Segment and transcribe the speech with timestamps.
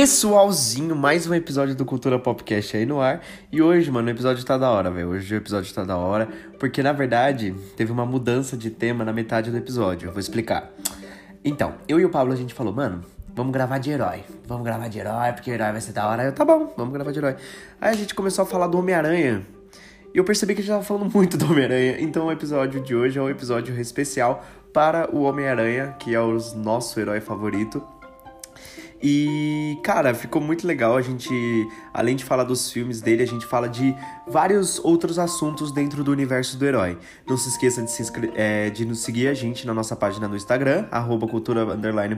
[0.00, 3.20] Pessoalzinho, mais um episódio do Cultura Popcast aí no ar.
[3.52, 5.10] E hoje, mano, o episódio tá da hora, velho.
[5.10, 6.26] Hoje o episódio tá da hora,
[6.58, 10.08] porque na verdade teve uma mudança de tema na metade do episódio.
[10.08, 10.70] Eu vou explicar.
[11.44, 14.24] Então, eu e o Pablo a gente falou, mano, vamos gravar de herói.
[14.46, 16.24] Vamos gravar de herói, porque herói vai ser da hora.
[16.24, 17.36] Eu, tá bom, vamos gravar de herói.
[17.78, 19.46] Aí a gente começou a falar do Homem-Aranha.
[20.14, 22.00] E eu percebi que a gente tava falando muito do Homem-Aranha.
[22.00, 24.42] Então o episódio de hoje é um episódio especial
[24.72, 27.99] para o Homem-Aranha, que é o nosso herói favorito.
[29.02, 30.96] E, cara, ficou muito legal.
[30.96, 31.32] A gente,
[31.92, 33.94] além de falar dos filmes dele, a gente fala de
[34.26, 36.98] vários outros assuntos dentro do universo do herói.
[37.26, 38.02] Não se esqueça de, se
[38.34, 41.26] é, de nos seguir a gente na nossa página no Instagram, arroba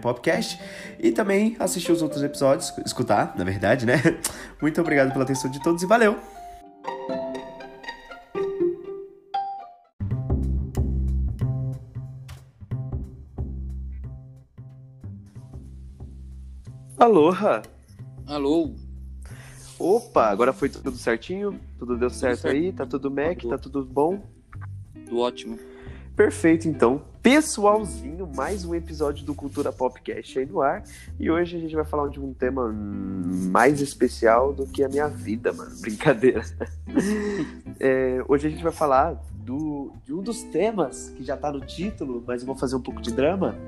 [0.01, 0.61] podcast.
[0.99, 4.01] E também assistir os outros episódios, escutar, na verdade, né?
[4.61, 6.42] Muito obrigado pela atenção de todos e valeu!
[17.03, 17.63] Aloha!
[18.29, 18.77] Alô!
[19.77, 21.59] Opa, agora foi tudo certinho?
[21.77, 22.55] Tudo deu certo, certo.
[22.55, 22.73] aí?
[22.73, 23.41] Tá tudo Mac?
[23.41, 23.51] Tudo.
[23.51, 24.23] Tá tudo bom?
[24.95, 25.59] Tudo ótimo.
[26.15, 27.03] Perfeito, então.
[27.21, 30.85] Pessoalzinho, mais um episódio do Cultura Popcast aí no ar.
[31.19, 35.09] E hoje a gente vai falar de um tema mais especial do que a minha
[35.09, 35.75] vida, mano.
[35.83, 36.45] Brincadeira.
[37.81, 41.63] é, hoje a gente vai falar do, de um dos temas que já tá no
[41.63, 43.59] título, mas eu vou fazer um pouco de drama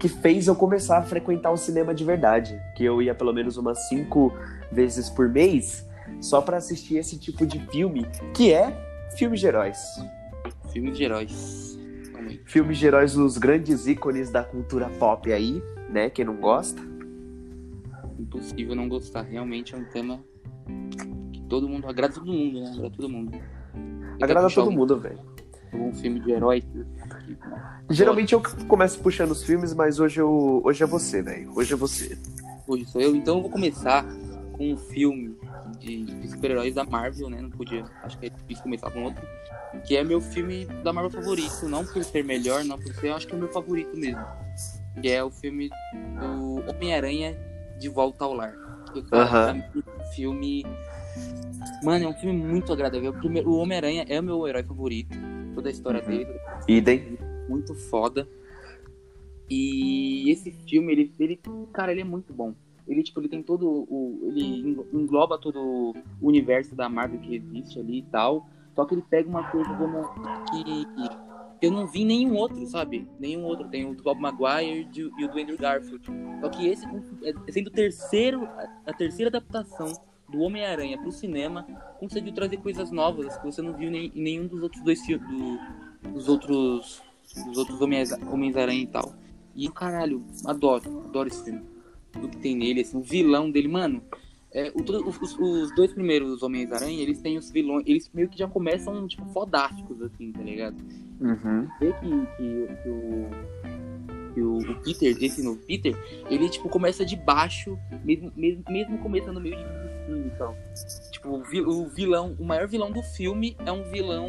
[0.00, 2.60] que fez eu começar a frequentar o cinema de verdade.
[2.74, 4.32] Que eu ia pelo menos umas cinco
[4.72, 5.86] vezes por mês
[6.20, 8.74] só para assistir esse tipo de filme, que é
[9.16, 9.78] filmes de heróis.
[10.72, 11.78] Filmes de heróis.
[12.46, 16.08] Filmes de heróis, os grandes ícones da cultura pop aí, né?
[16.08, 16.80] Quem não gosta.
[18.18, 19.22] Impossível não gostar.
[19.22, 20.24] Realmente é um tema
[21.32, 22.70] que todo mundo agrada todo mundo, né?
[22.70, 23.38] Agrada todo mundo.
[24.20, 25.20] Agrada todo mundo, velho.
[25.72, 26.64] Um filme de herói
[27.88, 31.52] Geralmente eu começo puxando os filmes, mas hoje, eu, hoje é você, velho.
[31.54, 32.16] Hoje é você.
[32.66, 34.04] Hoje sou eu, então eu vou começar
[34.52, 35.36] com um filme
[35.78, 37.40] de, de super-heróis da Marvel, né?
[37.40, 39.26] Não podia, acho que é difícil começar com outro.
[39.86, 41.66] Que é meu filme da Marvel favorito.
[41.68, 44.24] Não por ser melhor, não por ser, eu acho que é o meu favorito mesmo.
[45.00, 45.70] Que é o filme
[46.20, 47.38] do Homem-Aranha
[47.78, 48.52] de Volta ao Lar.
[48.92, 49.62] Que, -huh.
[49.76, 50.66] um filme.
[51.82, 53.14] Mano, é um filme muito agradável.
[53.46, 55.16] O Homem-Aranha é o meu herói favorito.
[55.54, 56.08] Toda a história uhum.
[56.08, 56.40] dele.
[56.68, 57.18] Idem
[57.48, 58.28] muito foda.
[59.48, 61.40] E esse filme, ele, ele,
[61.72, 62.54] cara, ele é muito bom.
[62.86, 64.28] Ele, tipo, ele tem todo o.
[64.28, 65.94] Ele engloba todo o
[66.28, 68.48] universo da Marvel que existe ali e tal.
[68.74, 70.08] Só que ele pega uma coisa como
[70.50, 70.86] que
[71.60, 73.06] eu não vi nenhum outro, sabe?
[73.18, 73.68] Nenhum outro.
[73.68, 76.04] Tem o do Bob Maguire e o do Andrew Garfield.
[76.40, 76.86] Só que esse,
[77.22, 78.48] é, sendo o terceiro,
[78.86, 79.92] a terceira adaptação
[80.30, 81.66] do Homem-Aranha pro cinema,
[81.98, 85.28] conseguiu trazer coisas novas que você não viu em nenhum dos outros dois filmes.
[85.28, 87.02] Do, dos outros
[87.46, 89.14] dos outros Homens-Aranha e tal.
[89.54, 91.62] E caralho, adoro, adoro esse filme.
[92.12, 94.02] Tudo que tem nele, assim, o vilão dele, mano.
[94.52, 98.48] É, o, os, os, dois primeiros Homens-Aranha, eles têm os vilões, eles meio que já
[98.48, 100.76] começam, tipo, fodásticos, assim, tá ligado?
[101.20, 101.68] Uhum.
[101.78, 103.30] Vê que, que, que, o,
[104.30, 105.96] que o, o, Peter, esse novo Peter,
[106.30, 109.64] ele, tipo, começa de baixo, mesmo, mesmo, mesmo começando meio de
[110.06, 110.54] filme, então.
[111.10, 114.26] Tipo, o vilão, o maior vilão do filme é um vilão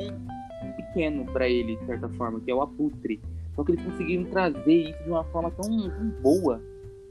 [0.75, 3.19] pequeno para ele, de certa forma, que é o Aputre.
[3.55, 6.61] Só que eles conseguiram trazer isso de uma forma tão, tão boa.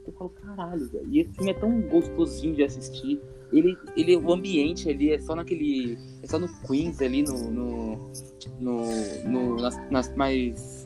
[0.05, 1.07] Eu falo, caralho, velho.
[1.09, 3.21] E esse filme é tão gostosinho de assistir.
[3.51, 5.97] Ele, ele, o ambiente ali é só naquele.
[6.23, 7.51] É só no Queens ali, no.
[7.51, 8.11] no,
[8.59, 10.80] no, no nas, nas mais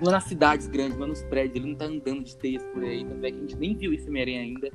[0.00, 1.56] não nas cidades grandes, mas nos prédios.
[1.56, 3.04] Ele não tá andando de teias por aí.
[3.04, 4.70] Tanto é que a gente nem viu esse Homem-Aranha ainda.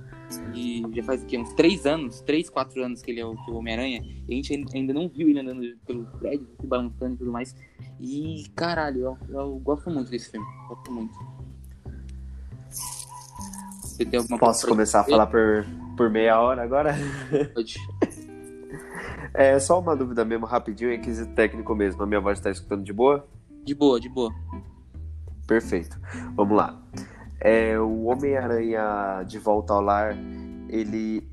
[0.53, 1.37] E já faz o quê?
[1.37, 4.01] Uns três anos, três, quatro anos que ele é o, o Homem-Aranha.
[4.27, 7.55] E a gente ainda não viu ele andando pelos prédios, se balançando e tudo mais.
[7.99, 10.45] E caralho, eu, eu gosto muito desse filme.
[10.67, 11.17] Gosto muito.
[13.81, 15.65] Você tem alguma Posso começar a falar por,
[15.95, 16.95] por meia hora agora?
[17.53, 17.75] Pode.
[19.37, 22.01] É só uma dúvida mesmo, rapidinho, é quesito técnico mesmo.
[22.01, 23.27] A minha voz tá escutando de boa?
[23.65, 24.33] De boa, de boa.
[25.47, 25.99] Perfeito.
[26.35, 26.79] Vamos lá.
[27.39, 30.17] É, o Homem-Aranha de Volta ao Lar,
[30.69, 31.29] ele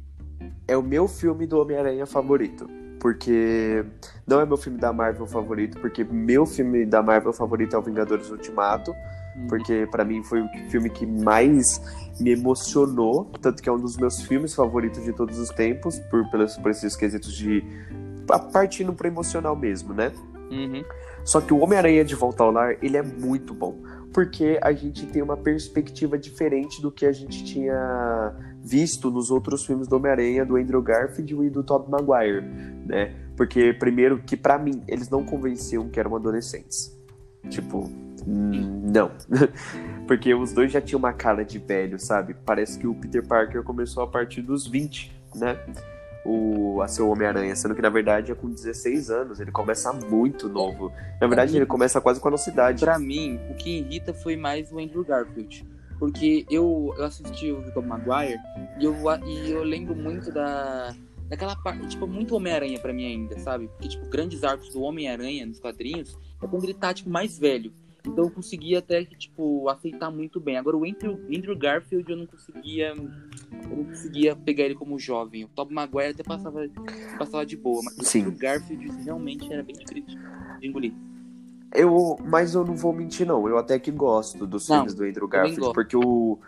[0.69, 2.69] é o meu filme do Homem-Aranha favorito.
[3.01, 3.85] Porque
[4.27, 7.83] não é meu filme da Marvel favorito, porque meu filme da Marvel favorito é o
[7.83, 8.95] Vingadores Ultimato.
[9.37, 9.47] Uhum.
[9.49, 11.81] Porque para mim foi o filme que mais
[12.21, 16.31] me emocionou, tanto que é um dos meus filmes favoritos de todos os tempos, por,
[16.31, 17.65] pelos, por esses quesitos de.
[18.53, 20.13] partindo pro emocional mesmo, né?
[20.51, 20.85] Uhum.
[21.25, 23.81] Só que o Homem-Aranha de Volta ao Lar, ele é muito bom
[24.13, 29.65] porque a gente tem uma perspectiva diferente do que a gente tinha visto nos outros
[29.65, 32.43] filmes do Homem-Aranha, do Andrew Garfield e do Tobey Maguire,
[32.87, 33.15] né?
[33.37, 36.97] Porque, primeiro, que para mim, eles não convenciam que eram adolescentes.
[37.49, 37.91] Tipo,
[38.27, 39.11] não.
[40.07, 42.35] Porque os dois já tinham uma cara de velho, sabe?
[42.45, 45.59] Parece que o Peter Parker começou a partir dos 20, né?
[46.25, 49.93] O, a ser o Homem-Aranha, sendo que na verdade é com 16 anos, ele começa
[49.93, 50.93] muito novo.
[51.21, 52.85] Na verdade, ele começa quase com a nossa idade.
[52.85, 55.67] Pra mim, o que irrita foi mais o Andrew Garfield.
[55.99, 58.39] Porque eu, eu assisti o Tom Maguire
[58.79, 58.95] e eu,
[59.27, 60.95] e eu lembro muito da,
[61.29, 63.67] daquela parte, tipo, muito Homem-Aranha pra mim ainda, sabe?
[63.69, 67.73] Porque, tipo, grandes arcos do Homem-Aranha nos quadrinhos é quando ele tá, tipo, mais velho.
[68.05, 70.57] Então eu conseguia até, tipo, aceitar muito bem.
[70.57, 72.89] Agora o Andrew, Andrew Garfield eu não conseguia.
[72.89, 75.45] Eu não conseguia pegar ele como jovem.
[75.45, 76.69] O Tobey Maguire até passava,
[77.19, 78.21] passava de boa, mas Sim.
[78.21, 80.19] o Andrew Garfield realmente era bem difícil
[80.61, 80.93] de engolir.
[81.75, 83.49] Eu, mas eu não vou mentir, não.
[83.49, 86.39] Eu até que gosto dos Não, filmes do Andrew Garfield, porque o.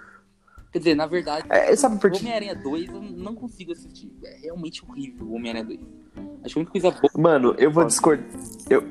[0.71, 2.19] Quer dizer, na verdade, É, sabe por o quê?
[2.19, 4.13] Homem-Aranha 2 eu não consigo assistir.
[4.25, 5.81] É realmente horrível o Homem-Aranha 2.
[6.45, 7.11] Acho que a única coisa boa.
[7.17, 8.27] Mano, eu vou discordar.
[8.69, 8.83] Eu,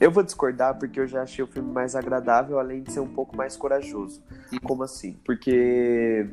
[0.00, 3.08] eu vou discordar porque eu já achei o filme mais agradável, além de ser um
[3.08, 4.22] pouco mais corajoso.
[4.62, 5.16] Como assim?
[5.24, 6.26] Porque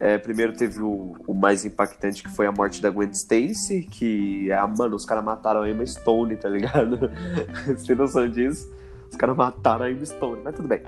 [0.00, 4.50] é, primeiro teve o, o mais impactante que foi a morte da Gwen Stacy, que
[4.52, 7.10] ah, mano, os caras mataram a Emma Stone, tá ligado?
[7.66, 8.72] Você tem noção disso?
[9.10, 10.82] Os caras mataram a Emma Stone, mas tudo bem.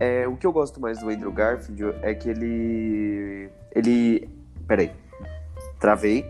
[0.00, 3.48] É, o que eu gosto mais do Andrew Garfield é que ele.
[3.70, 4.28] Ele.
[4.66, 4.90] Peraí.
[5.78, 6.24] Travei.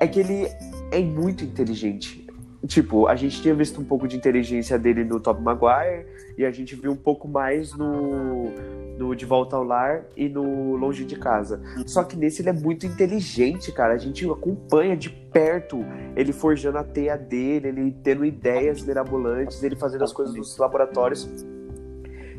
[0.00, 0.48] É que ele
[0.90, 2.17] é muito inteligente.
[2.66, 6.06] Tipo, a gente tinha visto um pouco de inteligência dele no Top Maguire
[6.36, 8.50] e a gente viu um pouco mais no,
[8.98, 11.62] no De Volta ao Lar e no Longe de Casa.
[11.86, 13.94] Só que nesse ele é muito inteligente, cara.
[13.94, 15.84] A gente acompanha de perto
[16.16, 21.30] ele forjando a teia dele, ele tendo ideias mirabolantes, ele fazendo as coisas nos laboratórios.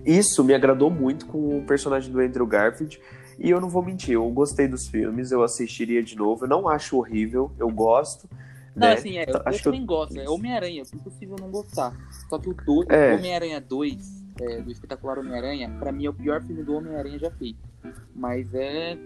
[0.05, 2.99] Isso me agradou muito com o personagem do Andrew Garfield.
[3.39, 6.43] E eu não vou mentir, eu gostei dos filmes, eu assistiria de novo.
[6.43, 8.27] Eu não acho horrível, eu gosto.
[8.75, 8.93] Não, né?
[8.93, 10.19] assim, é, eu, Acho que também gosto.
[10.19, 11.93] É Homem-Aranha, é impossível não gostar.
[12.29, 13.15] Só que o, dois, É.
[13.15, 17.31] Homem-Aranha 2, é, do espetacular Homem-Aranha, pra mim é o pior filme do Homem-Aranha já
[17.31, 17.59] feito.
[18.15, 18.97] Mas é.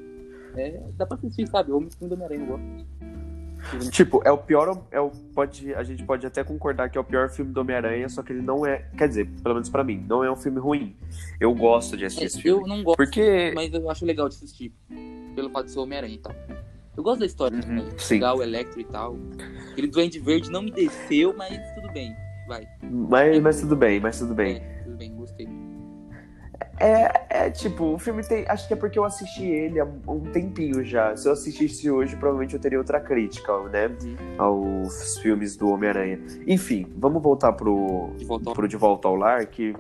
[0.56, 1.72] é dá pra assistir, sabe?
[1.72, 2.94] O filme do Homem-Aranha eu gosto.
[3.92, 4.84] Tipo, é o pior.
[4.92, 8.10] É o, pode, a gente pode até concordar que é o pior filme do Homem-Aranha,
[8.10, 8.86] só que ele não é.
[8.98, 10.96] Quer dizer, pelo menos pra mim, não é um filme ruim.
[11.40, 12.62] Eu gosto de assistir É, esse filme.
[12.64, 13.54] eu não gosto, Porque.
[13.56, 14.74] mas eu acho legal de assistir.
[15.34, 16.36] Pelo fato de ser Homem-Aranha e tal.
[16.96, 17.86] Eu gosto da história Uhum, também.
[17.98, 18.16] sim.
[18.16, 19.18] Legal, Electro e tal.
[19.72, 22.16] Aquele Duende Verde não me desceu, mas tudo bem.
[22.48, 22.68] Vai.
[22.84, 24.58] Mas, mas tudo bem, mas tudo bem.
[24.58, 24.83] É.
[26.80, 28.46] É, é tipo, o filme tem.
[28.48, 31.16] Acho que é porque eu assisti ele há um tempinho já.
[31.16, 33.88] Se eu assistisse hoje, provavelmente eu teria outra crítica, né?
[34.04, 34.16] Uhum.
[34.38, 36.20] Aos filmes do Homem-Aranha.
[36.48, 38.56] Enfim, vamos voltar pro, De volta ao...
[38.56, 39.74] pro De Volta ao Lar, que,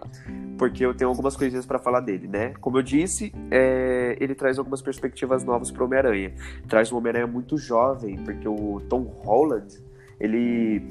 [0.57, 2.53] porque eu tenho algumas coisinhas pra falar dele, né?
[2.61, 6.33] Como eu disse, é, ele traz algumas perspectivas novas pro Homem-Aranha.
[6.67, 9.67] Traz um Homem-Aranha muito jovem, porque o Tom Holland,
[10.19, 10.81] ele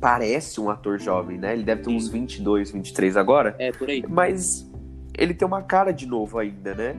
[0.00, 1.52] parece um ator jovem, né?
[1.52, 4.02] Ele deve ter uns 22, 23 agora, É, por aí.
[4.08, 4.69] mas
[5.20, 6.96] ele tem uma cara de novo ainda, né?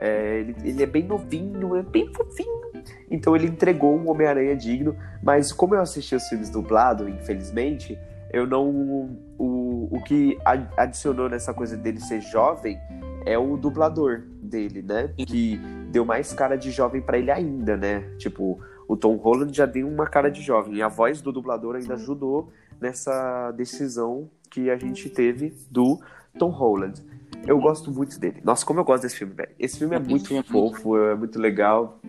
[0.00, 2.72] É, ele, ele é bem novinho, é bem fofinho.
[3.10, 7.98] Então ele entregou um Homem-Aranha digno, mas como eu assisti os filmes dublado, infelizmente,
[8.32, 9.18] eu não.
[9.36, 10.38] O, o que
[10.76, 12.78] adicionou nessa coisa dele ser jovem
[13.26, 15.12] é o dublador dele, né?
[15.16, 15.56] Que
[15.90, 18.00] deu mais cara de jovem pra ele ainda, né?
[18.18, 20.74] Tipo, o Tom Holland já deu uma cara de jovem.
[20.74, 25.98] E a voz do dublador ainda ajudou nessa decisão que a gente teve do
[26.38, 27.02] Tom Holland.
[27.46, 28.40] Eu gosto muito dele.
[28.44, 29.50] Nossa, como eu gosto desse filme, velho.
[29.58, 32.00] Esse filme é Esse muito fofo, é muito legal.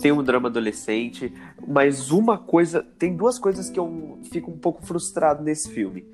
[0.00, 1.32] Tem um drama adolescente,
[1.66, 2.82] mas uma coisa.
[2.98, 6.04] Tem duas coisas que eu fico um pouco frustrado nesse filme.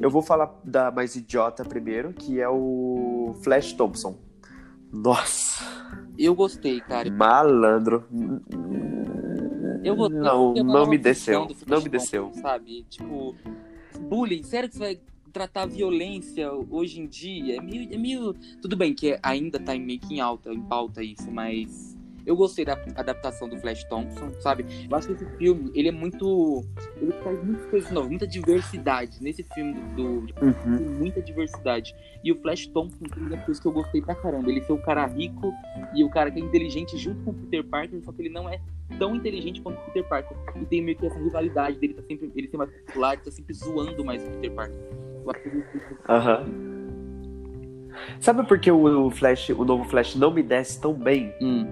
[0.00, 4.16] Eu vou falar da mais idiota primeiro, que é o Flash Thompson.
[4.92, 5.64] Nossa,
[6.16, 7.10] Eu gostei, cara.
[7.10, 8.04] malandro.
[9.84, 10.18] Eu gostei.
[10.20, 11.46] Não, não me desceu.
[11.66, 12.30] Não me desceu.
[12.40, 12.84] Sabe?
[12.88, 13.34] Tipo,
[14.00, 14.42] bullying.
[14.42, 17.56] Sério que você vai tratar a violência hoje em dia?
[17.56, 17.92] É meio.
[17.92, 18.34] É meio...
[18.60, 21.96] Tudo bem que ainda tá meio que em alta, em pauta isso, mas.
[22.26, 24.66] Eu gostei da adaptação do Flash Thompson, sabe?
[24.90, 26.62] Eu acho que esse filme, ele é muito.
[27.00, 29.16] Ele traz muitas coisas novas, muita diversidade.
[29.22, 30.76] Nesse filme do, do Uhum.
[30.76, 31.94] tem muita diversidade.
[32.22, 34.50] E o Flash Thompson tem uma coisa que eu gostei pra caramba.
[34.50, 35.54] Ele ser o cara rico
[35.94, 38.46] e o cara que é inteligente junto com o Peter Parker, só que ele não
[38.46, 38.60] é
[38.98, 40.36] tão inteligente quanto o Peter Parker.
[40.60, 43.54] E tem meio que essa rivalidade dele, tá sempre, ele ser mais popular, tá sempre
[43.54, 44.76] zoando mais o Peter Parker.
[46.08, 46.46] Aham.
[48.20, 51.32] Sabe por que o Flash, o novo Flash não me desce tão bem?
[51.40, 51.66] Hum,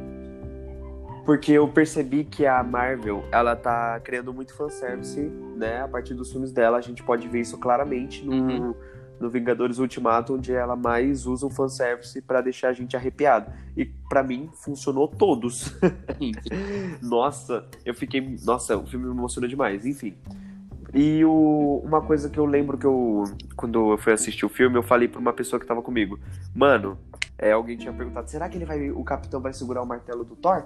[1.24, 5.20] Porque eu percebi que a Marvel, ela tá criando muito fanservice,
[5.56, 5.82] né?
[5.82, 8.74] A partir dos filmes dela, a gente pode ver isso claramente no, Uhum.
[9.18, 13.50] no Vingadores Ultimato, onde ela mais usa o fanservice pra deixar a gente arrepiado.
[13.76, 15.74] E pra mim, funcionou todos.
[17.02, 18.36] Nossa, eu fiquei.
[18.44, 19.84] Nossa, o filme me emocionou demais.
[19.84, 20.16] Enfim.
[20.96, 23.24] E o, uma coisa que eu lembro que eu,
[23.54, 26.18] quando eu fui assistir o filme, eu falei pra uma pessoa que tava comigo,
[26.54, 26.96] mano,
[27.36, 30.34] é, alguém tinha perguntado, será que ele vai, o capitão vai segurar o martelo do
[30.34, 30.62] Thor?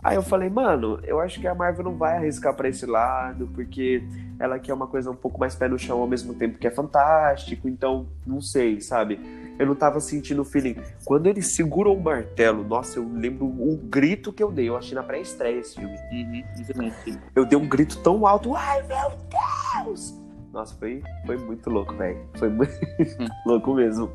[0.00, 3.48] Aí eu falei, mano, eu acho que a Marvel não vai arriscar para esse lado,
[3.56, 4.04] porque
[4.38, 6.70] ela quer uma coisa um pouco mais pé no chão ao mesmo tempo que é
[6.70, 9.18] fantástico, então não sei, sabe?
[9.62, 10.76] Eu não tava sentindo o feeling.
[11.04, 14.68] Quando ele segurou o martelo, nossa, eu lembro o grito que eu dei.
[14.68, 15.96] Eu achei na pré-estreia esse filme.
[16.12, 16.92] Uhum,
[17.36, 19.16] eu dei um grito tão alto, ai meu
[19.84, 20.20] Deus!
[20.52, 22.18] Nossa, foi, foi muito louco, velho.
[22.34, 22.72] Foi muito
[23.46, 24.10] louco mesmo.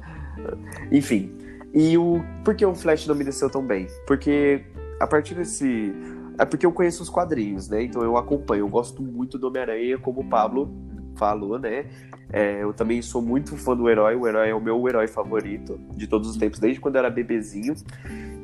[0.91, 1.33] Enfim.
[1.73, 2.21] E o.
[2.43, 3.87] Por que o Flash não me desceu tão bem?
[4.05, 4.65] Porque
[4.99, 5.93] a partir desse.
[6.37, 7.83] É porque eu conheço os quadrinhos, né?
[7.83, 8.61] Então eu acompanho.
[8.61, 10.69] Eu gosto muito do Homem-Aranha, como o Pablo
[11.17, 11.85] falou, né?
[12.31, 14.15] É, eu também sou muito fã do herói.
[14.15, 17.09] O herói é o meu herói favorito de todos os tempos, desde quando eu era
[17.09, 17.75] bebezinho.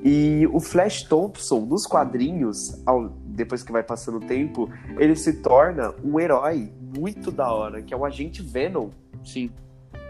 [0.04, 5.42] E o Flash Thompson, nos quadrinhos, ao, depois que vai passando o tempo, ele se
[5.42, 8.90] torna um herói muito da hora, que é o Agente Venom.
[9.24, 9.50] Sim.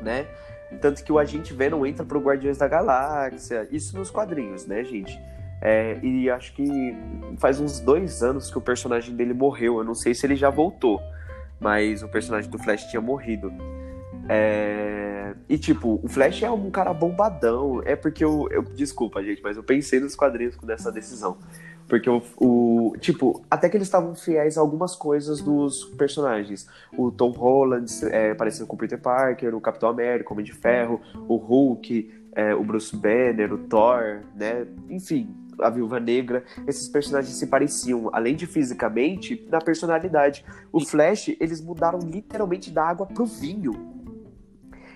[0.01, 0.25] Né?
[0.81, 3.67] Tanto que o Agente Venom entra pro Guardiões da Galáxia.
[3.71, 5.19] Isso nos quadrinhos, né, gente?
[5.61, 6.93] É, e acho que
[7.37, 9.77] faz uns dois anos que o personagem dele morreu.
[9.77, 10.99] Eu não sei se ele já voltou,
[11.59, 13.51] mas o personagem do Flash tinha morrido.
[14.29, 15.33] É...
[15.49, 17.81] E tipo, o Flash é um cara bombadão.
[17.85, 18.63] É porque eu, eu.
[18.63, 21.37] Desculpa, gente, mas eu pensei nos quadrinhos com essa decisão.
[21.87, 26.67] Porque o, o, Tipo, até que eles estavam fiéis a algumas coisas dos personagens.
[26.97, 30.53] O Tom Holland é, parecendo com o Peter Parker, o Capitão América, o Homem de
[30.53, 34.65] Ferro, o Hulk, é, o Bruce Banner, o Thor, né?
[34.89, 40.45] Enfim, a Viúva Negra, esses personagens se pareciam, além de fisicamente, na personalidade.
[40.71, 43.93] O Flash, eles mudaram literalmente da água pro vinho.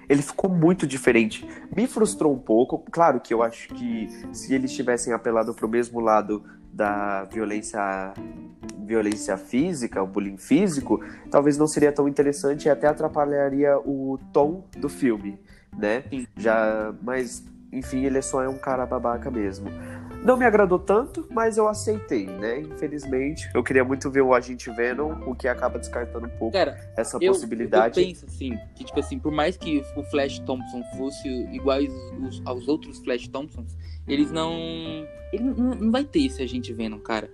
[0.09, 1.45] Ele ficou muito diferente.
[1.75, 2.83] Me frustrou um pouco.
[2.91, 8.13] Claro que eu acho que se eles tivessem apelado pro mesmo lado da violência
[8.85, 14.63] violência física, o bullying físico, talvez não seria tão interessante e até atrapalharia o tom
[14.77, 15.37] do filme,
[15.77, 16.05] né?
[16.37, 17.45] Já, mas
[17.77, 19.69] enfim, ele só é um cara babaca mesmo.
[20.23, 22.59] Não me agradou tanto, mas eu aceitei, né?
[22.59, 26.77] Infelizmente, eu queria muito ver o Agente Venom, o que acaba descartando um pouco Cara,
[26.97, 27.99] essa eu, possibilidade.
[27.99, 31.91] Eu penso assim, que tipo assim, por mais que o Flash Thompson fosse iguais
[32.45, 34.53] aos outros Flash Thompsons, eles não
[35.31, 37.29] ele não, não vai ter esse Agente Venom, cara.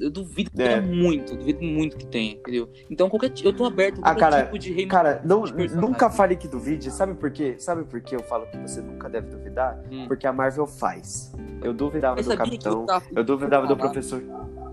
[0.00, 0.80] Eu duvido que é.
[0.80, 2.70] tenha muito, duvido muito que tenha, entendeu?
[2.88, 6.08] Então qualquer eu tô aberto a ah, qualquer cara, tipo de rei Cara, não, nunca
[6.08, 7.56] fale que duvide, sabe por quê?
[7.58, 9.78] Sabe por que eu falo que você nunca deve duvidar?
[9.90, 10.06] Hum.
[10.08, 11.34] Porque a Marvel faz.
[11.62, 14.22] Eu duvidava do capitão, eu, eu duvidava do professor.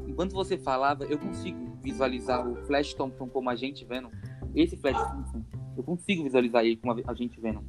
[0.08, 4.10] Enquanto você falava, eu consigo visualizar o Flash Thompson como agente Venom.
[4.56, 5.44] Esse Flash Thompson,
[5.76, 7.64] eu consigo visualizar ele como agente Venom.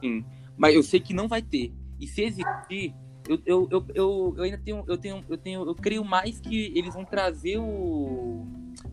[0.00, 0.24] Sim.
[0.56, 1.72] Mas eu sei que não vai ter.
[1.98, 2.94] E se existir,
[3.30, 6.72] eu, eu, eu, eu, eu ainda tenho, eu tenho, eu tenho, eu creio mais que
[6.76, 8.44] eles vão trazer o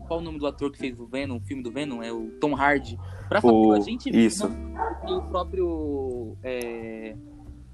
[0.06, 2.30] qual o nome do ator que fez o Venom, o filme do Venom, é o
[2.40, 2.96] Tom Hardy,
[3.28, 3.72] pra o...
[3.72, 4.48] a gente Isso.
[5.06, 7.16] o próprio é,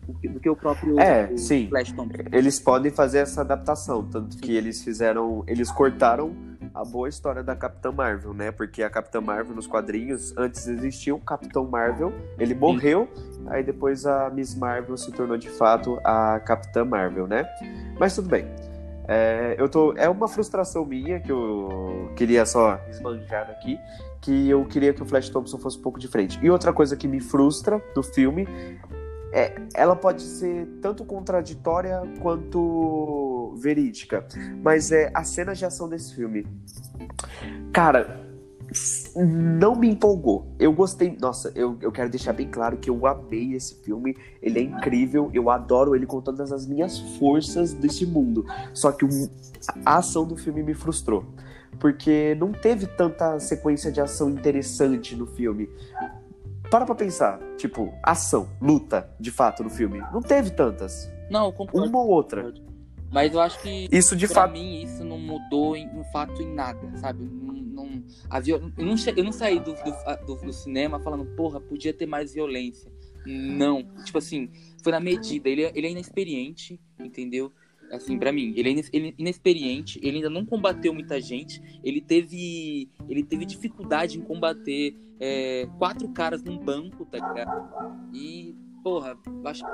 [0.07, 1.69] do que o próprio é, o sim.
[1.69, 2.23] Flash Thompson.
[2.33, 4.41] Eles podem fazer essa adaptação, tanto sim.
[4.41, 6.35] que eles fizeram, eles cortaram
[6.75, 8.51] a boa história da Capitã Marvel, né?
[8.51, 13.45] Porque a Capitã Marvel nos quadrinhos, antes existia o Capitão Marvel, ele morreu, Sim.
[13.47, 17.47] aí depois a Miss Marvel se tornou de fato a Capitã Marvel, né?
[17.99, 18.47] Mas tudo bem.
[19.07, 23.79] É, eu tô, é uma frustração minha que eu queria só esbanjar aqui,
[24.21, 26.39] que eu queria que o Flash Thompson fosse um pouco diferente.
[26.43, 28.49] E outra coisa que me frustra do filme
[29.35, 34.25] é, ela pode ser tanto contraditória quanto verídica,
[34.63, 36.47] mas é a cena de ação desse filme.
[37.73, 38.25] Cara,
[39.17, 40.55] não me empolgou.
[40.57, 41.17] Eu gostei.
[41.21, 44.17] Nossa, eu, eu quero deixar bem claro que eu amei esse filme.
[44.41, 45.31] Ele é incrível.
[45.35, 48.47] Eu adoro ele com todas as minhas forças desse mundo.
[48.73, 49.05] Só que
[49.85, 51.25] a ação do filme me frustrou.
[51.81, 55.69] Porque não teve tanta sequência de ação interessante no filme
[56.71, 59.99] para pra pensar, tipo, ação, luta, de fato, no filme.
[60.13, 61.11] Não teve tantas.
[61.31, 61.89] Não, concordo.
[61.89, 62.53] Uma ou outra.
[63.13, 66.43] Mas eu acho que isso de pra fato mim isso não mudou em, no fato
[66.43, 67.25] em nada, sabe?
[67.25, 68.61] Não, não, a viol...
[68.77, 69.15] eu, não che...
[69.17, 69.73] eu não saí do,
[70.27, 72.91] do, do, cinema falando, porra, podia ter mais violência.
[73.25, 73.85] Não.
[74.05, 74.51] Tipo assim,
[74.83, 75.49] foi na medida.
[75.49, 77.53] Ele, é, ele é inexperiente, entendeu?
[77.95, 83.23] Assim, para mim, ele é inexperiente, ele ainda não combateu muita gente, ele teve, ele
[83.23, 87.69] teve dificuldade em combater é, quatro caras num banco, tá ligado?
[88.13, 89.65] E, porra, acho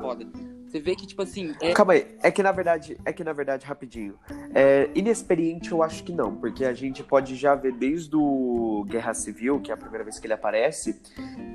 [0.00, 0.26] foda.
[0.66, 1.54] Você vê que, tipo assim.
[1.62, 1.72] É...
[1.72, 4.18] Calma aí, é que na verdade, é que na verdade, rapidinho.
[4.54, 9.14] É, inexperiente eu acho que não, porque a gente pode já ver desde o Guerra
[9.14, 11.00] Civil, que é a primeira vez que ele aparece,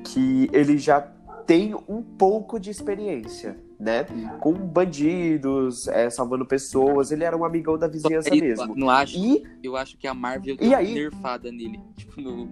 [0.05, 1.01] que ele já
[1.45, 4.05] tem um pouco de experiência, né?
[4.39, 7.11] Com bandidos, é, salvando pessoas.
[7.11, 8.75] Ele era um amigão da vizinhança Aí, mesmo.
[8.75, 9.17] Não acho.
[9.17, 10.93] E Eu acho que a Marvel E deu uma aí?
[10.93, 11.79] nerfada nele.
[11.97, 12.45] Tipo, no,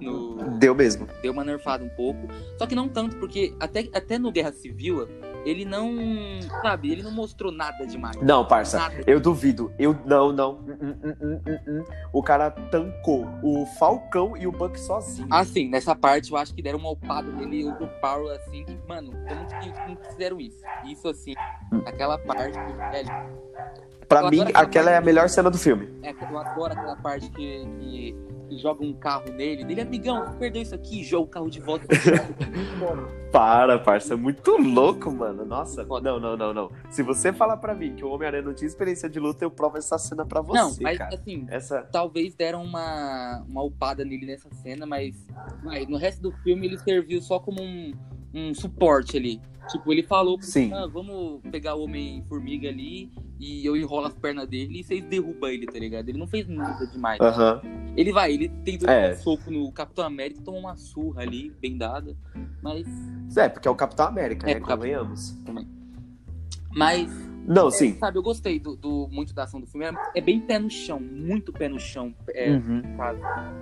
[0.00, 1.06] no- deu mesmo.
[1.22, 2.20] Deu uma nerfada um pouco.
[2.58, 5.06] Só que não tanto, porque até, até no Guerra Civil,
[5.44, 5.94] ele não.
[6.62, 8.16] Sabe, ele não mostrou nada demais.
[8.20, 9.04] Não, parça, Nada.
[9.06, 9.72] eu duvido.
[9.78, 10.52] Eu não, não.
[10.54, 11.84] Hum, hum, hum.
[12.12, 15.28] O cara tancou o Falcão e o Buck sozinho.
[15.30, 19.46] Assim, nessa parte eu acho que deram uma upada nele, overpower, assim, que, mano, como
[19.46, 20.62] que, como que fizeram isso?
[20.84, 21.34] Isso, assim,
[21.86, 22.58] aquela parte,
[22.90, 23.08] velho,
[24.08, 25.88] Pra eu mim, aquela é a melhor cena do filme.
[26.02, 28.16] é, eu adoro aquela parte que, que,
[28.48, 31.86] que joga um carro nele, dele, amigão, perdeu isso aqui, joga o carro de volta.
[33.32, 35.44] Para, parça, é muito louco, mano.
[35.44, 36.10] Nossa, Foda.
[36.12, 36.70] não, não, não, não.
[36.88, 39.76] Se você falar pra mim que o Homem-Aranha não tinha experiência de luta, eu provo
[39.76, 41.14] essa cena pra você, não, mas cara.
[41.14, 41.82] assim, Essa.
[41.90, 45.16] talvez deram uma, uma upada nele nessa cena, mas
[45.64, 47.92] vai, no resto do filme ele serviu só como um,
[48.34, 49.40] um suporte ali.
[49.70, 50.70] Tipo, ele falou, Sim.
[50.74, 53.10] ah, vamos pegar o Homem-Formiga ali
[53.40, 56.06] e eu enrolo as pernas dele e vocês derrubam ele, tá ligado?
[56.08, 57.18] Ele não fez nada demais.
[57.18, 57.62] Aham.
[57.96, 59.08] Ele vai, ele tentou É.
[59.10, 62.14] dar um soco no Capitão América, tomou uma surra ali, bem dada,
[62.60, 62.86] mas...
[63.36, 64.60] É, porque é o Capitão América, É, né?
[64.60, 65.34] Convenhamos.
[66.76, 67.10] Mas,
[67.46, 67.94] Não, é, sim.
[67.98, 69.86] sabe, eu gostei do, do- muito da ação do filme.
[69.86, 72.14] É, é bem pé no chão, muito pé no chão.
[72.30, 72.82] É, Uhum.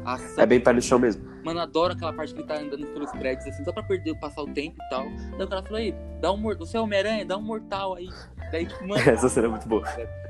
[0.04, 1.22] A ação É bem pé no chão mesmo.
[1.44, 4.42] Mano, adoro aquela parte que ele tá andando pelos prédios, assim, só pra perder, passar
[4.42, 5.04] o tempo e tal.
[5.36, 8.08] Daí o cara falou, aí, dá um mortal, você é Homem-Aranha, dá um mortal aí.
[8.52, 9.82] Daí, mano, Essa cena é muito boa.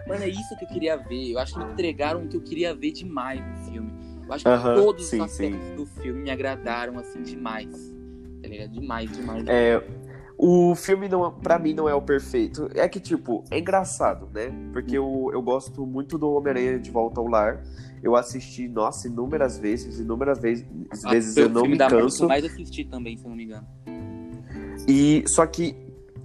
[0.06, 1.32] mano, é isso que eu queria ver.
[1.32, 3.92] Eu acho que me entregaram o que eu queria ver demais no filme.
[4.26, 7.68] Eu acho que Aham, todos sim, os aspectos do filme me agradaram, assim, demais.
[8.40, 8.70] Tá ligado?
[8.70, 9.44] Demais, demais.
[9.46, 9.82] É,
[10.44, 12.68] o filme, não, pra mim, não é o perfeito.
[12.74, 14.52] É que, tipo, é engraçado, né?
[14.72, 17.62] Porque eu, eu gosto muito do Homem-Aranha de Volta ao Lar.
[18.02, 20.66] Eu assisti, nossa, inúmeras vezes, inúmeras vezes,
[21.04, 22.24] Ah, vezes eu o não me canso.
[22.24, 23.64] eu mais assisti também, se eu não me engano.
[24.88, 25.76] E só que,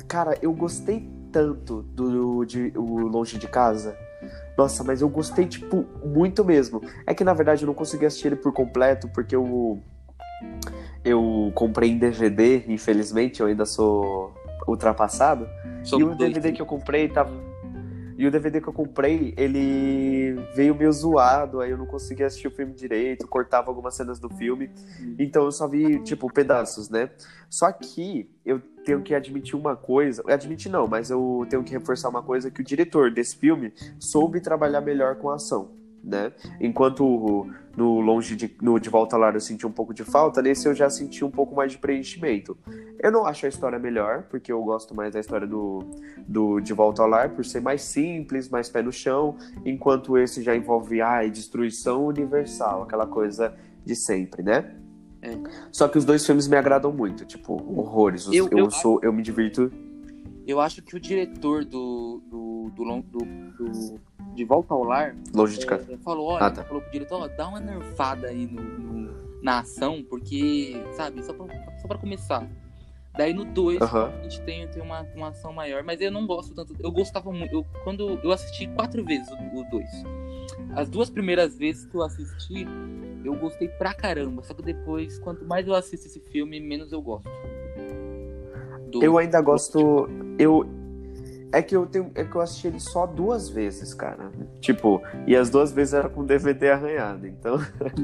[0.08, 3.96] cara, eu gostei tanto do de, o Longe de Casa.
[4.58, 6.82] Nossa, mas eu gostei, tipo, muito mesmo.
[7.06, 9.80] É que na verdade eu não consegui assistir ele por completo, porque eu.
[11.08, 14.34] Eu comprei em DVD, infelizmente, eu ainda sou
[14.68, 15.48] ultrapassado.
[15.82, 17.32] Sou e o dois, DVD que eu comprei tava.
[18.18, 22.48] E o DVD que eu comprei, ele veio meio zoado, aí eu não conseguia assistir
[22.48, 24.70] o filme direito, cortava algumas cenas do filme.
[25.18, 27.10] Então eu só vi, tipo, pedaços, né?
[27.50, 30.22] Só que eu tenho que admitir uma coisa.
[30.28, 34.42] Admitir não, mas eu tenho que reforçar uma coisa: que o diretor desse filme soube
[34.42, 35.72] trabalhar melhor com a ação.
[36.08, 36.32] Né?
[36.62, 40.42] Enquanto no Longe de, no de Volta ao Lar eu senti um pouco de falta,
[40.42, 42.58] nesse eu já senti um pouco mais de preenchimento.
[43.04, 45.84] Eu não acho a história melhor, porque eu gosto mais da história do,
[46.26, 50.42] do De Volta ao Lar, por ser mais simples, mais pé no chão, enquanto esse
[50.42, 53.54] já envolve ai, destruição universal, aquela coisa
[53.86, 54.74] de sempre, né?
[55.22, 55.32] É.
[55.74, 58.28] Só que os dois filmes me agradam muito, tipo, horrores.
[58.28, 59.70] Eu- Eu, eu- sou, eu me divirto.
[60.48, 62.22] Eu acho que o diretor do.
[62.30, 63.20] do, do, do,
[63.58, 64.00] do-
[64.38, 65.92] de Volta ao Lar Longe de casa.
[65.92, 66.64] É, falou, olha, Ah, tá.
[66.64, 71.34] falou pro diretor, ó, dá uma nerfada aí no, no- na ação, porque, sabe, só
[71.34, 71.46] pra,
[71.82, 72.48] só pra começar.
[73.18, 74.12] Daí no 2 Aham.
[74.20, 76.76] a gente tem, tem uma, uma ação maior, mas eu não gosto tanto.
[76.80, 77.52] Eu gostava muito.
[77.52, 79.86] Eu, quando eu assisti quatro vezes o 2.
[80.76, 82.68] As duas primeiras vezes que eu assisti,
[83.26, 84.44] eu gostei pra caramba.
[84.44, 87.28] Só que depois, quanto mais eu assisto esse filme, menos eu gosto.
[88.92, 90.08] Do- Eu ainda gosto.
[90.38, 90.66] Eu.
[91.52, 92.12] É que eu tenho.
[92.14, 94.32] É que eu assisti ele só duas vezes, cara.
[94.60, 97.26] Tipo, e as duas vezes era com DVD arranhado.
[97.26, 97.58] Então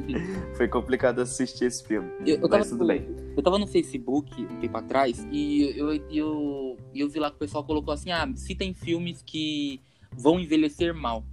[0.55, 2.09] foi complicado assistir esse filme.
[2.21, 3.05] Eu, eu tava Mas tudo no- bem.
[3.35, 7.39] Eu tava no Facebook um tempo atrás e eu, eu, eu vi lá que o
[7.39, 9.81] pessoal colocou assim: ah, citem filmes que
[10.15, 11.25] vão envelhecer mal.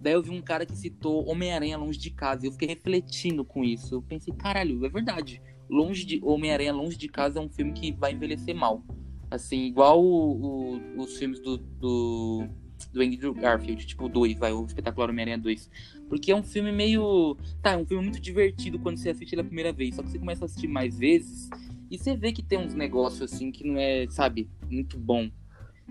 [0.00, 3.44] Daí eu vi um cara que citou Homem-Aranha Longe de Casa e eu fiquei refletindo
[3.44, 3.96] com isso.
[3.96, 5.42] Eu pensei, caralho, é verdade.
[5.68, 8.82] Longe de Homem-Aranha Longe de Casa é um filme que vai envelhecer mal.
[9.30, 12.46] Assim, igual o- o- os filmes do, do,
[12.92, 15.70] do Andrew Garfield, tipo o 2, vai, o espetacular Homem-Aranha 2.
[16.08, 17.36] Porque é um filme meio.
[17.62, 19.94] Tá, é um filme muito divertido quando você assiste ele a primeira vez.
[19.94, 21.50] Só que você começa a assistir mais vezes
[21.90, 25.30] e você vê que tem uns negócios assim que não é, sabe, muito bom.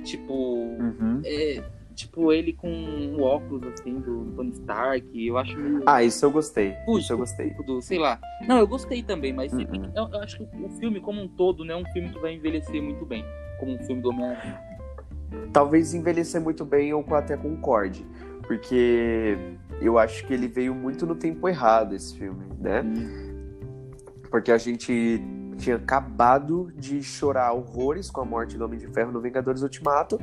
[0.04, 0.34] Tipo.
[0.34, 1.22] Uhum.
[1.24, 1.64] É,
[1.98, 2.70] tipo ele com
[3.18, 5.26] o óculos assim do Tony Stark.
[5.28, 5.84] Eu acho meio.
[5.86, 6.72] Ah, isso eu gostei.
[6.86, 7.50] Puxa, Isso eu gostei.
[7.66, 8.20] do, sei lá.
[8.48, 9.92] Não, eu gostei também, mas Uhum.
[9.96, 12.36] eu, eu acho que o filme como um todo não é um filme que vai
[12.36, 13.26] envelhecer muito bem.
[13.60, 14.62] Como um filme do Homem-Aranha.
[15.52, 18.06] Talvez envelhecer muito bem eu até concorde.
[18.44, 19.36] Porque
[19.82, 22.84] eu acho que ele veio muito no tempo errado, esse filme, né?
[24.30, 25.22] Porque a gente
[25.58, 30.20] tinha acabado de chorar horrores com a morte do Homem de Ferro no Vingadores Ultimato.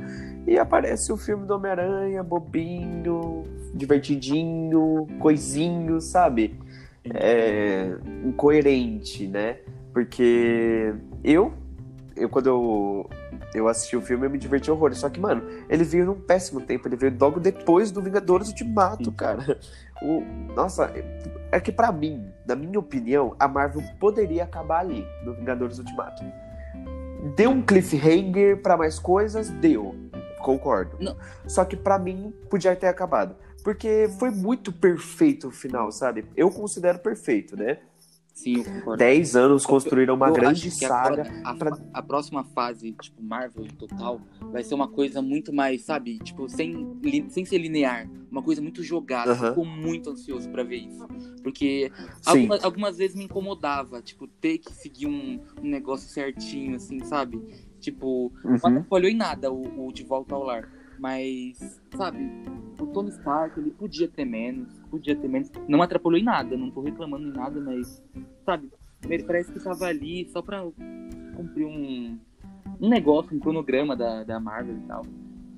[0.47, 3.43] E aparece o filme do Homem-Aranha, bobinho,
[3.73, 6.57] divertidinho, coisinho, sabe?
[7.03, 9.57] É, incoerente, né?
[9.93, 10.93] Porque
[11.23, 11.53] eu
[12.15, 13.09] eu quando eu,
[13.55, 14.97] eu assisti o filme, eu me diverti horrores.
[14.97, 16.87] Só que, mano, ele veio num péssimo tempo.
[16.87, 19.59] Ele veio logo depois do Vingadores Ultimato, cara.
[20.01, 20.21] O,
[20.53, 20.91] nossa,
[21.51, 26.21] é que para mim, na minha opinião, a Marvel poderia acabar ali, no Vingadores Ultimato.
[27.35, 29.49] Deu um cliffhanger para mais coisas?
[29.49, 29.95] Deu.
[30.39, 30.97] Concordo.
[30.99, 31.15] Não.
[31.47, 33.35] Só que para mim, podia ter acabado.
[33.63, 36.25] Porque foi muito perfeito o final, sabe?
[36.35, 37.79] Eu considero perfeito, né?
[38.35, 38.97] Sim, eu concordo.
[38.97, 41.25] Dez anos construíram uma Eu grande saga.
[41.43, 44.19] A, pra- a próxima fase, tipo, Marvel total,
[44.51, 46.19] vai ser uma coisa muito mais, sabe?
[46.19, 46.85] Tipo, sem,
[47.29, 48.09] sem ser linear.
[48.29, 49.31] Uma coisa muito jogada.
[49.31, 49.49] Aham.
[49.51, 51.07] Fico muito ansioso pra ver isso.
[51.41, 51.89] Porque
[52.25, 57.41] algumas, algumas vezes me incomodava, tipo, ter que seguir um, um negócio certinho, assim, sabe?
[57.79, 58.57] Tipo, não Uhum.
[58.57, 60.69] atrapalhou em nada o, o De Volta ao Lar.
[60.99, 62.17] Mas, sabe,
[62.79, 65.51] o Tony Stark, ele podia ter menos, podia ter menos.
[65.67, 68.01] Não atrapalhou em nada, não tô reclamando em nada, mas,
[68.45, 68.69] sabe,
[69.09, 70.63] ele parece que tava ali só pra
[71.35, 72.17] cumprir um,
[72.79, 75.05] um negócio, um cronograma da, da Marvel e tal.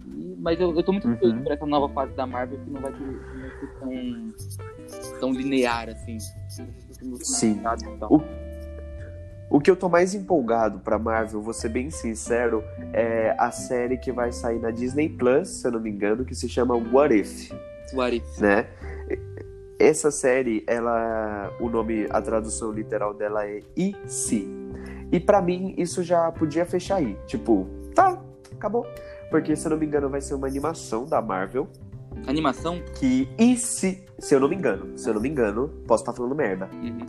[0.07, 1.13] E- mas eu, eu tô muito Uhum.
[1.13, 5.19] ansioso por essa nova fase da Marvel que não vai, ter, não vai ser tão,
[5.19, 6.17] tão linear assim.
[7.19, 7.59] Sim.
[7.59, 8.13] E tal.
[8.13, 8.21] O,
[9.49, 13.97] o que eu tô mais empolgado pra Marvel, vou ser bem sincero, é a série
[13.97, 17.15] que vai sair na Disney Plus, se eu não me engano, que se chama What
[17.15, 17.51] If,
[17.93, 18.39] What if?
[18.39, 18.67] né?
[19.79, 24.47] Essa série, ela, o nome, a tradução literal dela é E se.
[25.11, 28.21] E pra mim isso já podia fechar aí, tipo, tá,
[28.53, 28.85] acabou.
[29.29, 31.67] Porque se eu não me engano vai ser uma animação da Marvel
[32.25, 32.81] Animação?
[32.95, 36.13] que e se, se eu não me engano, se eu não me engano, posso estar
[36.13, 36.69] falando merda.
[36.73, 37.05] Uhum.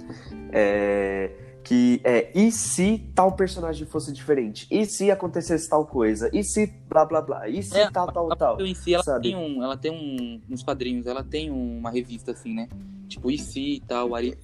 [0.53, 1.31] É,
[1.69, 4.67] que é e se tal personagem fosse diferente?
[4.71, 6.31] E se acontecesse tal coisa?
[6.33, 7.47] E se blá blá blá?
[7.47, 8.59] E se É, tal tal tal?
[8.63, 9.29] Em si, ela sabe?
[9.29, 12.69] tem, um, ela tem um, uns quadrinhos, ela tem uma revista assim, né?
[13.07, 14.39] Tipo, e se e tal, if?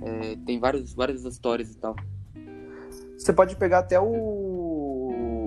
[0.00, 1.96] É, tem vários, várias histórias e tal.
[3.18, 4.04] Você pode pegar até o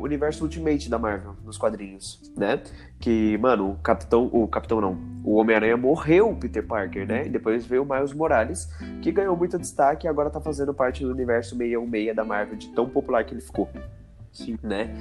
[0.02, 2.62] universo Ultimate da Marvel nos quadrinhos, né?
[3.00, 7.26] Que, mano, o Capitão, o Capitão não, o Homem-Aranha morreu Peter Parker, né?
[7.26, 8.70] E depois veio o Miles Morales,
[9.02, 12.70] que ganhou muito destaque e agora tá fazendo parte do universo 616 da Marvel, de
[12.70, 13.70] tão popular que ele ficou.
[14.32, 14.58] Sim.
[14.62, 14.94] né?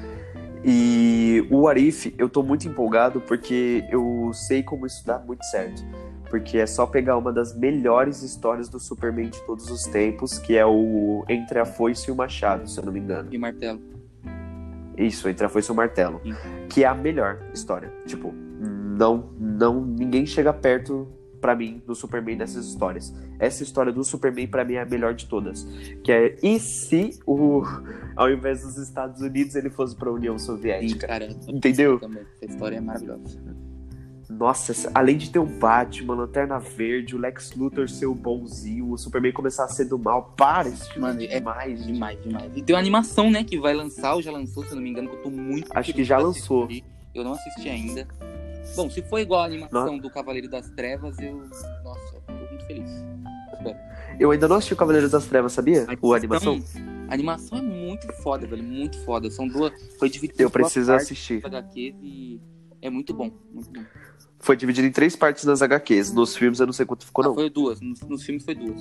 [0.64, 5.84] E o Arif, eu tô muito empolgado porque eu sei como isso dá muito certo.
[6.28, 10.56] Porque é só pegar uma das melhores histórias do Superman de todos os tempos, que
[10.56, 13.28] é o Entre a Foice e o Machado, se eu não me engano.
[13.30, 13.80] E o martelo.
[14.96, 16.20] Isso, Entre a Foice e o Martelo.
[16.22, 16.34] Sim.
[16.68, 17.92] Que é a melhor história.
[18.06, 21.06] Tipo, não, não, ninguém chega perto
[21.40, 23.14] pra mim do Superman nessas histórias.
[23.38, 25.64] Essa história do Superman pra mim é a melhor de todas,
[26.02, 27.62] que é e se o
[28.16, 31.06] ao invés dos Estados Unidos ele fosse pra União Sim, Soviética.
[31.06, 31.28] cara.
[31.46, 32.00] Entendeu?
[32.00, 32.24] Também.
[32.40, 33.38] Essa história é maravilhosa.
[34.28, 38.98] Nossa, além de ter o Batman, Lanterna Verde, o Lex Luthor ser o bonzinho, o
[38.98, 41.86] Superman começar a ser do mal, para, esse filme Mano, é é demais.
[41.86, 42.52] Demais, demais.
[42.54, 44.90] E tem uma animação, né, que vai lançar, ou já lançou, se eu não me
[44.90, 46.64] engano, que eu tô muito Acho que já lançou.
[46.64, 46.84] assistir.
[47.14, 48.06] Eu não assisti ainda.
[48.74, 51.48] Bom, se for igual a animação do Cavaleiro das Trevas, eu.
[51.84, 52.90] Nossa, eu tô muito feliz.
[53.52, 53.76] Espero.
[54.18, 55.86] Eu ainda não assisti o Cavaleiros das Trevas, sabia?
[56.02, 56.62] O animação?
[57.08, 58.62] A animação é muito foda, velho.
[58.62, 59.30] Muito foda.
[59.30, 59.72] São duas.
[59.98, 61.44] Foi dividido Eu preciso assistir.
[61.44, 62.40] HQs e
[62.82, 63.30] é muito bom.
[63.52, 63.84] Muito bom.
[64.46, 66.12] Foi dividido em três partes nas HQs.
[66.12, 67.34] Nos filmes eu não sei quanto ficou, Ah, não.
[67.34, 67.80] foi duas.
[67.80, 68.80] Nos, nos filmes foi duas.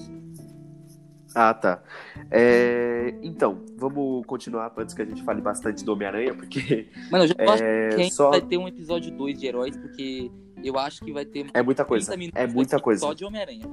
[1.34, 1.82] Ah, tá.
[2.30, 7.28] É, Então, vamos continuar antes que a gente fale bastante do Homem-Aranha, porque Mano, eu
[7.30, 8.30] já acho é que só.
[8.30, 10.30] vai ter um episódio 2 de heróis, porque
[10.64, 12.06] eu acho que vai ter É muita coisa.
[12.12, 13.02] 30 minutos É muita coisa.
[13.02, 13.66] só de Homem-Aranha.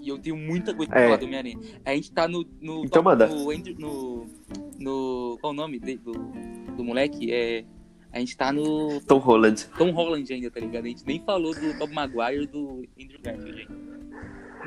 [0.00, 1.04] E eu, eu tenho muita coisa pra É.
[1.04, 1.58] falar do Homem-Aranha.
[1.84, 2.42] A gente tá no.
[2.60, 3.26] no Então manda.
[3.28, 3.44] No,
[3.78, 4.26] no,
[4.78, 6.12] no- Qual o nome do,
[6.74, 7.30] do moleque?
[7.30, 7.64] É.
[8.12, 9.66] A gente tá no Tom Holland.
[9.76, 10.84] Tom Holland ainda, tá ligado?
[10.84, 13.98] A gente nem falou do Bob Maguire do Andrew Garfield ainda.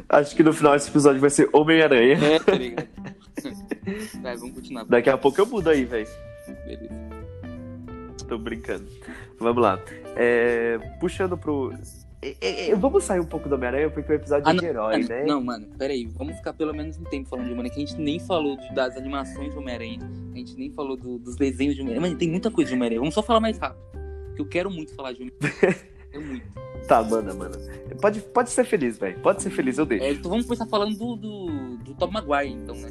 [0.08, 2.18] Acho que no final desse episódio vai ser Homem-Aranha.
[2.24, 2.88] É, tá ligado?
[4.22, 4.86] Vai, vamos continuar.
[4.86, 6.08] Daqui a pouco eu mudo aí, velho.
[6.66, 6.94] Beleza.
[8.28, 8.88] Tô brincando.
[9.40, 9.80] Vamos lá.
[10.16, 11.74] É, Puxando pro.
[12.22, 14.66] É, é, Vamos sair um pouco do Homem-Aranha, porque o episódio Ah, é não, de
[14.68, 15.24] herói, mano, né?
[15.26, 16.06] não, mano, peraí.
[16.18, 18.74] Vamos ficar pelo menos um tempo falando de Homem-Aranha, que a gente nem falou de-
[18.76, 20.00] das animações do Homem-Aranha.
[20.34, 22.08] A gente nem falou do- dos desenhos de Homem-Aranha.
[22.10, 23.00] Mano, tem muita coisa de Homem-Aranha.
[23.00, 23.82] Vamos só falar mais rápido.
[24.36, 25.76] Que eu quero muito falar de Homem-Aranha.
[26.14, 26.46] Eu muito.
[26.90, 27.56] Tá, manda, mano.
[28.02, 29.18] Pode, pode ser feliz, velho.
[29.22, 30.04] Pode ser feliz, eu deixo.
[30.04, 32.90] É, então vamos começar falando do, do, do Tom Maguire, então, né?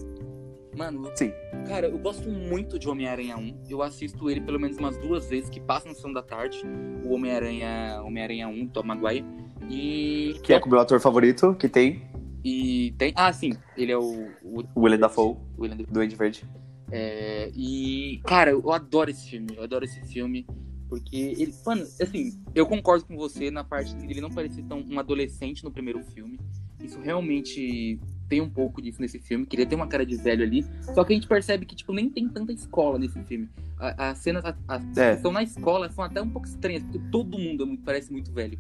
[0.81, 1.31] Mano, Sim.
[1.69, 3.64] cara, eu gosto muito de Homem-Aranha 1.
[3.69, 6.62] Eu assisto ele pelo menos umas duas vezes, que passa na sessão da tarde.
[7.05, 9.23] O Homem-Aranha Homem-Aranha 1, Tom Maguire.
[9.69, 10.40] E.
[10.43, 12.09] Que é com o meu ator favorito, que tem
[12.43, 13.12] E tem.
[13.14, 13.53] Ah, sim.
[13.77, 14.31] Ele é o.
[14.43, 16.49] O, Willem Dafoe, William do Andy Verde.
[16.90, 19.49] É, e, cara, eu adoro esse filme.
[19.55, 20.47] Eu adoro esse filme.
[20.88, 24.81] Porque ele, mano, assim, eu concordo com você na parte de ele não parecer tão
[24.81, 26.40] um adolescente no primeiro filme.
[26.83, 30.64] Isso realmente tem um pouco disso nesse filme, queria ter uma cara de velho ali.
[30.95, 33.49] Só que a gente percebe que, tipo, nem tem tanta escola nesse filme.
[33.77, 35.11] As cenas as, É.
[35.11, 38.12] que estão na escola são até um pouco estranhas, porque todo mundo é muito- parece
[38.12, 38.57] muito velho.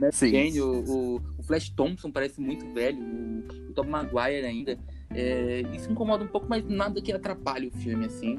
[0.00, 0.30] Tá Sim.
[0.30, 4.78] Jane, o, o, o Flash Thompson parece muito velho, o, o Tom Maguire ainda.
[5.10, 8.36] É, isso incomoda um pouco, mas nada que atrapalhe o filme, assim.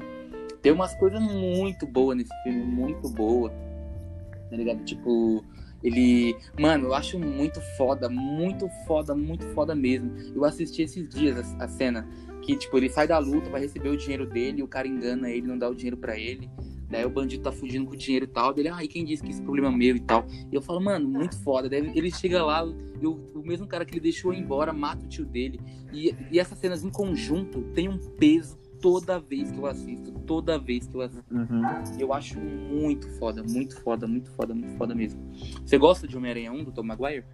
[0.62, 3.50] Tem umas coisas muito boas nesse filme, muito boa.
[4.50, 4.82] Tá ligado?
[4.84, 5.44] Tipo,
[5.82, 6.36] ele.
[6.58, 10.12] Mano, eu acho muito foda, muito foda, muito foda mesmo.
[10.34, 12.08] Eu assisti esses dias a, a cena
[12.42, 15.46] que, tipo, ele sai da luta, vai receber o dinheiro dele, o cara engana ele,
[15.46, 16.48] não dá o dinheiro pra ele.
[16.90, 18.54] Daí o bandido tá fugindo com o dinheiro e tal.
[18.54, 20.26] Dele, ai, quem disse que esse problema é meu e tal.
[20.50, 21.68] E eu falo, mano, muito foda.
[21.68, 22.64] Daí ele chega lá,
[23.00, 25.60] e o, mesmo cara que ele deixou embora mata o tio dele.
[25.92, 30.12] E, e essas cenas em conjunto tem um peso toda vez que eu assisto.
[30.26, 31.34] Toda vez que eu assisto.
[31.34, 31.62] Uhum.
[31.98, 35.20] Eu acho muito foda, muito foda, muito foda, muito foda mesmo.
[35.64, 37.24] Você gosta de Homem-Aranha 1 do Tom Maguire?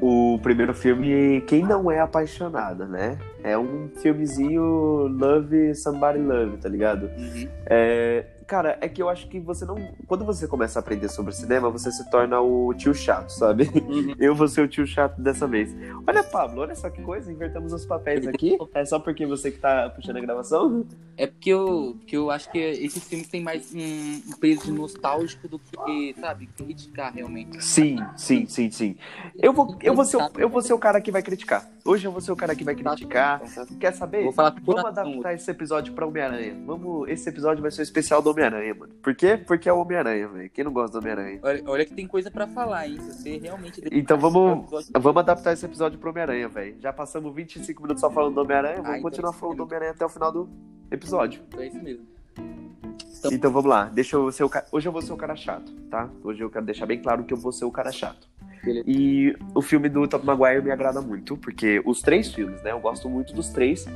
[0.00, 3.18] O primeiro filme, quem não é apaixonado, né?
[3.42, 4.62] É um filmezinho
[5.08, 7.04] Love Somebody Love, tá ligado?
[7.16, 7.48] Uhum.
[7.66, 9.76] É, cara, é que eu acho que você não.
[10.06, 13.70] Quando você começa a aprender sobre cinema, você se torna o tio chato, sabe?
[13.74, 14.14] Uhum.
[14.18, 15.74] Eu vou ser o tio chato dessa vez.
[16.06, 18.56] Olha, Pablo, olha só que coisa, invertemos os papéis aqui.
[18.74, 20.84] É só porque você que tá puxando a gravação?
[21.16, 25.58] É porque eu, porque eu acho que esses filmes têm mais um, peso nostálgico do
[25.58, 27.64] que, sabe, criticar realmente.
[27.64, 28.96] Sim, sim, sim, sim.
[29.38, 31.66] Eu vou, eu, vou ser, o- eu vou ser o cara que vai criticar.
[31.84, 33.40] Hoje eu vou ser o cara que vai criticar.
[33.80, 34.30] Quer saber?
[34.32, 36.56] Vamos adaptar esse episódio pra Homem-Aranha.
[36.66, 38.94] Vamos, esse episódio vai ser o especial do Homem-Aranha, mano.
[39.02, 39.36] Por quê?
[39.36, 40.50] Porque é o Homem-Aranha, velho.
[40.50, 41.40] Quem não gosta do Homem-Aranha?
[41.42, 42.98] Olha, olha que tem coisa pra falar, hein?
[43.00, 43.80] Se você realmente.
[43.90, 46.76] Então vamos, vamos adaptar esse episódio pro Homem-Aranha, velho.
[46.78, 49.62] Já passamos 25 minutos só falando do Homem-Aranha, vamos Ah, então continuar esse falando do.
[49.64, 50.48] Homem-Aranha até o final do
[50.90, 51.42] episódio.
[51.48, 52.06] Então é isso mesmo.
[53.32, 54.64] Então vamos lá, deixa eu ser o ca...
[54.70, 56.08] Hoje eu vou ser o cara chato, tá?
[56.22, 58.28] Hoje eu quero deixar bem claro que eu vou ser o cara chato.
[58.62, 58.84] Beleza.
[58.86, 62.72] E o filme do Tom Maguire me agrada muito, porque os três filmes, né?
[62.72, 63.86] Eu gosto muito dos três.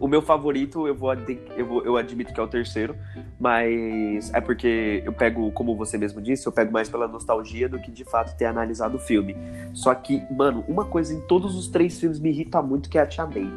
[0.00, 1.12] O meu favorito, eu vou,
[1.56, 2.94] eu vou eu admito que é o terceiro,
[3.38, 7.80] mas é porque eu pego, como você mesmo disse, eu pego mais pela nostalgia do
[7.80, 9.36] que de fato ter analisado o filme.
[9.74, 13.02] Só que, mano, uma coisa em todos os três filmes me irrita muito, que é
[13.02, 13.50] a Tia May.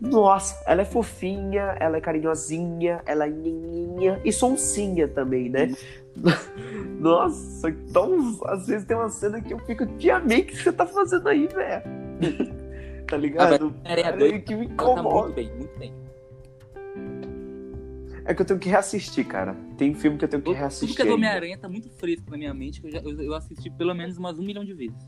[0.00, 5.72] Nossa, ela é fofinha, ela é carinhosinha, ela é nhinhinha e sonsinha também, né?
[6.98, 10.72] Nossa, então às vezes tem uma cena que eu fico, Tia May, o que você
[10.72, 11.82] tá fazendo aí, velho?
[13.06, 13.66] tá ligado?
[13.66, 15.32] Homem-Aranha É dois, que me tá muito incomoda.
[15.34, 15.94] bem, muito bem.
[18.26, 19.54] É que eu tenho que reassistir, cara.
[19.76, 20.96] Tem filme que eu tenho que reassistir.
[20.96, 21.14] que é do.
[21.14, 24.16] Homem-Aranha tá muito fresco na minha mente, que eu, já, eu, eu assisti pelo menos
[24.16, 25.06] umas um milhão de vezes.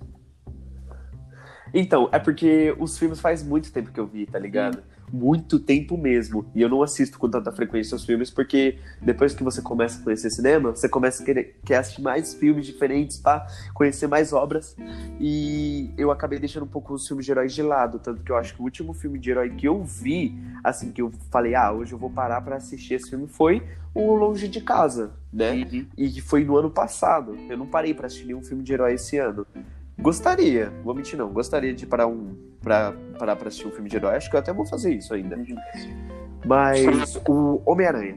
[1.73, 4.83] Então, é porque os filmes faz muito tempo que eu vi, tá ligado?
[5.13, 6.47] Muito tempo mesmo.
[6.55, 10.05] E eu não assisto com tanta frequência os filmes, porque depois que você começa a
[10.05, 14.77] conhecer cinema, você começa a querer, quer assistir mais filmes diferentes pra conhecer mais obras.
[15.21, 17.99] E eu acabei deixando um pouco os filmes de heróis de lado.
[17.99, 21.01] Tanto que eu acho que o último filme de herói que eu vi, assim, que
[21.01, 23.63] eu falei, ah, hoje eu vou parar pra assistir esse filme, foi
[23.95, 25.53] o Longe de Casa, né?
[25.53, 25.87] Uhum.
[25.97, 27.37] E que foi no ano passado.
[27.49, 29.47] Eu não parei pra assistir nenhum filme de herói esse ano.
[29.99, 33.97] Gostaria, vou mentir não, gostaria de parar um pra, parar pra assistir um filme de
[33.97, 34.17] herói.
[34.17, 35.37] Acho que eu até vou fazer isso ainda.
[35.37, 35.57] Uhum.
[36.45, 38.17] Mas o Homem-Aranha.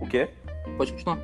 [0.00, 0.30] O quê?
[0.76, 1.18] Pode continuar.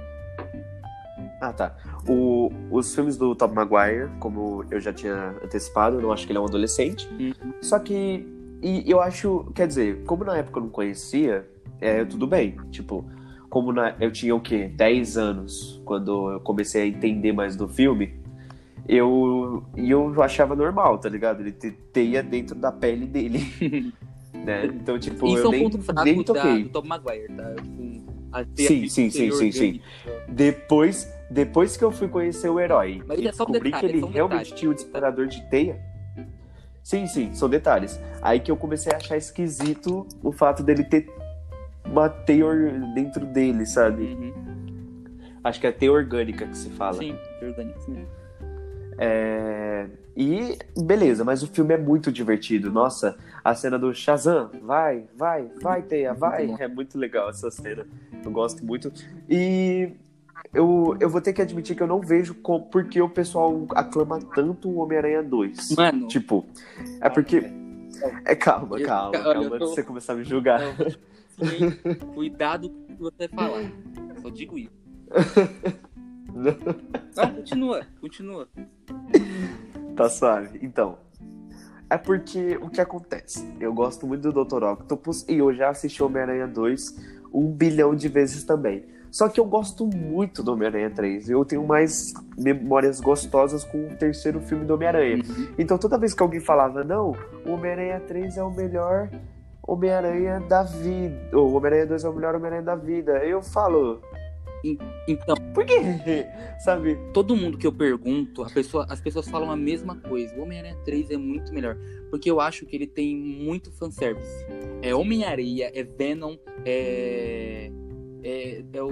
[1.40, 1.76] Ah, tá.
[2.08, 6.32] O, os filmes do Tom Maguire, como eu já tinha antecipado, eu não acho que
[6.32, 7.08] ele é um adolescente.
[7.08, 7.52] Uhum.
[7.60, 8.26] Só que.
[8.62, 9.50] E eu acho.
[9.54, 11.46] Quer dizer, como na época eu não conhecia,
[11.80, 12.56] é, tudo bem.
[12.70, 13.04] Tipo,
[13.50, 14.68] como na, eu tinha o quê?
[14.68, 18.18] 10 anos quando eu comecei a entender mais do filme.
[18.88, 21.40] Eu, e eu achava normal, tá ligado?
[21.40, 23.40] Ele ter teia dentro da pele dele.
[24.32, 24.66] né?
[24.66, 26.62] Então, tipo, Isso é eu um nem, ponto fraco nem da, toquei.
[26.64, 27.54] do Tom Maguire, tá?
[27.54, 29.80] Tipo, a ter Sim, sim, sim, sim, sim.
[30.28, 33.88] Depois, depois que eu fui conhecer o herói Mas e é só um descobri detalhe,
[33.88, 34.58] que ele é um realmente detalhe.
[34.60, 35.80] tinha o disparador de teia.
[36.84, 38.00] Sim, sim, são detalhes.
[38.22, 41.08] Aí que eu comecei a achar esquisito o fato dele ter
[41.84, 44.04] uma teia or- dentro dele, sabe?
[44.04, 44.32] Uhum.
[45.42, 46.98] Acho que é teia orgânica que se fala.
[46.98, 48.06] Sim, orgânico, sim.
[48.98, 52.70] É, E beleza, mas o filme é muito divertido.
[52.70, 56.54] Nossa, a cena do Shazam, vai, vai, vai, Teia, vai.
[56.58, 57.86] É muito legal essa cena.
[58.24, 58.90] Eu gosto muito.
[59.28, 59.90] E
[60.54, 64.18] eu, eu vou ter que admitir que eu não vejo com, porque o pessoal aclama
[64.34, 65.76] tanto o Homem-Aranha 2.
[65.76, 66.46] Mano, Tipo,
[67.00, 67.42] é porque.
[68.24, 70.60] É calma, calma, olha, calma, eu antes tô- de você começar a me julgar.
[71.38, 71.70] Sim,
[72.14, 73.70] cuidado com o que você falar.
[74.22, 74.70] Só digo isso.
[77.16, 78.48] Não, continua, continua.
[79.96, 80.58] Tá suave.
[80.62, 80.98] Então,
[81.88, 83.50] é porque o que acontece?
[83.58, 84.64] Eu gosto muito do Dr.
[84.64, 88.84] Octopus e eu já assisti Homem-Aranha 2 um bilhão de vezes também.
[89.10, 91.30] Só que eu gosto muito do Homem-Aranha 3.
[91.30, 95.16] Eu tenho mais memórias gostosas com o terceiro filme do Homem-Aranha.
[95.16, 95.48] Uhum.
[95.58, 99.08] Então toda vez que alguém falava, não, o Homem-Aranha 3 é o melhor
[99.62, 101.16] Homem-Aranha da vida.
[101.32, 103.12] Ou o Homem-Aranha 2 é o melhor Homem-Aranha da vida.
[103.24, 104.02] Eu falo,
[105.06, 105.74] Então, por quê?
[106.64, 106.96] Sabe?
[107.12, 110.34] todo mundo que eu pergunto, a pessoa- as pessoas falam a mesma coisa.
[110.36, 111.76] O Homem-Aranha 3 é muito melhor.
[112.10, 114.44] Porque eu acho que ele tem muito fanservice.
[114.82, 117.70] É Homem-Areia, é Venom, é.
[118.24, 118.88] É, é o,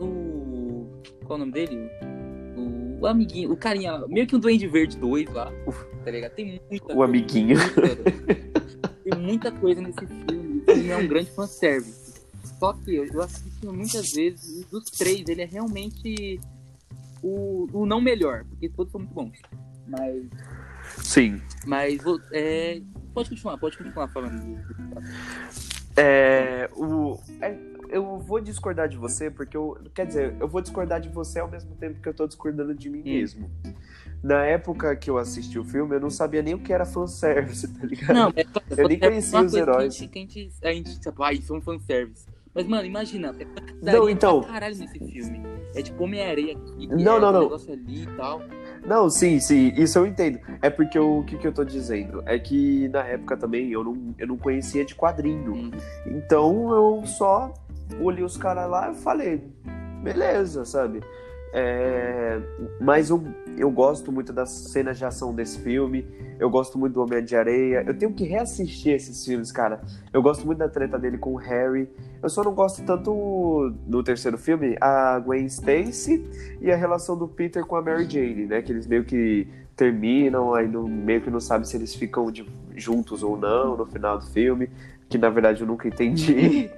[0.00, 0.88] o, o-
[1.24, 1.88] Qual é o nome dele?
[2.56, 5.52] O, o amiguinho, o carinha, meio que um Duende Verde 2 lá.
[6.04, 6.32] Tá ligado?
[6.32, 7.56] Tem muita O amiguinho.
[9.04, 10.62] Tem muita coisa nesse filme.
[10.66, 12.01] O filme é um grande fanservice.
[12.62, 16.38] Só que eu, assisti muitas vezes e dos três ele é realmente
[17.20, 19.36] o, o não melhor, porque todos são muito bons.
[19.88, 20.22] Mas.
[20.98, 21.42] Sim.
[21.66, 22.80] Mas é,
[23.12, 24.60] pode continuar, pode continuar falando.
[25.96, 29.76] É, o, é, eu vou discordar de você, porque eu.
[29.92, 32.88] Quer dizer, eu vou discordar de você ao mesmo tempo que eu tô discordando de
[32.88, 33.50] mim mesmo.
[34.22, 37.66] Na época que eu assisti o filme, eu não sabia nem o que era fanservice,
[37.76, 38.14] tá ligado?
[38.14, 38.46] Não, é,
[38.80, 39.98] Eu nem é conhecia os heróis.
[39.98, 42.30] Que a gente, que a gente, a gente tipo, ai, isso é um fanservice.
[42.54, 45.42] Mas, mano, imagina, é Não, daria então- pra caralho nesse filme.
[45.74, 47.40] É tipo Homem-Areia aqui, Não, é não, um não.
[47.44, 48.42] negócio ali e tal.
[48.84, 50.38] Não, sim, sim, isso eu entendo.
[50.60, 52.22] É porque o, o que, que eu tô dizendo?
[52.26, 55.54] É que na época também eu não, eu não conhecia de quadrinho.
[55.54, 55.70] Hum.
[56.06, 57.54] Então eu só
[58.00, 59.42] olhei os caras lá e falei,
[60.02, 61.00] beleza, sabe?
[61.54, 62.40] É,
[62.80, 63.22] mas eu,
[63.58, 66.06] eu gosto muito das cenas de ação desse filme.
[66.38, 67.84] Eu gosto muito do Homem de Areia.
[67.86, 69.82] Eu tenho que reassistir esses filmes, cara.
[70.12, 71.88] Eu gosto muito da treta dele com o Harry.
[72.22, 76.24] Eu só não gosto tanto no terceiro filme a Gwen Stacy
[76.60, 78.62] e a relação do Peter com a Mary Jane, né?
[78.62, 82.46] Que eles meio que terminam, aí não, meio que não sabe se eles ficam de-
[82.76, 84.70] juntos ou não no final do filme.
[85.08, 86.70] Que na verdade eu nunca entendi.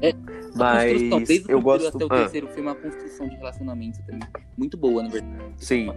[0.00, 0.12] É,
[0.54, 1.88] Mas eu gosto.
[1.96, 4.20] até o Ah, terceiro filme, a construção de relacionamento também.
[4.56, 5.34] Muito boa, na verdade.
[5.58, 5.88] sim.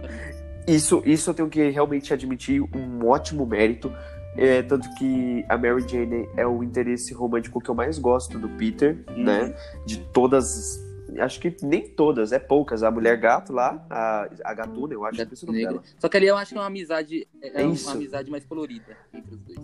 [0.66, 3.92] Isso, isso eu tenho que realmente admitir um ótimo mérito.
[4.36, 8.48] É, tanto que a Mary Jane é o interesse romântico que eu mais gosto do
[8.50, 9.24] Peter, Uhum.
[9.24, 9.54] né?
[9.86, 10.84] De todas.
[11.20, 12.82] Acho que nem todas, é poucas.
[12.82, 15.82] A mulher gato lá, a, a gatuna, eu acho que é o nome dela.
[15.98, 18.96] Só que ali eu acho que é uma amizade, é É uma amizade mais colorida
[19.14, 19.58] entre os dois.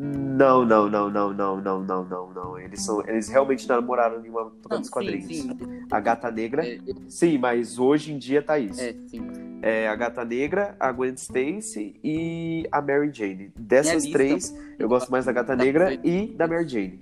[0.00, 2.58] Não, não, não, não, não, não, não, não, não.
[2.58, 3.00] Eles são.
[3.08, 5.26] Eles realmente namoraram em uma Não, dos sim, quadrinhos.
[5.26, 5.50] sim.
[5.90, 6.64] A gata negra.
[6.64, 8.80] É, Sim, mas hoje em dia tá isso.
[8.80, 9.26] é, sim.
[9.60, 13.50] É a gata negra, a Gwen Stacy e a Mary Jane.
[13.58, 17.00] Dessas Minha três, eu gosto mais da gata negra e da Mary Jane.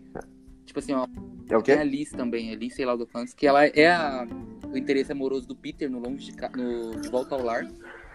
[0.64, 1.06] Tipo assim, ó,
[1.50, 1.84] É o tem a quê?
[1.84, 4.26] Liz também, a Liz, sei lá, do fãs, que ela é a-
[4.72, 7.66] o interesse amoroso do Peter no Longe de, no, de Volta ao Lar.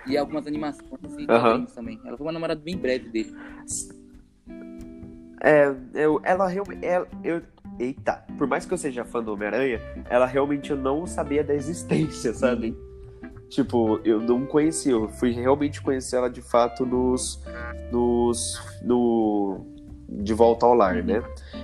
[0.07, 0.89] E algumas animações
[1.19, 1.41] e Aham.
[1.43, 1.99] quadrinhos também.
[2.03, 3.31] Ela foi uma namorada bem breve dele.
[5.43, 6.85] É, eu, ela realmente.
[7.23, 7.41] eu,
[7.79, 11.53] eita, por mais que eu seja fã do Homem-Aranha, ela realmente eu não sabia da
[11.53, 12.77] existência, sabe?
[13.49, 17.43] Tipo, eu não conhecia, eu fui realmente conhecer ela de fato nos.
[17.91, 18.61] nos.
[18.83, 19.65] no.
[20.07, 21.23] De volta ao lar, né?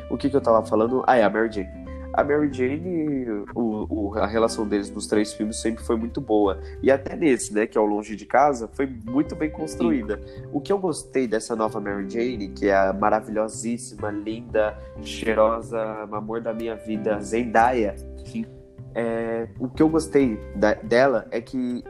[0.09, 1.03] O que que eu tava falando?
[1.05, 1.86] Ah, é a Mary Jane.
[2.17, 6.59] A Mary Jane, o, o- a relação deles nos três filmes sempre foi muito boa.
[6.81, 10.19] E até nesse, né, que é o Longe de Casa, foi muito bem construída.
[10.51, 15.79] O que eu gostei dessa nova Mary Jane, que é a maravilhosíssima, linda, cheirosa,
[16.11, 18.45] amor da minha vida, Zendaya, Sim.
[18.95, 21.83] é, o que eu gostei da- dela é que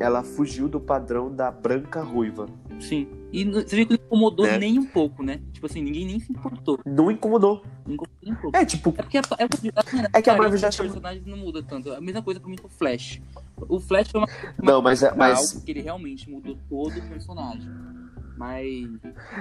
[0.00, 2.46] ela fugiu do padrão da branca ruiva.
[2.80, 3.06] Sim.
[3.32, 4.58] E você viu que não incomodou Né?
[4.58, 5.40] nem um pouco, né?
[5.52, 6.78] Tipo assim, ninguém nem se importou.
[6.86, 7.62] Não incomodou.
[8.52, 9.72] É, tipo, É porque a, é, porque
[10.12, 11.92] É que a Marvel já os chama- personagens não muda tanto.
[11.92, 13.20] A mesma coisa pra mim com o Flash.
[13.68, 14.28] O Flash foi uma
[14.62, 17.68] não, mas, é- mas algo que ele realmente mudou todo o personagem.
[18.36, 18.88] Mas.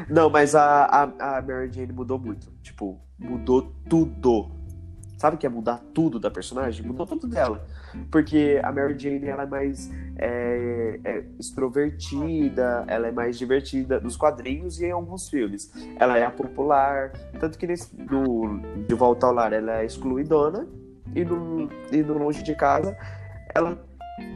[0.10, 2.52] Não, mas a, a, a Mary Jane mudou muito.
[2.62, 4.52] Tipo, mudou tudo.
[5.24, 6.86] Sabe que é mudar tudo da personagem?
[6.86, 7.66] Mudou tudo dela.
[8.12, 14.18] Porque a Mary Jane ela é mais é, é, extrovertida, ela é mais divertida nos
[14.18, 15.72] quadrinhos e em alguns filmes.
[15.98, 20.68] Ela é a popular, tanto que nesse, no, de volta ao lar ela é excluidona
[21.16, 22.94] e no, e no longe de casa
[23.56, 23.82] ela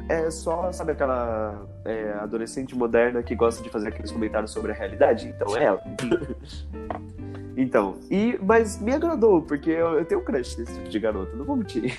[0.08, 4.76] é só, sabe aquela é, adolescente moderna que gosta de fazer aqueles comentários sobre a
[4.76, 5.28] realidade?
[5.36, 5.82] Então é ela.
[7.58, 11.36] então, e, mas me agradou, porque eu, eu tenho um crush nesse tipo de garota,
[11.36, 11.98] não vou mentir.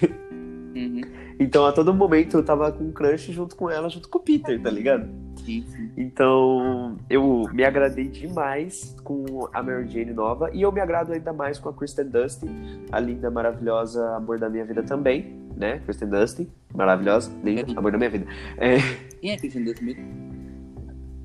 [0.75, 1.01] Uhum.
[1.40, 4.23] Então a todo momento eu tava com um crush junto com ela, junto com o
[4.23, 5.09] Peter, tá ligado?
[5.44, 5.90] Sim, sim.
[5.97, 11.33] Então eu me agradei demais com a Mary Jane nova e eu me agrado ainda
[11.33, 12.48] mais com a Kristen Dustin,
[12.92, 15.81] a linda, maravilhosa amor da minha vida também, né?
[15.81, 18.27] Kristen Dustin, maravilhosa, linda, amor da minha vida.
[18.59, 18.79] É,
[19.21, 20.27] Quem é Christian Dust mesmo?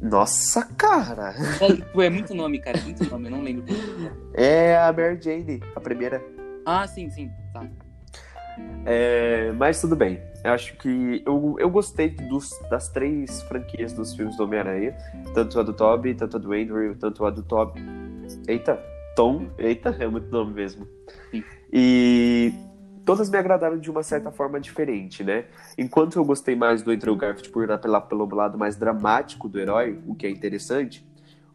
[0.04, 1.34] Nossa, cara!
[1.62, 2.78] É, é muito nome, cara.
[2.78, 3.64] é Muito nome, eu não lembro.
[4.34, 6.22] É a Mary Jane, a primeira.
[6.66, 7.32] Ah, sim, sim.
[7.54, 7.66] Tá.
[8.86, 10.22] É, mas tudo bem.
[10.44, 14.94] Eu acho que eu, eu gostei dos, das três franquias dos filmes do Homem-Aranha.
[15.34, 17.82] Tanto a do Tobey, tanto a do Andrew, tanto a do Tobey.
[18.48, 18.78] Eita,
[19.16, 19.48] Tom.
[19.58, 20.86] Eita, é muito nome mesmo.
[21.32, 21.44] Sim.
[21.72, 22.54] E
[23.06, 25.46] todas me agradaram de uma certa forma diferente, né?
[25.78, 30.00] Enquanto eu gostei mais do Andrew Garfield por apelar pelo lado mais dramático do herói,
[30.08, 31.06] o que é interessante,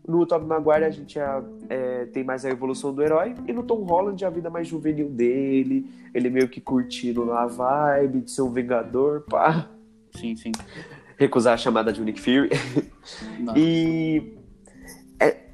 [0.07, 3.63] no Tobey Maguire a gente já, é, tem mais a evolução do herói e no
[3.63, 8.31] Tom Holland a vida mais juvenil dele, ele meio que curtindo lá a vibe de
[8.31, 9.69] ser um vingador, pá.
[10.17, 10.53] Sim, sim.
[11.19, 12.49] Recusar a chamada de Nick Fury.
[13.39, 13.55] Não.
[13.57, 14.38] E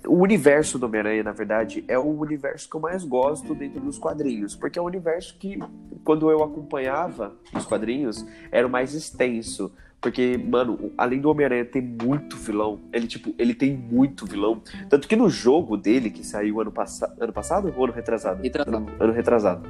[0.07, 3.98] o universo do Homem-Aranha, na verdade, é o universo que eu mais gosto dentro dos
[3.98, 4.55] quadrinhos.
[4.55, 5.59] Porque é um universo que,
[6.05, 9.72] quando eu acompanhava os quadrinhos, era o mais extenso.
[10.00, 14.62] Porque, mano, além do Homem-Aranha ter muito vilão, ele, tipo, ele tem muito vilão.
[14.90, 17.14] Tanto que no jogo dele, que saiu ano, passa...
[17.18, 18.42] ano passado ou ano retrasado?
[18.42, 18.76] Retrasado.
[18.76, 19.68] Ano, ano retrasado.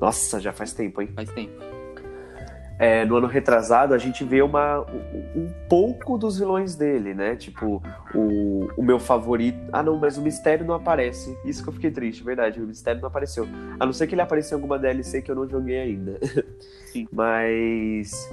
[0.00, 1.10] Nossa, já faz tempo, hein?
[1.14, 1.83] Faz tempo.
[2.78, 7.36] É, no ano retrasado, a gente vê uma, um, pouco dos vilões dele, né?
[7.36, 7.80] Tipo,
[8.12, 9.58] o, o meu favorito.
[9.72, 11.38] Ah, não, mas o mistério não aparece.
[11.44, 12.60] Isso que eu fiquei triste, verdade.
[12.60, 13.46] O mistério não apareceu.
[13.78, 16.18] A não ser que ele apareceu em alguma DLC que eu não joguei ainda.
[16.86, 17.06] Sim.
[17.12, 18.28] mas.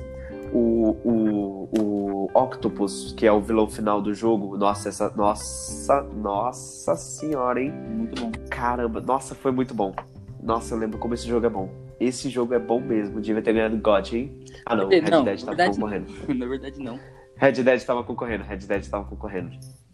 [0.53, 5.09] O, o, o Octopus, que é o vilão final do jogo, nossa, essa.
[5.15, 7.71] Nossa, nossa senhora, hein?
[7.71, 8.31] Muito bom.
[8.49, 9.93] Caramba, nossa, foi muito bom.
[10.41, 11.69] Nossa, eu lembro como esse jogo é bom.
[12.03, 13.21] Esse jogo é bom mesmo.
[13.21, 14.43] Devia ter ganhado God, hein?
[14.65, 14.87] Ah, não.
[14.89, 16.11] Red Não, Dead tava verdade- concorrendo.
[16.35, 16.99] Na verdade, não.
[17.35, 18.43] Red Dead tava concorrendo.
[18.43, 19.51] Red Dead tava concorrendo.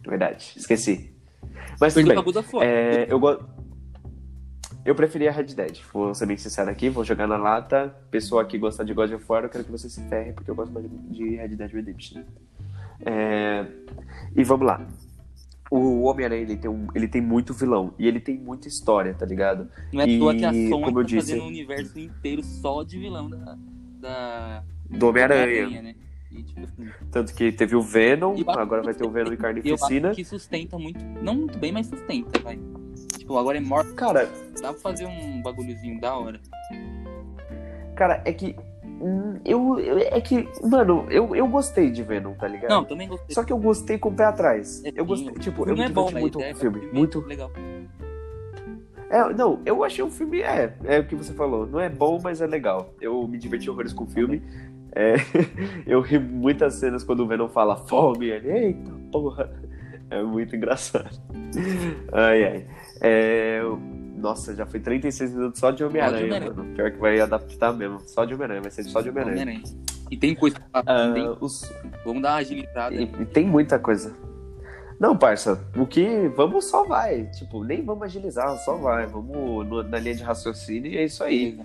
[0.08, 0.54] Verdade.
[0.56, 1.14] Esqueci.
[1.80, 2.18] Mas tudo bem.
[2.64, 3.38] É, eu go...
[4.86, 5.80] Eu preferia Red Dead.
[5.94, 6.88] Vou ser bem sincero aqui.
[6.88, 7.94] Vou jogar na lata.
[8.10, 10.56] Pessoa que gosta de God of War, eu quero que você se ferre, porque eu
[10.56, 12.24] gosto mais de Red Dead Redemption.
[13.06, 13.66] É,
[14.36, 14.88] E vamos lá.
[15.70, 16.88] O Homem-Aranha, ele, tem um...
[16.96, 17.94] ele tem muito vilão.
[18.00, 19.68] E ele tem muita história, tá ligado?
[19.92, 22.44] Não é toa que a e, Sony como eu tá disse- fazendo um universo inteiro
[22.44, 23.58] só de vilão da.
[24.00, 25.82] da Do Homem-Aranha.
[25.82, 25.96] né?
[26.32, 30.12] E, tipo assim, Tanto que teve o Venom, agora vai ter o Venom eu Carnificina.
[30.12, 31.00] que sustenta muito.
[31.22, 32.60] Não muito bem, mas sustenta, vai.
[33.18, 33.94] Tipo, agora é morto.
[33.94, 34.30] Cara,
[34.62, 36.40] Dá pra fazer um bagulhozinho da hora.
[37.96, 38.56] cara, é que.
[39.46, 42.70] Eu, eu- é que, mano, eu, eu gostei de Venom, tá ligado?
[42.72, 43.34] Não, também gostei.
[43.34, 44.84] Só que eu gostei com o pé atrás.
[44.84, 46.88] É, Eu gostei, tipo, eu filme me é bom, muito é com o filme.
[46.88, 47.20] um Muito.
[47.22, 47.52] legal.
[49.10, 51.66] É, não, eu achei o filme, é, é o que você falou.
[51.66, 52.94] Não é bom, mas é legal.
[53.00, 54.42] Eu me diverti horrores com o filme.
[54.94, 55.16] É,
[55.88, 58.28] eu ri muitas cenas quando o Venom fala fome.
[58.28, 59.50] Ele, eita porra.
[60.10, 61.20] É muito engraçado.
[62.12, 62.66] Ai, ai.
[63.02, 63.62] É,
[64.18, 66.74] nossa, já foi 36 minutos só de Homem-Aranha, mano.
[66.76, 68.00] Pior que vai adaptar mesmo.
[68.06, 69.62] Só de Homem-Aranha, vai ser só de Homem-Aranha.
[70.10, 71.38] E tem coisa pra falar Ah, também.
[71.40, 71.72] os,
[72.06, 72.96] Vamos dar uma agilizada.
[72.96, 74.14] E, e tem muita coisa.
[75.00, 76.28] Não, parça, o que.
[76.36, 77.26] Vamos só vai.
[77.32, 79.06] Tipo, nem vamos agilizar, só vai.
[79.06, 81.60] Vamos no- na linha de raciocínio e é isso aí.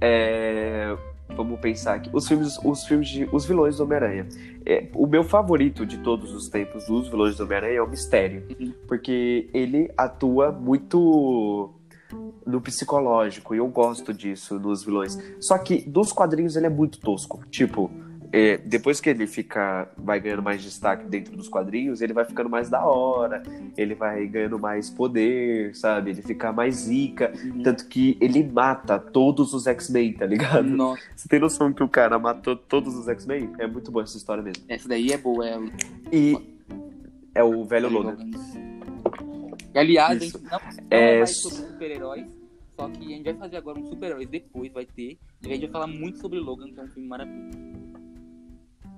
[0.00, 0.96] É,
[1.34, 2.08] Vamos pensar aqui.
[2.12, 3.28] Os filmes, os filmes de.
[3.32, 4.28] Os vilões do Homem-Aranha.
[4.64, 8.44] É, o meu favorito de todos os tempos dos vilões do Homem-Aranha é o Mistério.
[8.60, 8.72] Uhum.
[8.86, 11.74] Porque ele atua muito
[12.46, 15.18] no psicológico, e eu gosto disso nos vilões.
[15.40, 17.44] Só que dos quadrinhos ele é muito tosco.
[17.50, 17.90] Tipo,
[18.32, 19.88] é, depois que ele fica.
[19.96, 23.42] vai ganhando mais destaque dentro dos quadrinhos, ele vai ficando mais da hora,
[23.76, 26.10] ele vai ganhando mais poder, sabe?
[26.10, 27.32] Ele fica mais zica.
[27.44, 27.62] Uhum.
[27.62, 30.68] Tanto que ele mata todos os X-Men, tá ligado?
[30.68, 33.52] Nossa, Você tem noção que o cara matou todos os X-Men?
[33.58, 34.62] É muito boa essa história mesmo.
[34.68, 35.46] essa daí é boa.
[35.46, 35.58] É...
[36.12, 36.56] E
[37.34, 38.16] é o velho Logan.
[39.76, 40.36] Aliás, Isso.
[40.36, 42.26] a gente não, não É, é mais sobre super-heróis,
[42.76, 45.18] só que a gente vai fazer agora um super-heróis depois, vai ter.
[45.42, 47.58] E a gente vai falar muito sobre Logan, que é um filme maravilhoso.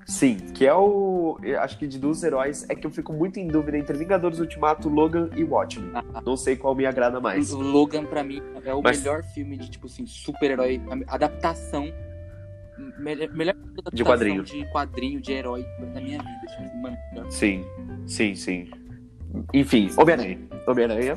[0.06, 1.38] Sim, que é o.
[1.60, 4.88] Acho que de dos heróis é que eu fico muito em dúvida entre Vingadores Ultimato,
[4.88, 5.90] Logan e Watchmen.
[6.24, 7.52] Não sei qual me agrada mais.
[7.52, 11.92] O Logan, pra mim, é o Mas- melhor filme de, tipo assim, super-herói, adaptação.
[12.98, 14.42] Melhor, melhor adaptação De quadrinho.
[14.44, 15.62] de quadrinho, de herói
[15.92, 16.40] da minha vida.
[16.56, 16.96] Tipo mano.
[17.30, 17.62] Sim,
[18.06, 18.70] sim, sim.
[19.52, 20.38] Enfim, Homem-Aranha.
[20.66, 21.16] Homem-Aranha.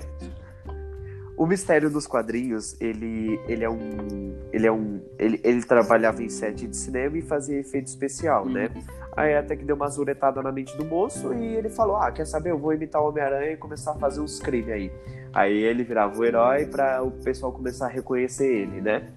[1.38, 4.36] O mistério dos quadrinhos, ele, ele é um.
[4.54, 5.02] Ele é um.
[5.18, 8.70] Ele, ele trabalhava em set de cinema e fazia efeito especial, né?
[9.16, 12.26] Aí até que deu uma zuretada na mente do moço e ele falou: Ah, quer
[12.26, 12.52] saber?
[12.52, 14.92] Eu vou imitar o Homem-Aranha e começar a fazer uns crimes aí.
[15.34, 19.10] Aí ele virava o herói pra o pessoal começar a reconhecer ele, né?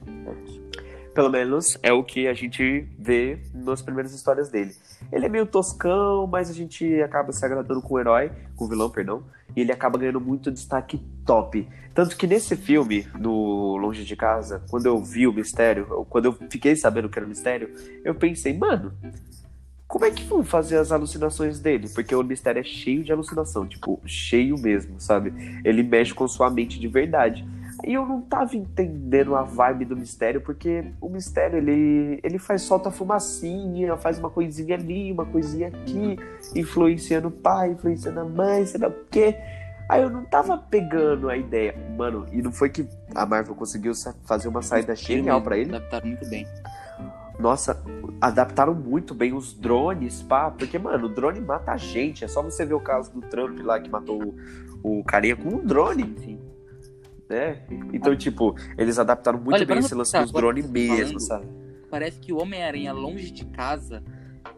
[1.14, 4.74] Pelo menos é o que a gente vê nas primeiras histórias dele.
[5.12, 8.68] Ele é meio toscão, mas a gente acaba se agradando com o herói, com o
[8.68, 9.22] vilão, perdão,
[9.54, 11.68] e ele acaba ganhando muito destaque top.
[11.94, 16.32] Tanto que nesse filme, no Longe de Casa, quando eu vi o mistério, quando eu
[16.50, 17.70] fiquei sabendo que era o mistério,
[18.04, 18.92] eu pensei, mano,
[19.86, 21.88] como é que vão fazer as alucinações dele?
[21.88, 25.32] Porque o mistério é cheio de alucinação, tipo, cheio mesmo, sabe?
[25.64, 27.46] Ele mexe com sua mente de verdade.
[27.86, 32.62] E eu não tava entendendo a vibe do mistério, porque o mistério ele, ele faz
[32.62, 36.16] solta fumacinha, faz uma coisinha ali, uma coisinha aqui,
[36.54, 39.36] influenciando o pai, influenciando a mãe, sei lá o quê.
[39.86, 41.74] Aí eu não tava pegando a ideia.
[41.96, 43.92] Mano, e não foi que a Marvel conseguiu
[44.24, 45.76] fazer uma saída genial para ele?
[45.76, 46.46] Adaptaram muito bem.
[47.38, 47.82] Nossa,
[48.20, 50.50] adaptaram muito bem os drones, pá.
[50.50, 52.24] Porque, mano, o drone mata a gente.
[52.24, 54.34] É só você ver o caso do Trump lá que matou
[54.82, 56.14] o, o carinha com um drone.
[56.18, 56.43] Sim.
[57.28, 57.62] Né?
[57.92, 61.46] Então, tipo, eles adaptaram muito Olha, bem esse lance dos drones mesmo, sabe?
[61.90, 64.02] Parece que o Homem-Aranha longe de casa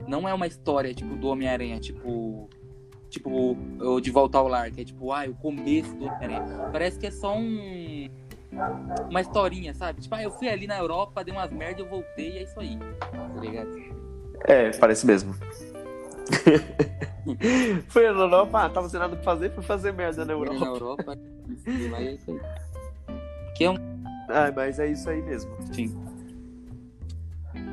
[0.08, 2.48] não é uma história, tipo, do Homem-Aranha, tipo
[3.08, 3.56] tipo,
[4.02, 6.68] de volta ao lar, que é tipo, ah, o começo do Homem-Aranha.
[6.72, 8.08] Parece que é só um.
[9.10, 10.00] Uma historinha, sabe?
[10.00, 12.58] Tipo, ah, eu fui ali na Europa, dei umas merdas, eu voltei e é isso
[12.58, 12.78] aí.
[13.00, 13.70] Tá ligado?
[14.44, 15.34] É, parece mesmo.
[17.88, 20.60] foi na Europa, ah, tava sem nada pra fazer, foi fazer merda na Europa.
[20.60, 21.18] Na Europa,
[21.66, 22.40] é isso aí.
[23.56, 23.76] Que é um.
[24.28, 25.50] Ah, mas é isso aí mesmo.
[25.72, 25.96] Sim.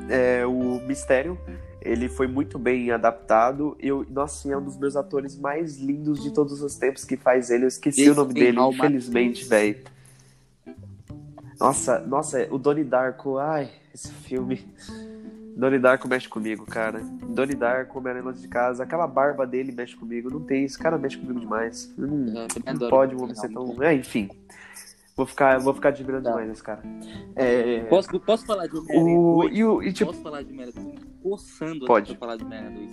[0.08, 1.38] É, o mistério
[1.84, 3.76] ele foi muito bem adaptado.
[3.78, 7.50] Eu, nossa, é um dos meus atores mais lindos de todos os tempos que faz
[7.50, 7.64] ele.
[7.64, 9.84] Eu esqueci Esse o nome dele, infelizmente, velho.
[11.60, 14.66] Nossa, nossa, o Donnie Darko, ai, esse filme.
[15.56, 17.00] Donnie Darko mexe comigo, cara.
[17.00, 20.28] Donnie Darko, Homem-Aranha de Casa, aquela barba dele mexe comigo.
[20.28, 21.94] Não tem, esse cara mexe comigo demais.
[21.98, 22.26] Hum,
[22.66, 23.82] não pode um homem ser tão.
[23.82, 24.28] É, enfim.
[25.16, 26.30] Vou ficar, vou ficar admirando tá.
[26.30, 26.82] demais esse cara.
[27.36, 27.84] É...
[27.84, 29.48] Posso, posso falar de Homem-Aranha o...
[29.48, 30.10] e, o, e, tipo...
[30.10, 32.16] Posso falar de Homem-Aranha coçando Pode.
[32.16, 32.90] pra falar de Homem-Aranha 2.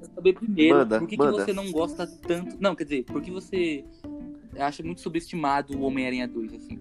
[0.00, 2.56] Quero saber primeiro, manda, por que, que você não gosta tanto...
[2.58, 3.84] Não, quer dizer, por que você
[4.58, 6.80] acha muito subestimado o Homem-Aranha 2, assim?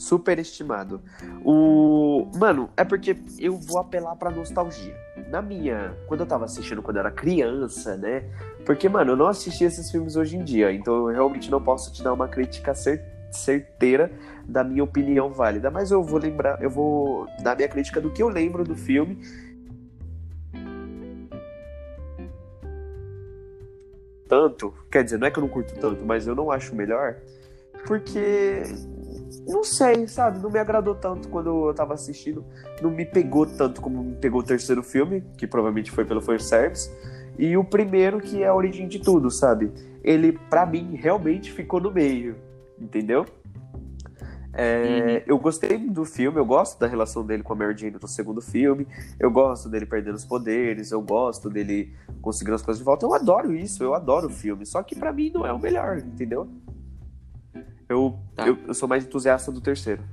[0.00, 1.02] Superestimado.
[1.44, 2.30] O.
[2.34, 4.96] Mano, é porque eu vou apelar pra nostalgia.
[5.28, 5.94] Na minha.
[6.06, 8.24] Quando eu tava assistindo quando eu era criança, né?
[8.64, 11.92] Porque, mano, eu não assisti esses filmes hoje em dia, então eu realmente não posso
[11.92, 12.72] te dar uma crítica
[13.30, 14.10] certeira
[14.48, 15.70] da minha opinião válida.
[15.70, 19.18] Mas eu vou lembrar, eu vou dar minha crítica do que eu lembro do filme.
[24.26, 27.16] Tanto, quer dizer, não é que eu não curto tanto, mas eu não acho melhor,
[27.84, 28.62] porque
[29.46, 30.38] não sei, sabe?
[30.38, 32.44] Não me agradou tanto quando eu tava assistindo.
[32.82, 36.90] Não me pegou tanto como me pegou o terceiro filme, que provavelmente foi pelo fanservice.
[37.38, 39.72] E o primeiro, que é a origem de tudo, sabe?
[40.02, 42.36] Ele, para mim, realmente ficou no meio,
[42.78, 43.24] entendeu?
[44.52, 45.22] É, uhum.
[45.26, 48.40] Eu gostei do filme, eu gosto da relação dele com a Mary Jane no segundo
[48.40, 48.86] filme,
[49.18, 53.06] eu gosto dele perdendo os poderes, eu gosto dele conseguindo as coisas de volta.
[53.06, 55.98] Eu adoro isso, eu adoro o filme, só que para mim não é o melhor,
[55.98, 56.48] entendeu?
[57.90, 58.46] Eu, tá.
[58.46, 60.04] eu, eu, sou mais entusiasta do terceiro.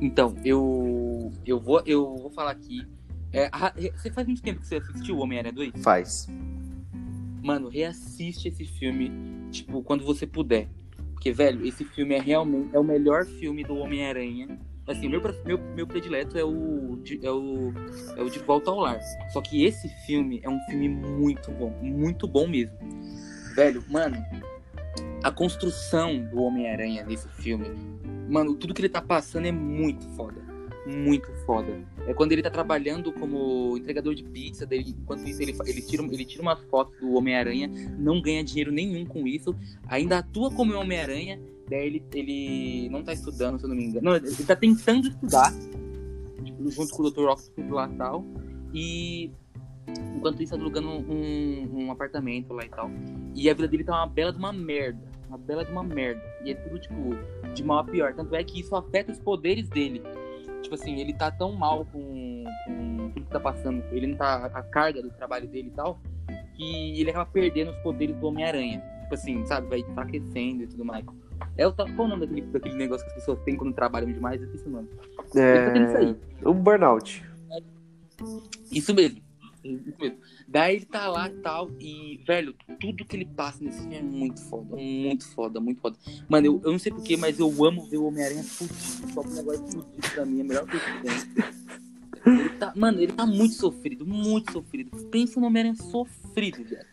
[0.00, 2.88] Então, eu eu vou, eu vou falar aqui.
[3.30, 3.50] É,
[3.94, 5.82] você faz muito tempo que você assistiu o Homem-Aranha 2?
[5.82, 6.26] Faz.
[7.42, 9.12] Mano, reassiste esse filme,
[9.50, 10.68] tipo, quando você puder.
[11.12, 14.58] Porque, velho, esse filme é realmente é o melhor filme do Homem-Aranha.
[14.86, 17.74] Assim, meu, meu, meu predileto é o, é, o,
[18.16, 18.98] é o De Volta ao Lar.
[19.34, 21.78] Só que esse filme é um filme muito bom.
[21.82, 22.74] Muito bom mesmo.
[23.54, 24.16] Velho, mano,
[25.22, 27.68] a construção do Homem-Aranha nesse filme,
[28.28, 30.46] mano, tudo que ele tá passando é muito foda.
[30.86, 31.68] Muito foda.
[32.06, 36.02] É quando ele tá trabalhando como entregador de pizza, dele, enquanto isso ele, ele, tira,
[36.02, 37.68] ele tira uma foto do Homem-Aranha,
[37.98, 39.54] não ganha dinheiro nenhum com isso,
[39.86, 41.38] ainda atua como Homem-Aranha,
[41.68, 44.04] daí ele, ele não tá estudando, se eu não me engano.
[44.04, 45.52] Não, ele tá tentando estudar,
[46.42, 47.28] tipo, junto com o Dr.
[47.28, 48.24] Octopus lá e tal,
[48.72, 49.30] e
[50.14, 52.90] Enquanto isso, alugando um, um, apartamento lá e tal.
[53.34, 55.00] E a vida dele tá uma bela de uma merda.
[55.28, 56.22] Uma bela de uma merda.
[56.44, 56.94] E é tudo, tipo,
[57.54, 58.14] de mal a pior.
[58.14, 60.02] Tanto é que isso afeta os poderes dele.
[60.62, 63.82] Tipo assim, ele tá tão mal com, com tudo que tá passando.
[63.92, 64.46] Ele não tá.
[64.46, 66.00] A carga do trabalho dele e tal.
[66.54, 68.82] Que ele acaba perdendo os poderes do Homem-Aranha.
[69.02, 69.68] Tipo assim, sabe?
[69.68, 71.04] Vai enfraquecendo e tudo mais.
[71.56, 74.40] É o, qual o nome daquele, daquele negócio que as pessoas têm quando trabalham demais?
[74.40, 74.88] Eu esqueci o nome.
[75.36, 75.66] É...
[75.66, 76.16] Tá tendo isso aí.
[76.44, 77.24] Um burnout.
[78.70, 79.27] Isso mesmo.
[80.46, 84.02] Daí ele tá lá e tal, e, velho, tudo que ele passa nesse filme é
[84.02, 85.96] muito foda, muito foda, muito foda.
[86.28, 89.12] Mano, eu, eu não sei porquê, mas eu amo ver o Homem-Aranha fudido.
[89.12, 90.78] Só que o negócio fudido pra mim é melhor que
[92.58, 94.90] tá, mano, ele tá muito sofrido, muito sofrido.
[95.06, 96.86] Pensa no Homem-Aranha sofrido, velho.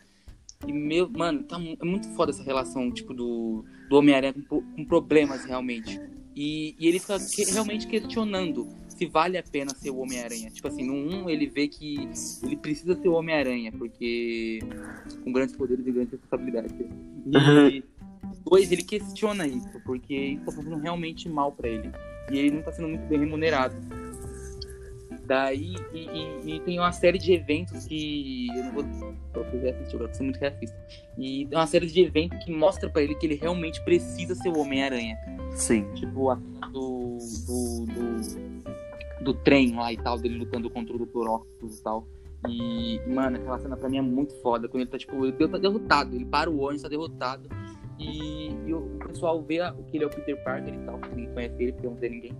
[0.66, 4.84] E, meu, mano, tá, é muito foda essa relação, tipo, do, do Homem-Aranha com, com
[4.84, 6.00] problemas, realmente.
[6.36, 10.50] E, e ele fica que, realmente questionando se vale a pena ser o Homem-Aranha.
[10.50, 12.08] Tipo assim, no 1 ele vê que
[12.42, 14.60] ele precisa ser o Homem-Aranha, porque
[15.24, 16.72] com grandes poderes e grandes responsabilidades.
[16.72, 17.82] E uhum.
[18.44, 21.90] dois, ele questiona isso, porque isso tá fazendo realmente mal para ele.
[22.30, 23.76] E ele não tá sendo muito bem remunerado.
[25.26, 28.46] Daí, e, e, e, tem uma série de eventos que.
[28.56, 28.84] Eu não vou.
[29.34, 30.76] Eu assistir, eu ser muito reafista.
[31.18, 34.48] E tem uma série de eventos que mostra pra ele que ele realmente precisa ser
[34.48, 35.16] o Homem-Aranha.
[35.50, 35.84] Sim.
[35.94, 41.28] Tipo, a do, do, do, do, trem lá e tal, dele lutando contra o Dr.
[41.28, 42.06] Octopus e tal.
[42.48, 44.68] E, mano, aquela cena pra mim é muito foda.
[44.68, 47.48] Quando ele tá, tipo, ele tá derrotado, ele para o ônibus, tá derrotado.
[47.98, 49.58] E, e o, pessoal vê
[49.88, 52.36] que ele é o Peter Parker e tal, ninguém conhece ele, porque não tem ninguém.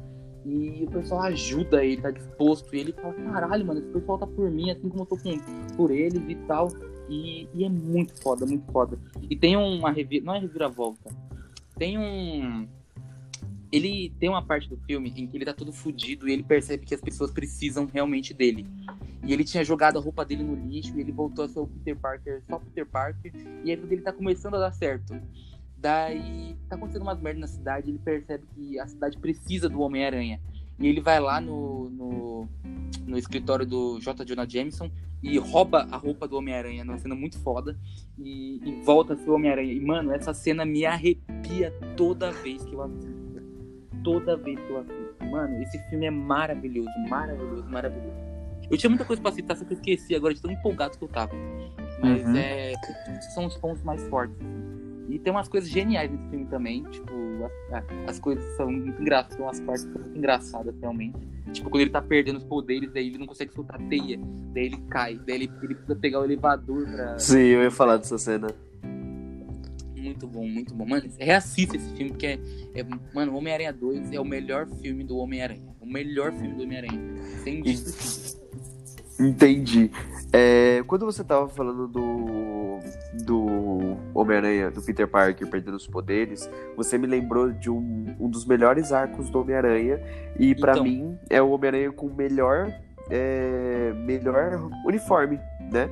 [0.47, 2.73] E o pessoal ajuda ele, tá disposto.
[2.75, 5.39] E ele fala, caralho, mano, esse pessoal tá por mim, assim como eu tô com,
[5.77, 6.69] por eles e tal.
[7.09, 8.97] E, e é muito foda, muito foda.
[9.29, 11.11] E tem uma revira, não é reviravolta.
[11.77, 12.69] Tem um.
[13.73, 16.87] Ele tem uma parte do filme em que ele tá todo fudido e ele percebe
[16.87, 18.65] que as pessoas precisam realmente dele.
[19.25, 21.67] E ele tinha jogado a roupa dele no lixo e ele voltou a ser o
[21.67, 23.33] Peter Parker, só Peter Parker.
[23.65, 25.21] E a vida dele tá começando a dar certo.
[25.77, 30.41] Daí tá acontecendo umas merdas na cidade, ele percebe que a cidade precisa do Homem-Aranha.
[30.79, 32.49] E ele vai lá no, no,
[33.07, 34.25] no, escritório do J.
[34.25, 34.91] Jonah Jameson
[35.23, 37.79] e rouba a roupa do Homem-Aranha, numa cena muito foda,
[38.19, 39.73] e, e volta a ser o Homem-Aranha.
[39.73, 43.27] E, mano, essa cena me arrepia toda vez que eu assisto.
[44.05, 45.25] Toda vez que eu assisto.
[45.31, 48.27] Mano, esse filme é maravilhoso, maravilhoso, maravilhoso.
[48.71, 51.05] Eu tinha muita coisa pra citar, só que eu esqueci agora de tão empolgado que
[51.05, 51.33] eu tava.
[52.01, 52.37] Mas uhum.
[52.37, 52.75] é,
[53.35, 54.37] são os pontos mais fortes.
[55.09, 57.13] E tem umas coisas geniais nesse filme também, tipo,
[58.07, 61.19] as coisas são muito engraçadas, umas partes são muito engraçadas realmente.
[61.53, 64.19] Tipo, quando ele tá perdendo os poderes, daí ele não consegue soltar a teia,
[64.53, 67.19] daí ele cai, daí ele, ele precisa pegar o elevador pra.
[67.19, 68.49] Sim, eu ia falar dessa cena.
[69.97, 70.87] Muito bom, muito bom.
[70.87, 72.39] Mano, reassista esse filme, porque é.
[72.75, 75.75] é mano, Homem-Aranha 2 é o melhor filme do Homem-Aranha.
[75.81, 77.01] O melhor filme do Homem-Aranha.
[77.43, 78.46] Sem discussão.
[79.19, 79.91] Entendi.
[80.33, 82.79] É, quando você tava falando do,
[83.25, 88.45] do Homem-Aranha, do Peter Parker perdendo os poderes, você me lembrou de um, um dos
[88.45, 90.01] melhores arcos do Homem-Aranha.
[90.39, 90.85] E para então...
[90.85, 92.73] mim é o Homem-Aranha com o melhor,
[93.11, 95.41] é, melhor uniforme,
[95.73, 95.89] né?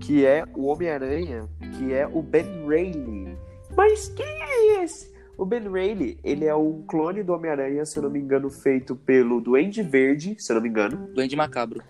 [0.00, 3.36] Que é o Homem-Aranha, que é o Ben Reilly.
[3.76, 5.14] Mas quem é esse?
[5.36, 8.96] O Ben Reilly, ele é um clone do Homem-Aranha, se eu não me engano, feito
[8.96, 11.08] pelo Duende Verde, se eu não me engano.
[11.14, 11.82] Duende Macabro.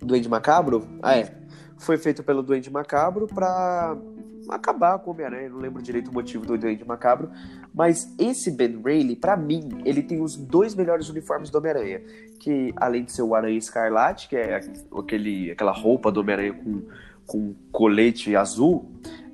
[0.00, 0.86] Duende Macabro?
[1.02, 1.34] Ah, é.
[1.78, 3.96] Foi feito pelo Duende Macabro pra
[4.48, 5.48] acabar com o Homem-Aranha.
[5.48, 7.30] Não lembro direito o motivo do Duende Macabro.
[7.74, 12.02] Mas esse Ben Reilly, para mim, ele tem os dois melhores uniformes do Homem-Aranha.
[12.38, 14.60] Que além de ser o Aranha Escarlate, que é
[14.96, 16.82] aquele, aquela roupa do Homem-Aranha com,
[17.26, 18.90] com colete azul.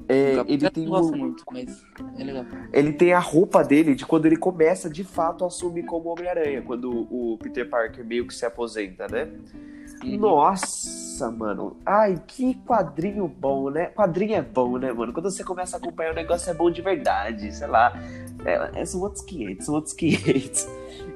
[0.09, 1.11] É, ele tem o...
[1.11, 1.85] muito, mas
[2.17, 2.45] é legal.
[2.73, 6.63] Ele tem a roupa dele de quando ele começa de fato a assumir como Homem-Aranha,
[6.63, 9.29] quando o Peter Parker meio que se aposenta, né?
[10.05, 11.77] Nossa, mano.
[11.85, 13.87] Ai, que quadrinho bom, né?
[13.87, 15.13] Quadrinho é bom, né, mano?
[15.13, 17.93] Quando você começa a acompanhar o negócio é bom de verdade, sei lá.
[18.45, 20.69] É, é, são outros 500, são outros 500.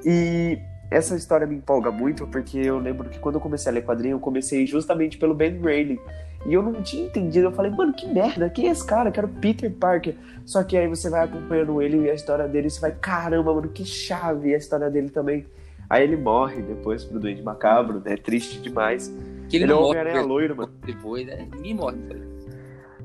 [0.05, 0.59] E
[0.91, 4.15] essa história me empolga muito porque eu lembro que quando eu comecei a ler quadrinho,
[4.15, 6.01] eu comecei justamente pelo Ben Reilly.
[6.47, 7.49] E eu não tinha entendido.
[7.49, 9.11] Eu falei, mano, que merda, quem é esse cara?
[9.11, 10.17] Eu quero Peter Parker.
[10.45, 13.55] Só que aí você vai acompanhando ele e a história dele, e você vai, caramba,
[13.55, 14.51] mano, que chave.
[14.51, 15.47] E a história dele também
[15.91, 18.17] Aí ele morre depois pro Duende Macabro, né?
[18.17, 19.09] Triste demais.
[19.49, 20.73] Que ele, ele é um Homem-Aranha loiro, mano.
[20.87, 21.49] Depois, né?
[21.53, 21.99] Ninguém morre.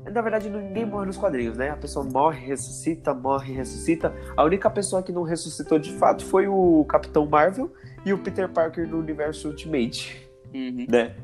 [0.08, 1.70] Na verdade, ninguém morre nos quadrinhos, né?
[1.70, 4.14] A pessoa morre, ressuscita, morre, ressuscita.
[4.36, 7.72] A única pessoa que não ressuscitou de fato foi o Capitão Marvel
[8.04, 10.86] e o Peter Parker no universo Ultimate, uhum.
[10.88, 11.16] né?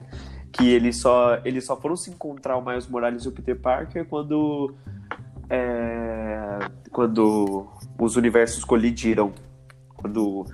[0.51, 4.05] Que eles só, eles só foram se encontrar o Miles Morales e o Peter Parker
[4.05, 4.75] quando...
[5.49, 6.59] É,
[6.91, 7.69] quando
[8.01, 9.33] os universos colidiram
[10.03, 10.47] quando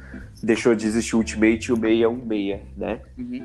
[0.43, 3.01] deixou de existir o Ultimate e o 616, né?
[3.17, 3.45] Uhum.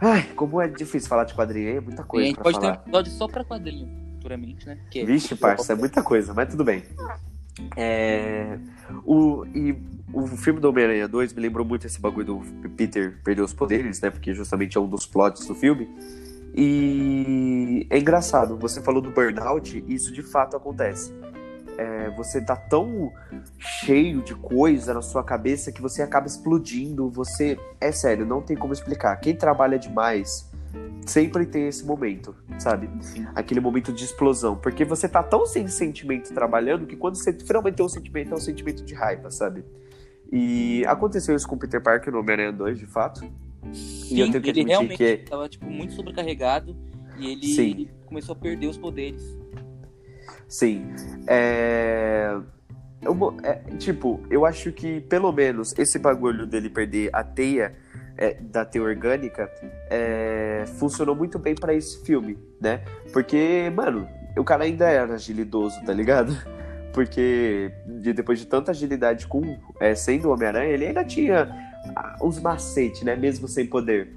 [0.00, 2.24] Ai, como é difícil falar de quadrinho, é muita coisa.
[2.24, 2.76] E a gente pode falar.
[2.76, 4.78] ter um episódio só pra quadrinho, futuramente, né?
[4.90, 6.82] Que é Vixe, parça, é muita coisa, mas tudo bem.
[7.76, 8.58] É...
[9.04, 9.74] O, e
[10.12, 14.00] o filme do Homem-Aranha 2 me lembrou muito esse bagulho do Peter perder os poderes,
[14.00, 14.10] né?
[14.10, 15.88] Porque justamente é um dos plots do filme.
[16.54, 21.12] E é engraçado, você falou do burnout, e isso de fato acontece
[21.78, 23.12] é, você tá tão
[23.58, 27.08] cheio de coisa na sua cabeça que você acaba explodindo.
[27.10, 27.58] Você.
[27.80, 29.16] É sério, não tem como explicar.
[29.16, 30.50] Quem trabalha demais
[31.06, 32.90] sempre tem esse momento, sabe?
[33.34, 34.56] Aquele momento de explosão.
[34.56, 38.34] Porque você tá tão sem sentimento trabalhando que quando você finalmente tem um sentimento, é
[38.34, 39.64] um sentimento de raiva, sabe?
[40.32, 43.20] E aconteceu isso com o Peter Parker no Homem-Aranha 2, de fato.
[43.72, 45.16] Sim, e eu tenho que ele realmente que...
[45.18, 46.76] tava tipo, muito sobrecarregado
[47.18, 47.88] e ele Sim.
[48.06, 49.22] começou a perder os poderes.
[50.48, 50.86] Sim.
[51.26, 52.36] É...
[53.02, 57.76] Eu, é, tipo, eu acho que pelo menos esse bagulho dele perder a teia
[58.16, 59.50] é, da teia orgânica
[59.90, 62.82] é, funcionou muito bem para esse filme, né?
[63.12, 66.36] Porque, mano, o cara ainda era agilidoso, tá ligado?
[66.92, 71.48] Porque de, depois de tanta agilidade com é, sendo Homem-Aranha, ele ainda tinha
[72.20, 73.14] os macetes, né?
[73.14, 74.12] Mesmo sem poder.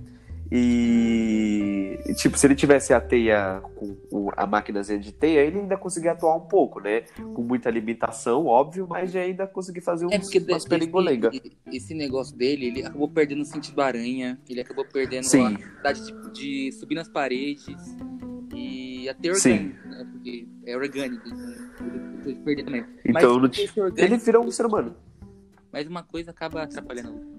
[0.52, 6.14] E, tipo, se ele tivesse a teia com a máquinazinha de teia, ele ainda conseguia
[6.14, 7.02] atuar um pouco, né?
[7.36, 11.30] Com muita limitação, óbvio, mas ainda conseguia fazer uns, É porque umas perengolenga.
[11.32, 15.45] esse, esse negócio dele, ele acabou perdendo o sentido aranha, ele acabou perdendo Sim.
[15.45, 17.76] a capacidade de, de subir nas paredes
[18.56, 19.52] e até Sim.
[19.52, 20.08] orgânico, né?
[20.12, 22.86] Porque é orgânico, então ele perder também.
[23.06, 24.95] Então, Mas ele virou um ser humano.
[25.72, 27.39] Mas uma coisa acaba atrapalhando.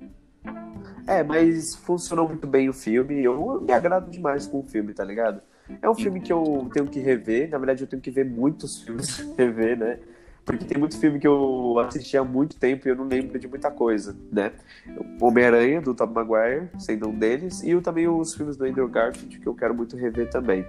[1.07, 3.23] É, mas funcionou muito bem o filme.
[3.23, 5.41] Eu me agrado demais com o filme, tá ligado?
[5.81, 7.49] É um filme que eu tenho que rever.
[7.49, 9.99] Na verdade, eu tenho que ver muitos filmes rever, né?
[10.45, 13.47] Porque tem muito filme que eu assisti há muito tempo e eu não lembro de
[13.47, 14.53] muita coisa, né?
[15.21, 19.39] Homem-Aranha, do Tom Maguire, sendo um deles, e eu, também os filmes do Andrew Garfield,
[19.39, 20.67] que eu quero muito rever também.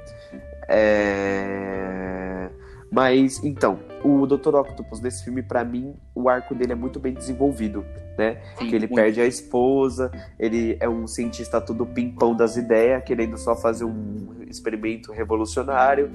[0.68, 2.50] É...
[2.92, 4.54] Mas, então, o Dr.
[4.54, 7.86] Octopus nesse filme, pra mim, o arco dele é muito bem desenvolvido,
[8.18, 8.42] né?
[8.60, 8.96] Sim, que ele muito.
[8.96, 14.44] perde a esposa, ele é um cientista todo pimpão das ideias, querendo só fazer um
[14.46, 16.12] experimento revolucionário,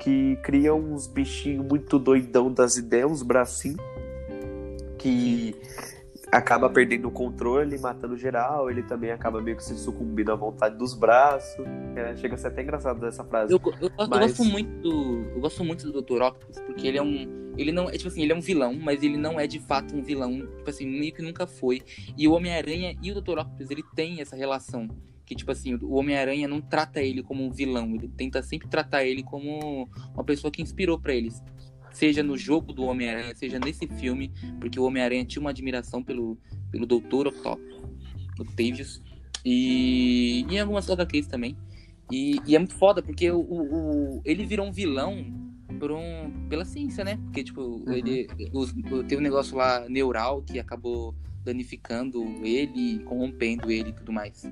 [0.00, 3.80] que cria uns bichinhos muito doidão das ideias, uns bracinhos,
[4.98, 5.56] que
[6.32, 10.76] acaba perdendo o controle, matando geral, ele também acaba meio que se sucumbindo à vontade
[10.76, 11.64] dos braços.
[11.96, 13.52] É, chega a ser até engraçado dessa frase.
[13.52, 15.24] Eu, eu- eu Mas- gosto muito do.
[15.34, 16.22] Eu gosto muito do Dr.
[16.22, 17.52] Octopus, porque ele é um.
[17.56, 17.88] Ele não.
[17.88, 20.46] É tipo assim, ele é um vilão, mas ele não é de fato um vilão.
[20.58, 21.82] Tipo assim, meio que nunca foi.
[22.16, 23.38] E o Homem-Aranha e o Dr.
[23.38, 24.86] Octopus, ele tem essa relação.
[25.26, 27.94] Que, tipo assim, o Homem-Aranha não trata ele como um vilão.
[27.94, 31.42] Ele tenta sempre tratar ele como uma pessoa que inspirou pra eles.
[31.98, 34.30] Seja no jogo do Homem-Aranha, seja nesse filme,
[34.60, 36.38] porque o Homem-Aranha tinha uma admiração pelo,
[36.70, 37.26] pelo Dr.
[37.26, 37.82] Octopus,
[38.38, 39.02] Octavius.
[39.44, 41.56] E, em algumas HQs também.
[42.08, 45.24] E, e é muito foda, porque o, o- ele virou um vilão
[45.80, 47.18] por um, pela ciência, né?
[47.24, 48.72] Porque, tipo, ele os,
[49.08, 54.44] tem um negócio lá neural que acabou danificando ele, corrompendo ele e tudo mais.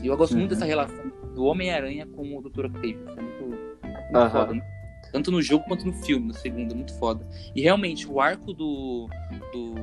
[0.00, 0.58] E eu gosto muito Uhum.
[0.58, 2.66] dessa relação do Homem-Aranha com o Dr.
[2.66, 3.16] Octavius.
[3.18, 4.30] É muito, muito Aham.
[4.30, 4.81] foda.
[5.12, 7.26] Tanto no jogo quanto no filme, no segundo, é muito foda.
[7.54, 9.08] E realmente, o arco do,
[9.52, 9.74] do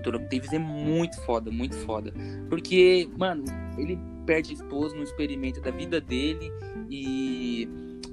[0.00, 0.16] Dr.
[0.16, 2.12] Octavius é muito foda, muito foda.
[2.48, 3.44] Porque, mano,
[3.78, 6.50] ele perde a esposa no experimento da vida dele
[6.90, 7.68] e,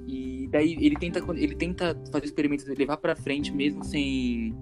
[0.06, 4.54] e daí ele tenta, ele tenta fazer o experimento de levar pra frente mesmo sem,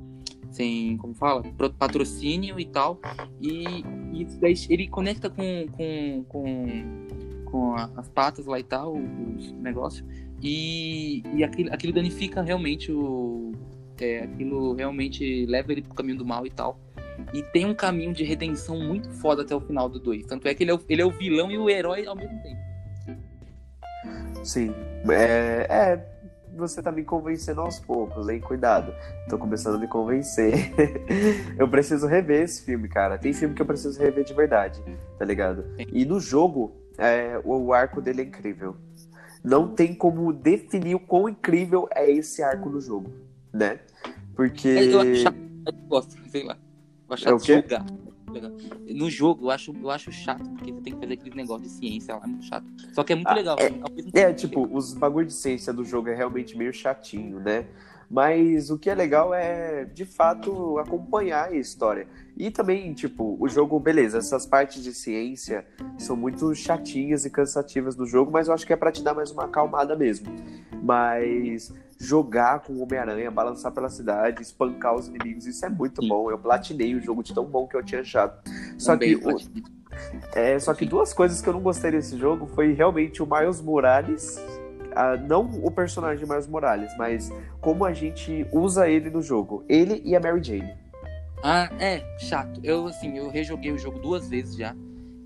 [0.52, 1.42] sem como fala,
[1.78, 3.00] patrocínio e tal.
[3.40, 3.64] E,
[4.12, 4.26] e
[4.72, 6.66] ele conecta com, com, com,
[7.50, 10.06] com a- as patas lá e tal, os negócios.
[10.42, 13.52] E, e aquilo, aquilo danifica realmente o.
[14.00, 16.78] é, aquilo realmente leva ele pro caminho do mal e tal.
[17.34, 20.24] E tem um caminho de redenção muito foda até o final do 2.
[20.26, 22.40] Tanto é que ele é, o, ele é o vilão e o herói ao mesmo
[22.42, 22.60] tempo.
[24.42, 24.74] Sim.
[25.10, 26.06] É, é,
[26.56, 28.40] você tá me convencendo aos poucos, hein?
[28.40, 28.94] Cuidado.
[29.28, 30.72] Tô começando a me convencer.
[31.58, 33.18] eu preciso rever esse filme, cara.
[33.18, 34.82] Tem filme que eu preciso rever de verdade,
[35.18, 35.64] tá ligado?
[35.92, 38.76] E no jogo, é, o, o arco dele é incrível.
[39.42, 43.10] Não tem como definir o quão incrível é esse arco no jogo,
[43.52, 43.80] né?
[44.34, 44.68] Porque.
[44.68, 45.36] Eu acho chato,
[45.66, 46.56] eu gosto, sei lá.
[47.08, 47.62] Eu acho É o chato quê?
[47.68, 47.86] jogar.
[48.86, 51.68] No jogo, eu acho, eu acho chato, porque você tem que fazer aquele negócio de
[51.68, 52.64] ciência lá, é muito chato.
[52.92, 53.56] Só que é muito Ah, legal.
[53.58, 57.66] é- assim, É, tipo, os bagulho de ciência do jogo é realmente meio chatinho, né?
[58.10, 62.08] Mas o que é legal é, de fato, acompanhar a história.
[62.36, 65.64] E também, tipo, o jogo, beleza, essas partes de ciência
[65.96, 69.14] são muito chatinhas e cansativas do jogo, mas eu acho que é pra te dar
[69.14, 70.26] mais uma acalmada mesmo.
[70.82, 76.08] Mas jogar com o Homem-Aranha, balançar pela cidade, espancar os inimigos, isso é muito Sim.
[76.08, 76.30] bom.
[76.32, 78.32] Eu platinei o jogo de tão bom que eu tinha achado.
[78.76, 79.36] Só também, que o-
[80.34, 83.60] é, só que duas coisas que eu não gostei desse jogo foi realmente o Miles
[83.60, 84.36] Morales.
[84.94, 87.30] Ah, não o personagem Miles Morales, mas
[87.60, 89.64] como a gente usa ele no jogo.
[89.68, 90.74] Ele e a Mary Jane.
[91.42, 92.60] Ah, é, chato.
[92.62, 94.74] Eu, assim, eu rejoguei o jogo duas vezes já.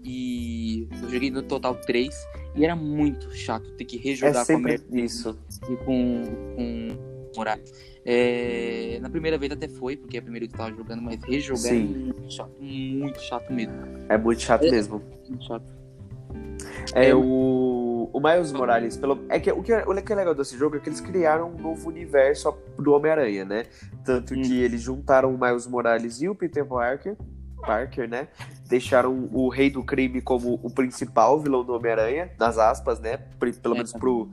[0.02, 2.14] E eu joguei no total três.
[2.54, 5.36] E era muito chato ter que É rejogar com a Mary isso.
[5.68, 6.22] e com,
[6.54, 6.88] com
[7.36, 7.72] Morales.
[8.06, 11.18] É, na primeira vez até foi, porque é a primeira que eu tava jogando, mas
[11.24, 13.74] rejogar é muito chato, muito chato mesmo.
[14.08, 14.70] É muito chato É.
[14.70, 15.02] mesmo.
[15.28, 15.64] Muito chato.
[16.94, 17.14] É, É.
[17.14, 17.20] o,
[18.14, 20.76] o Miles Morales, pelo, é que o que, é- o que é legal desse jogo
[20.76, 23.64] é que eles criaram um novo universo do Homem-Aranha, né?
[24.04, 24.40] Tanto Hum.
[24.42, 27.16] que eles juntaram o Miles Morales e o Peter Parker,
[27.60, 28.28] Parker, né?
[28.68, 33.16] Deixaram o Rei do Crime como o principal vilão do Homem-Aranha, nas aspas, né?
[33.60, 33.78] Pelo É.
[33.78, 34.28] menos pro,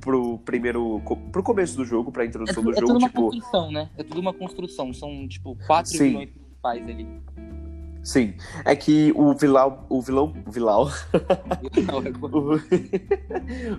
[0.00, 1.02] pro primeiro.
[1.30, 3.22] pro começo do jogo, pra É, introdução tu- do é tudo jogo, uma tipo.
[3.22, 3.90] construção, né?
[3.98, 4.92] É tudo uma construção.
[4.94, 6.08] São, tipo, quatro Sim.
[6.10, 7.06] vilões principais ali.
[8.06, 8.34] Sim.
[8.64, 9.84] É que o vilão.
[9.88, 10.32] O vilão.
[10.46, 10.88] Vilão.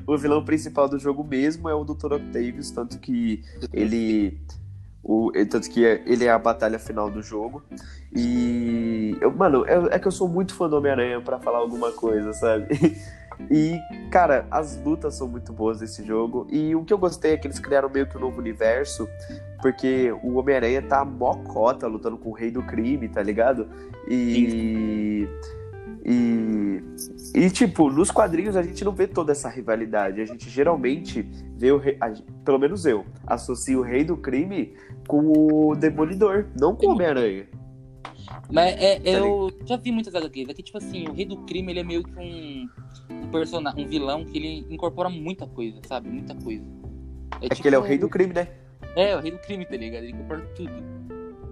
[0.07, 2.13] O, o vilão principal do jogo mesmo é o Dr.
[2.13, 4.37] Octavius, tanto que ele.
[5.01, 7.63] O, tanto que ele é a batalha final do jogo.
[8.13, 9.15] E.
[9.21, 12.33] Eu, mano, é, é que eu sou muito fã do Homem-Aranha pra falar alguma coisa,
[12.33, 12.67] sabe?
[13.49, 13.79] E,
[14.11, 16.47] cara, as lutas são muito boas desse jogo.
[16.49, 19.07] E o que eu gostei é que eles criaram meio que um novo universo,
[19.61, 23.67] porque o Homem-Aranha tá mocota lutando com o Rei do Crime, tá ligado?
[24.09, 25.27] E.
[26.09, 26.81] E,
[27.35, 30.21] e, tipo, nos quadrinhos a gente não vê toda essa rivalidade.
[30.21, 31.21] A gente geralmente
[31.57, 32.13] vê o rei, a,
[32.45, 34.73] pelo menos eu, associo o rei do crime
[35.05, 37.47] com o Demolidor, não com o Homem-Aranha.
[38.51, 40.49] Mas é, tá eu já vi muitas HQs.
[40.49, 42.67] Aqui, tipo assim, o rei do crime ele é meio que um
[43.09, 46.09] um personagem, um vilão que ele incorpora muita coisa, sabe?
[46.09, 46.63] Muita coisa.
[47.41, 48.47] É, é tipo, que ele é o rei do crime, né?
[48.95, 50.03] É, o rei do crime, tá ligado?
[50.03, 50.71] Ele incorpora tudo.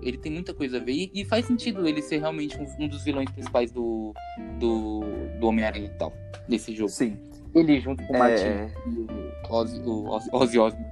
[0.01, 0.93] Ele tem muita coisa a ver.
[0.93, 4.13] E, e faz sentido ele ser realmente um, um, dos vilões principais do,
[4.59, 5.03] do,
[5.39, 6.13] do Homem-Aranha e tal,
[6.47, 6.89] desse jogo.
[6.89, 7.17] Sim.
[7.53, 8.19] Ele junto com o é...
[8.19, 10.85] Martin e o Ozzy, o Ozzy, Ozzy Osbourne.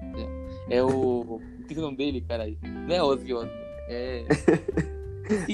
[0.69, 0.87] É, é o.
[0.89, 2.57] o que é o nome dele, caralho?
[2.63, 3.51] Não é Ozzy Osbourne.
[3.89, 4.23] É.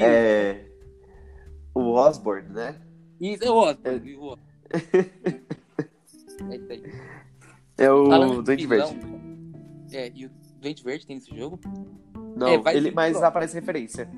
[0.01, 0.65] é.
[1.73, 2.81] O Osborne, né?
[3.19, 4.13] Isso, é o Osborne.
[4.13, 4.17] É...
[4.17, 4.43] O Osborne.
[7.77, 8.95] é É o Doente Verde.
[9.91, 11.59] É, e o Doente Verde tem nesse jogo?
[12.35, 13.25] Não, é, ele, mas próximo.
[13.25, 14.09] aparece referência.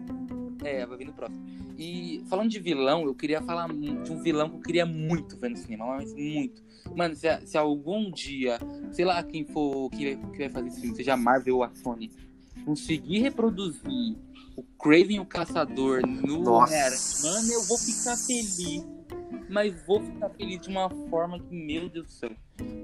[0.63, 1.43] É, vai vir no próximo.
[1.77, 5.49] E falando de vilão, eu queria falar de um vilão que eu queria muito ver
[5.49, 6.63] no cinema, mas muito.
[6.95, 8.59] Mano, se, se algum dia,
[8.91, 11.73] sei lá quem for que, que vai fazer esse filme, seja a Marvel ou a
[11.73, 12.11] Sony,
[12.64, 14.18] conseguir reproduzir
[14.55, 17.24] o Craven o Caçador no Nossa.
[17.24, 18.84] mano, eu vou ficar feliz
[19.51, 22.32] mas vou ficar feliz de uma forma que, meu Deus do céu.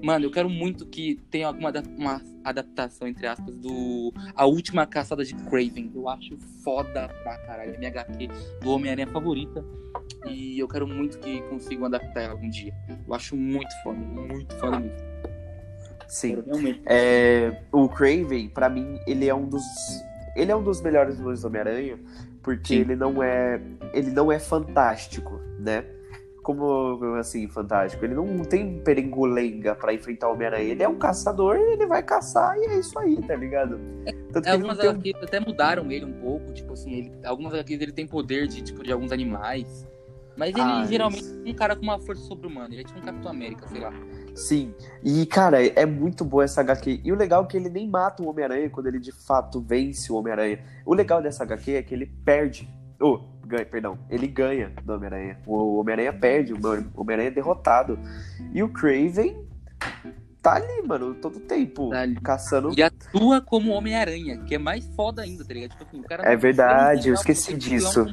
[0.02, 5.24] Mano, eu quero muito que tenha alguma uma adaptação, entre aspas, do A Última Caçada
[5.24, 5.90] de Craven.
[5.94, 7.74] Eu acho foda pra caralho.
[7.74, 8.28] É minha HQ
[8.62, 9.64] do Homem-Aranha favorita.
[10.26, 12.74] E eu quero muito que consigam adaptar ela algum dia.
[13.06, 15.17] Eu acho muito foda, muito foda mesmo.
[16.08, 16.42] Sim.
[16.86, 19.62] É, o Craven, para mim, ele é um dos.
[20.34, 21.98] Ele é um dos melhores vilões do Homem-Aranha,
[22.42, 22.80] porque Sim.
[22.80, 23.60] ele não é.
[23.92, 25.84] Ele não é fantástico, né?
[26.48, 28.02] como assim, fantástico.
[28.02, 30.64] Ele não tem perengulenga para enfrentar o Homem-Aranha.
[30.64, 33.78] Ele é um caçador e ele vai caçar e é isso aí, tá ligado?
[34.32, 35.24] Tanto é, algumas HQs um...
[35.24, 38.82] até mudaram ele um pouco, tipo assim, ele, algumas HQs ele tem poder de, tipo,
[38.82, 39.86] de alguns animais.
[40.38, 42.68] Mas ele ah, geralmente é um cara com uma força sobre-humana.
[42.72, 43.92] Ele é tipo um Capitão América, sei lá.
[44.38, 44.72] Sim.
[45.02, 47.00] E, cara, é muito boa essa HQ.
[47.02, 50.12] E o legal é que ele nem mata o Homem-Aranha quando ele de fato vence
[50.12, 50.60] o Homem-Aranha.
[50.86, 52.72] O legal dessa HQ é que ele perde.
[53.00, 55.38] Oh, ganha, perdão, ele ganha do Homem-Aranha.
[55.44, 56.58] O Homem-Aranha perde, o
[56.94, 57.98] Homem-Aranha é derrotado.
[58.54, 59.44] E o Craven
[60.40, 62.72] tá ali, mano, todo tempo, tá caçando.
[62.76, 65.70] E atua como Homem-Aranha, que é mais foda ainda, tá ligado?
[65.70, 68.06] Tipo assim, o cara é verdade, eu esqueci disso.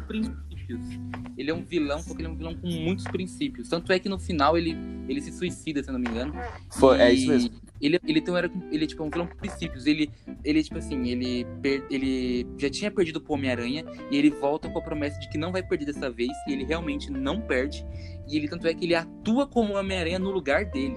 [1.37, 3.69] Ele é um vilão, porque ele é um vilão com muitos princípios.
[3.69, 4.75] Tanto é que no final ele,
[5.07, 6.33] ele se suicida, se eu não me engano.
[6.71, 7.51] Foi, é isso mesmo.
[7.81, 9.85] Ele, ele, então era, ele tipo, é um vilão com princípios.
[9.85, 10.09] Ele,
[10.43, 14.79] ele tipo assim, ele, per, ele já tinha perdido pro Homem-Aranha e ele volta com
[14.79, 16.31] a promessa de que não vai perder dessa vez.
[16.47, 17.85] E ele realmente não perde.
[18.27, 20.95] E ele, tanto é que ele atua como Homem-Aranha no lugar dele.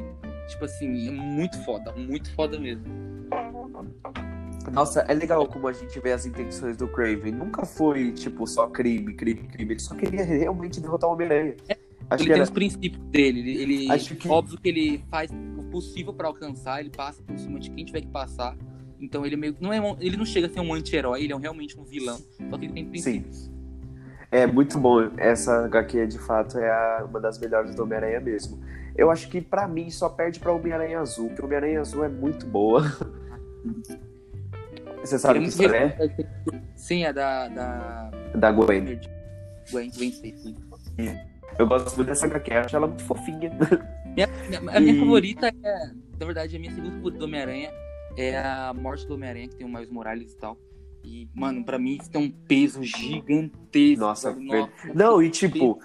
[0.48, 2.84] Tipo assim, é muito foda, muito foda mesmo.
[4.70, 7.32] Nossa, é legal como a gente vê as intenções do Craven.
[7.32, 9.72] Nunca foi, tipo, só crime, crime, crime.
[9.72, 11.56] Ele só queria realmente derrotar o Homem-Aranha.
[11.68, 11.76] É,
[12.12, 12.42] ele tem era...
[12.42, 13.40] os princípios dele.
[13.40, 14.28] Ele, ele que...
[14.28, 15.30] Óbvio que ele faz
[15.70, 18.56] possível para alcançar, ele passa por cima de quem tiver que passar.
[19.00, 21.78] Então ele meio não é ele não chega a ser um anti-herói, ele é realmente
[21.78, 22.18] um vilão,
[22.50, 23.44] só que ele tem princípios.
[23.44, 23.58] Sim.
[24.30, 25.10] É muito bom.
[25.16, 28.60] Essa HQ de fato é a, uma das melhores do Homem-Aranha mesmo.
[28.96, 32.08] Eu acho que para mim só perde para Homem-Aranha Azul, porque o Homem-Aranha Azul é
[32.08, 32.82] muito boa.
[35.00, 36.60] Você sabe que história é?
[36.74, 37.48] Sim, é da.
[37.48, 39.00] Da, da Gwen.
[39.70, 40.56] Gwen, Gwen Stacy.
[41.58, 43.50] Eu gosto muito dessa HQ, acho ela muito fofinha.
[44.14, 44.98] Minha, minha, a minha e...
[44.98, 47.70] favorita é, na verdade, a minha segunda favorita do Homem-Aranha
[48.16, 50.58] é a morte do Homem-Aranha, que tem o Miles Morales e tal.
[51.08, 53.98] E, mano, pra mim isso tem um peso gigantesco.
[53.98, 55.80] Nossa, nossa não, e tipo,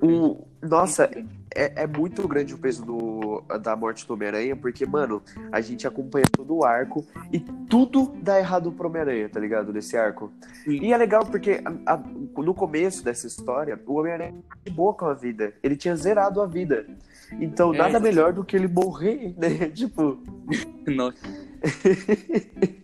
[0.00, 0.46] o.
[0.62, 1.10] Nossa,
[1.54, 5.20] é, é, muito grande o peso do, da morte do Homem-Aranha, porque, mano,
[5.50, 9.72] a gente acompanha todo o arco e tudo dá errado pro Homem-Aranha, tá ligado?
[9.74, 10.32] Nesse arco.
[10.64, 10.78] Sim.
[10.80, 15.04] E é legal porque a, a, no começo dessa história, o Homem-Aranha de boa com
[15.04, 15.52] a vida.
[15.62, 16.86] Ele tinha zerado a vida.
[17.32, 19.68] Então, é, nada melhor do que ele morrer, né?
[19.74, 20.18] tipo.
[20.86, 21.18] Nossa.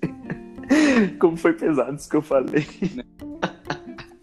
[1.18, 2.66] Como foi pesado isso que eu falei.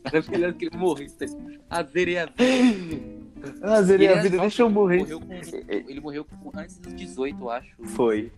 [0.04, 1.38] Era melhor que ele morresse.
[1.70, 3.16] A zerei a vida.
[3.62, 5.00] Ah, zerei a vida, deixa eu morrer.
[5.00, 7.76] Morreu com, ele morreu com, antes dos 18, eu acho.
[7.84, 8.32] Foi.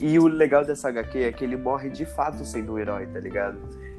[0.00, 3.18] E o legal dessa HQ é que ele morre de fato sendo um herói, tá
[3.18, 3.58] ligado?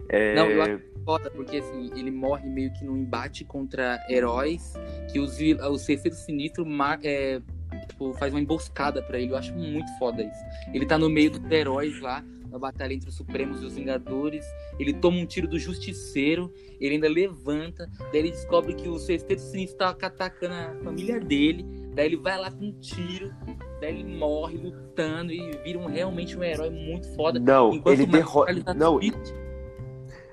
[0.09, 0.35] É...
[0.35, 4.73] Não, eu acho foda, porque assim, ele morre meio que num embate contra heróis
[5.11, 6.67] que os, os terceiros sinistros
[7.03, 7.39] é,
[7.87, 9.31] tipo, faz uma emboscada para ele.
[9.31, 10.73] Eu acho muito foda isso.
[10.73, 12.23] Ele tá no meio dos heróis lá,
[12.55, 14.45] na batalha entre os Supremos e os Vingadores.
[14.79, 19.39] Ele toma um tiro do Justiceiro, ele ainda levanta, daí ele descobre que o Sexteto
[19.39, 23.33] Sinistro tá atacando a família dele, daí ele vai lá com um tiro,
[23.81, 27.39] daí ele morre lutando e vira um, realmente um herói muito foda.
[27.39, 28.63] Não, Enquanto ele derrota.
[28.63, 29.33] Tá Não, triste,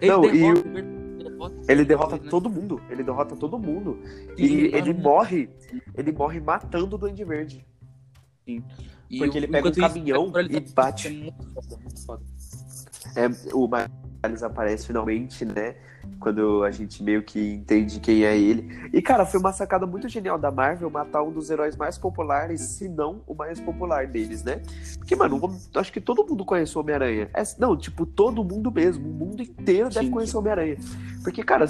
[0.00, 2.30] Não, e derrota, o- ele derrota, ele né?
[2.30, 2.80] todo mundo.
[2.88, 3.98] Ele derrota todo mundo.
[4.36, 5.50] Sim, E ele morre.
[5.96, 7.66] Ele morre matando o Duende Verde.
[9.12, 11.08] E porque o- ele pega um isso, caminhão o Miles e tá- bate.
[11.08, 12.22] É muito foda, muito foda.
[13.14, 13.68] É, o
[14.24, 15.76] Miles aparece finalmente, né?
[16.22, 18.88] Quando a gente meio que entende quem é ele.
[18.92, 22.60] E, cara, foi uma sacada muito genial da Marvel matar um dos heróis mais populares,
[22.60, 24.62] se não o mais popular deles, né?
[24.98, 25.40] Porque, mano,
[25.74, 27.28] acho que todo mundo conhece o Homem-Aranha.
[27.34, 29.04] É, não, tipo, todo mundo mesmo.
[29.04, 30.12] O mundo inteiro deve Sim.
[30.12, 30.76] conhecer o Homem-Aranha.
[31.24, 31.66] Porque, cara,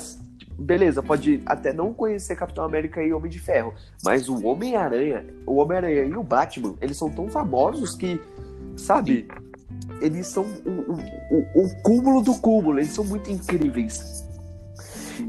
[0.58, 3.72] beleza, pode até não conhecer Capitão América e Homem de Ferro.
[4.04, 8.20] Mas o Homem-Aranha, o Homem-Aranha e o Batman, eles são tão famosos que,
[8.76, 9.26] sabe?
[10.02, 14.30] Eles são o, o, o, o cúmulo do cúmulo, eles são muito incríveis.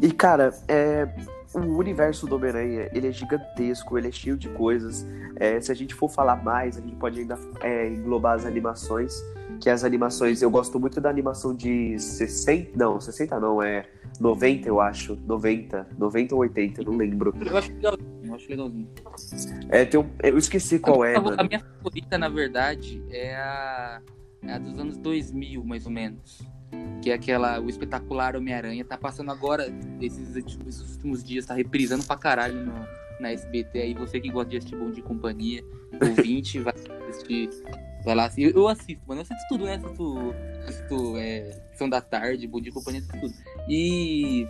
[0.02, 1.08] E, cara, é,
[1.54, 5.06] o universo do Homem-Aranha, ele é gigantesco, ele é cheio de coisas.
[5.36, 9.14] É, se a gente for falar mais, a gente pode ainda é, englobar as animações.
[9.60, 13.86] Que as animações, eu gosto muito da animação de 60, não, 60 não, é
[14.20, 17.34] 90 eu acho, 90, 90 ou 80, eu não lembro.
[17.40, 18.90] Eu acho legalzinho, eu acho legalzinho.
[19.70, 21.36] É, tem um, eu esqueci qual é, a, mano.
[21.40, 24.02] a minha favorita, na verdade, é a,
[24.44, 26.42] é a dos anos 2000, mais ou menos.
[27.02, 28.86] Que é aquela, o espetacular Homem-Aranha.
[28.86, 29.68] Tá passando agora,
[30.02, 32.74] esses, esses últimos dias, tá reprisando pra caralho no,
[33.20, 33.80] na SBT.
[33.80, 35.64] Aí você que gosta de assistir Bom de Companhia,
[36.02, 36.74] ouvinte, vai
[37.10, 37.50] assistir.
[38.04, 39.22] Vai lá, eu, eu assisto, mano.
[39.22, 39.76] Eu assisto tudo, né?
[39.76, 40.36] Assisto,
[40.68, 43.34] assisto é, Sessão da Tarde, Bom de Companhia, assisto tudo.
[43.70, 44.48] E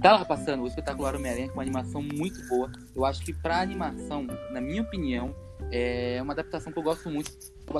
[0.00, 2.70] tá lá passando o espetacular Homem-Aranha, com uma animação muito boa.
[2.94, 5.34] Eu acho que pra animação, na minha opinião,
[5.70, 7.30] é uma adaptação que eu gosto muito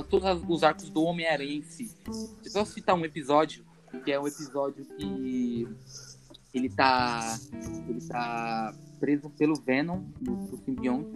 [0.09, 1.91] todos os arcos do Homem-Aranha em si.
[2.07, 3.64] Eu posso citar um episódio,
[4.03, 5.67] que é um episódio que
[6.53, 7.37] ele tá,
[7.89, 11.09] ele tá preso pelo Venom, do, do simbionte,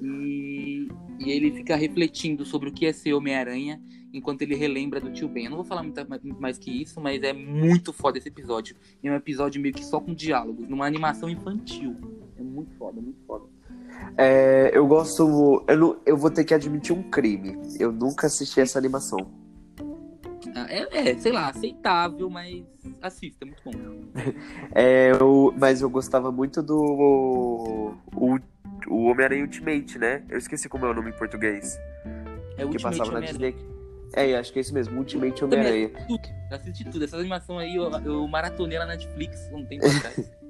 [0.00, 3.80] e, e ele fica refletindo sobre o que é ser Homem-Aranha
[4.12, 5.44] enquanto ele relembra do tio Ben.
[5.44, 8.28] Eu não vou falar muito ma- muito mais que isso, mas é muito foda esse
[8.28, 8.76] episódio.
[9.02, 11.94] É um episódio meio que só com diálogos, numa animação infantil.
[12.38, 13.44] É muito foda, muito foda.
[14.16, 15.64] É, eu gosto.
[15.68, 17.58] Eu, não- eu vou ter que admitir um crime.
[17.78, 19.18] Eu nunca assisti essa animação.
[20.68, 22.64] É, é, sei lá, aceitável, mas
[23.02, 23.72] assista, é muito bom.
[24.74, 27.94] É, eu, mas eu gostava muito do.
[28.14, 28.38] O,
[28.88, 30.22] o Homem-Aranha Ultimate, né?
[30.28, 31.78] Eu esqueci como é o nome em português.
[32.56, 33.26] É o que Ultimate passava na.
[33.26, 33.56] Disney.
[34.14, 35.90] É, eu acho que é isso mesmo, Ultimate Homem-Aranha.
[36.50, 37.04] assisti tudo.
[37.04, 40.30] Essa animação aí eu, eu maratonei lá na Netflix um tempo atrás.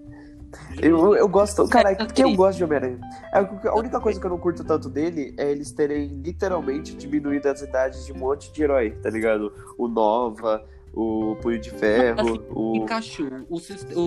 [0.81, 1.69] Eu, eu gosto.
[1.69, 2.99] Cara, Cara, que eu gosto de Homem-Aranha.
[3.35, 3.39] É,
[3.69, 7.61] A única coisa que eu não curto tanto dele é eles terem literalmente diminuído as
[7.63, 9.53] idades de um monte de herói, tá ligado?
[9.77, 12.77] O Nova, o Punho de Ferro, o.
[12.77, 13.29] Encaixou.
[13.51, 14.01] O, sis- o,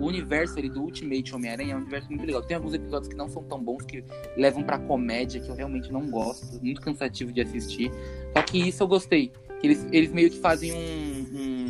[0.00, 2.42] o universo ali do Ultimate Homem-Aranha é um universo muito legal.
[2.42, 4.04] Tem alguns episódios que não são tão bons, que
[4.36, 6.62] levam pra comédia, que eu realmente não gosto.
[6.62, 7.90] Muito cansativo de assistir.
[8.36, 9.32] Só que isso eu gostei.
[9.60, 10.76] Que eles, eles meio que fazem um.
[11.36, 11.67] um,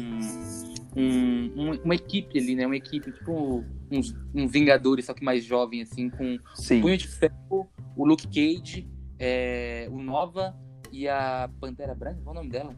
[0.98, 2.66] um- um- uma equipe ali, né?
[2.66, 6.80] Uma equipe, tipo uns, um Vingadores, só que mais jovem, assim, com Sim.
[6.80, 8.86] Punho de Ferro, o Luke Cage,
[9.18, 10.54] é, o Nova
[10.92, 12.76] e a Pantera Branca, qual é o nome dela?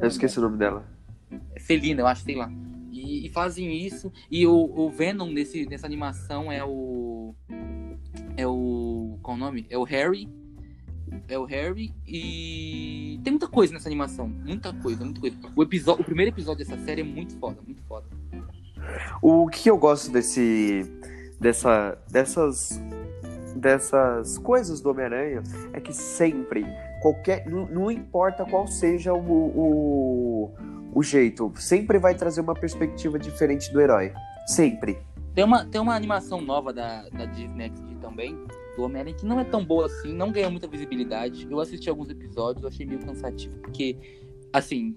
[0.00, 0.86] Eu esqueci o nome dela.
[1.54, 2.50] É Felina, eu acho, sei lá.
[2.90, 4.12] E, e fazem isso.
[4.30, 7.34] E o, o Venom nesse, nessa animação é o.
[8.36, 9.18] É o.
[9.22, 9.66] Qual o nome?
[9.70, 10.28] É o Harry.
[11.28, 13.20] É o Harry e.
[13.22, 14.28] Tem muita coisa nessa animação.
[14.28, 15.36] Muita coisa, muita coisa.
[15.54, 18.06] O, episódio, o primeiro episódio dessa série é muito foda, muito foda.
[19.20, 20.90] O que eu gosto desse.
[21.38, 21.98] dessa.
[22.10, 22.80] dessas.
[23.54, 25.42] dessas coisas do Homem-Aranha
[25.74, 26.64] é que sempre,
[27.02, 27.46] qualquer.
[27.46, 30.54] Não, não importa qual seja o, o,
[30.94, 34.14] o jeito, sempre vai trazer uma perspectiva diferente do herói.
[34.46, 34.98] Sempre.
[35.34, 38.36] Tem uma, tem uma animação nova da, da Disney XD também,
[38.78, 41.46] do Homem-Aranha, que não é tão boa assim, não ganha muita visibilidade.
[41.50, 43.96] Eu assisti alguns episódios, eu achei meio cansativo, porque,
[44.52, 44.94] assim,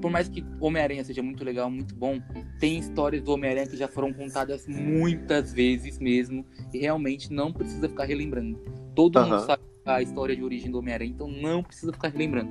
[0.00, 2.18] por mais que Homem-Aranha seja muito legal, muito bom,
[2.58, 7.86] tem histórias do Homem-Aranha que já foram contadas muitas vezes mesmo, e realmente não precisa
[7.88, 8.58] ficar relembrando.
[8.94, 12.50] Todo mundo sabe a história de origem do Homem-Aranha, então não precisa ficar relembrando.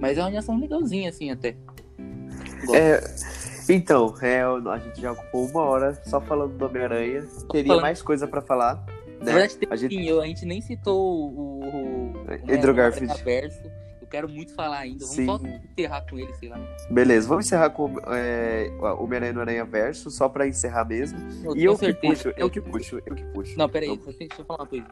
[0.00, 1.56] Mas é uma animação legalzinha, assim, até.
[2.66, 2.74] Gosto.
[2.74, 3.00] É,
[3.68, 7.26] então, é, a gente já ocupou uma hora só falando do Homem-Aranha.
[7.50, 8.84] Teria Falando- mais coisa pra falar.
[9.26, 12.74] Na verdade, tem, A gente- sim, eu- a gente nem citou o, o, o Andrew
[12.74, 13.22] Garfield.
[13.22, 13.60] Verso.
[14.00, 15.00] Eu quero muito falar ainda.
[15.00, 15.26] Vamos Sim.
[15.26, 16.58] só enterrar com ele, sei lá.
[16.88, 21.18] Beleza, vamos encerrar com é, o Homem-Aranha no Aranha Verso, só pra encerrar mesmo.
[21.44, 23.58] Eu E eu que puxo, eu que puxo, eu que puxo.
[23.58, 24.86] Não, peraí, tem- deixa eu falar uma coisa.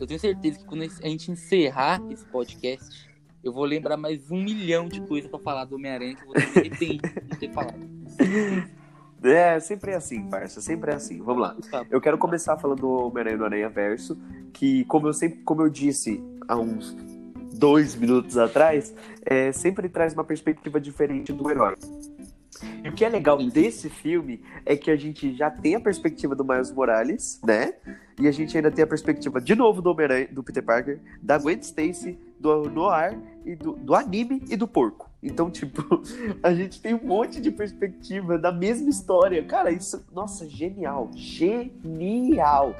[0.00, 3.08] Eu tenho certeza que quando a gente encerrar esse podcast,
[3.44, 6.34] eu vou lembrar mais um milhão de coisas pra falar do Homem-Aranha que eu vou
[6.34, 7.78] ter arrependido de ter falado.
[9.26, 11.18] É, sempre é assim, parça, sempre é assim.
[11.18, 11.56] Vamos lá.
[11.70, 11.84] Tá.
[11.90, 14.16] Eu quero começar falando do Homem-Aranha do Aranha Verso,
[14.52, 16.96] que como eu sempre, como eu disse há uns
[17.54, 21.74] dois minutos atrás, é, sempre traz uma perspectiva diferente do herói.
[22.82, 26.34] E o que é legal desse filme é que a gente já tem a perspectiva
[26.34, 27.74] do Miles Morales, né?
[28.18, 31.36] E a gente ainda tem a perspectiva de novo do Homem-Aranha, do Peter Parker, da
[31.36, 35.05] Gwen Stacy, do Noir e do, do anime e do porco.
[35.22, 35.82] Então, tipo,
[36.42, 39.42] a gente tem um monte de perspectiva da mesma história.
[39.44, 41.10] Cara, isso, nossa, genial.
[41.14, 42.74] Genial.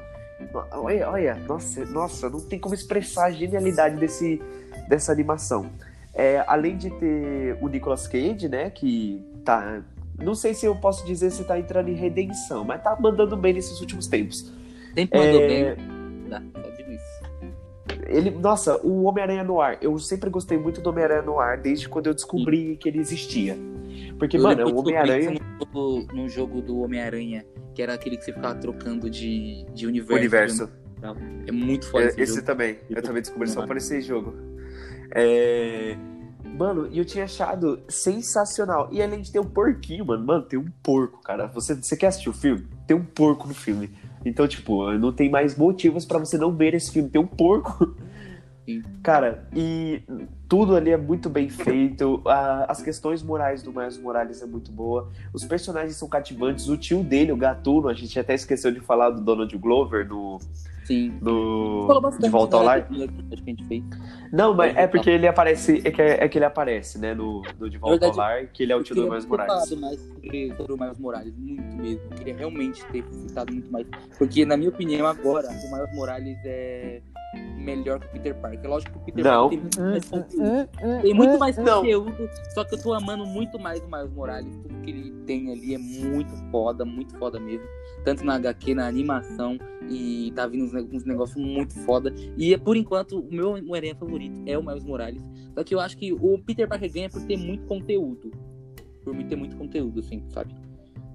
[0.71, 4.41] Olha, olha, nossa, nossa, não tem como expressar a genialidade desse,
[4.87, 5.69] dessa animação.
[6.13, 9.81] É, além de ter o Nicolas Cage, né, que tá.
[10.17, 13.53] Não sei se eu posso dizer se tá entrando em redenção, mas tá mandando bem
[13.53, 14.51] nesses últimos tempos.
[14.95, 15.96] Sempre mandou É, bem.
[18.07, 19.77] Ele, nossa, o Homem-Aranha no ar.
[19.81, 23.57] Eu sempre gostei muito do Homem-Aranha no ar, desde quando eu descobri que ele existia.
[24.17, 25.31] Porque, Eu mano, o Homem-Aranha.
[25.31, 27.45] No, jogo- no jogo do Homem-Aranha,
[27.75, 30.15] que era aquele que você ficava trocando de, de universo.
[30.19, 30.69] Universo.
[31.45, 32.77] É muito foda É, esse, esse também.
[32.89, 34.33] Eu também descobri só por esse jogo.
[35.13, 35.95] É...
[36.57, 38.89] Mano, e eu tinha achado sensacional.
[38.91, 40.25] E além de ter um porquinho, mano.
[40.25, 41.47] Mano, tem um porco, cara.
[41.47, 42.67] Você, você quer assistir o filme?
[42.87, 43.91] Tem um porco no filme.
[44.27, 47.09] Então, tipo, não tem mais motivos pra você não ver esse filme.
[47.09, 47.95] Tem um porco.
[48.65, 48.83] Sim.
[49.01, 50.01] Cara, e
[50.49, 52.21] tudo ali é muito bem feito.
[52.25, 55.09] a- as questões morais do Miles Morales é muito boa.
[55.33, 56.67] Os personagens são cativantes.
[56.67, 60.37] O tio dele, o Gatuno, a gente até esqueceu de falar do Donald Glover no,
[60.87, 61.19] Sim.
[62.01, 62.79] bastante, De Volta ao né, Lar.
[62.79, 63.83] daquilo que a gente fez.
[64.31, 67.69] Não, mas é porque ele aparece, é que, é que ele aparece, né, no, no
[67.69, 69.53] De Volta ao verdade, Lar, que ele é o Eu tio do Miles Morales.
[69.53, 72.01] falado mais sobre, sobre o Miles Morales, muito mesmo.
[72.09, 73.85] Eu queria realmente ter citado muito mais.
[74.17, 77.01] Porque, na minha opinião, agora, o Miles Morales é
[77.57, 78.69] melhor que o Peter Parker.
[78.69, 79.49] Lógico que o Peter Não.
[79.49, 80.69] Parker tem muito mais conteúdo.
[81.01, 84.55] Tem muito mais conteúdo, só que eu tô amando muito mais o Miles Morales.
[84.63, 87.67] Tudo que ele tem ali é muito foda, muito foda mesmo.
[88.07, 89.57] Tanto na HQ, na animação,
[89.89, 92.13] e tá vindo uns, uns negócios muito foda.
[92.37, 95.21] E por enquanto, o meu Homem-Aranha favorito é o Miles Morales.
[95.53, 98.31] Só que eu acho que o Peter Parker ganha por ter muito conteúdo.
[99.03, 100.55] Por ter muito conteúdo, assim, sabe?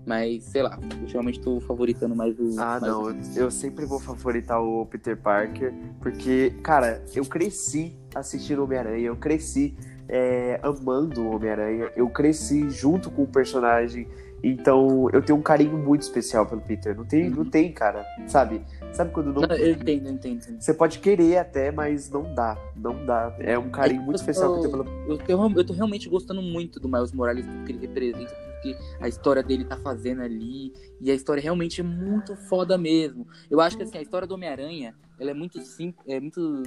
[0.05, 2.61] Mas, sei lá, ultimamente tô favoritando mais o.
[2.61, 7.97] Ah, mais não, eu, eu sempre vou favoritar o Peter Parker, porque, cara, eu cresci
[8.15, 9.75] assistindo Homem-Aranha, eu cresci
[10.11, 14.07] é, amando o Homem-Aranha, eu cresci junto com o personagem,
[14.43, 16.97] então eu tenho um carinho muito especial pelo Peter.
[16.97, 17.51] Não tem, não Uhum.
[17.51, 18.63] tem, cara, sabe?
[18.93, 20.61] Sabe quando não Não, eu entendo, eu entendo.
[20.61, 22.59] Você pode querer até, mas não dá.
[22.77, 23.35] Não dá.
[23.39, 25.09] É um carinho muito eu especial que eu tenho pelo.
[25.09, 25.19] Eu,
[25.49, 28.77] eu, eu tô realmente gostando muito do Miles Morales, do que ele representa, do que
[29.01, 30.73] a história dele tá fazendo ali.
[31.01, 33.27] E a história realmente é muito foda mesmo.
[33.51, 36.63] Eu acho que assim, a história do Homem-Aranha, ela é muito, sim, é muito,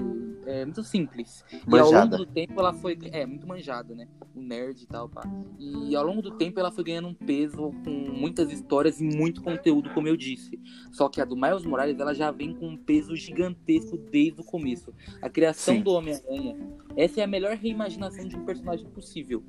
[0.45, 1.43] é muito simples.
[1.51, 2.17] E ao longo Manjada.
[2.17, 2.97] do tempo ela foi.
[3.11, 4.07] É, muito manjada, né?
[4.33, 5.23] O nerd e tal, pá.
[5.59, 9.43] E ao longo do tempo ela foi ganhando um peso com muitas histórias e muito
[9.43, 10.57] conteúdo, como eu disse.
[10.91, 14.43] Só que a do Miles Morales, ela já vem com um peso gigantesco desde o
[14.43, 14.93] começo.
[15.21, 15.81] A criação Sim.
[15.81, 16.55] do Homem-Aranha,
[16.95, 19.43] essa é a melhor reimaginação de um personagem possível.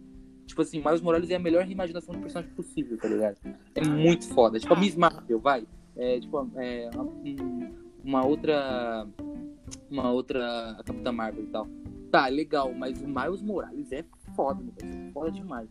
[0.46, 3.36] Tipo assim, Miles Morales é a melhor reimaginação de um personagem possível, tá ligado?
[3.72, 4.58] É muito foda.
[4.58, 5.64] Tipo a Miss Marvel, vai.
[5.96, 9.06] É tipo é, um- uma outra.
[9.90, 11.68] Uma outra Capitã Marvel e tal.
[12.10, 14.04] Tá, legal, mas o Miles Morales é
[14.34, 15.68] foda, meu Deus, foda demais.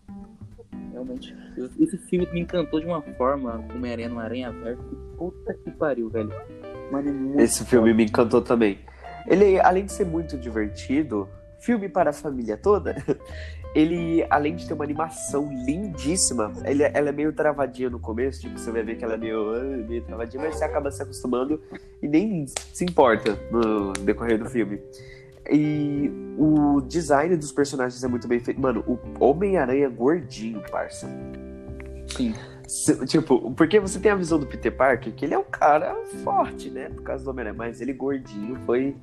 [0.91, 1.35] Realmente.
[1.79, 4.83] Esse filme me encantou de uma forma, Homem-Aranha no Aranha Verso.
[5.17, 6.29] Puta que pariu, velho.
[6.91, 8.79] Mano, é Esse filme me encantou também.
[9.27, 11.27] Ele, além de ser muito divertido,
[11.59, 12.95] filme para a família toda,
[13.75, 18.57] ele, além de ter uma animação lindíssima, ele, ela é meio travadinha no começo, tipo,
[18.57, 21.61] você vai ver que ela é meio, ah, meio travadinha, mas você acaba se acostumando
[22.01, 24.79] e nem se importa no decorrer do filme.
[25.51, 28.59] E o design dos personagens é muito bem feito.
[28.59, 31.07] Mano, o Homem-Aranha gordinho, parça.
[32.07, 32.33] Sim.
[33.05, 36.69] Tipo, porque você tem a visão do Peter Parker, que ele é um cara forte,
[36.71, 36.89] né?
[36.89, 38.95] Por causa do Homem-Aranha, mas ele gordinho foi,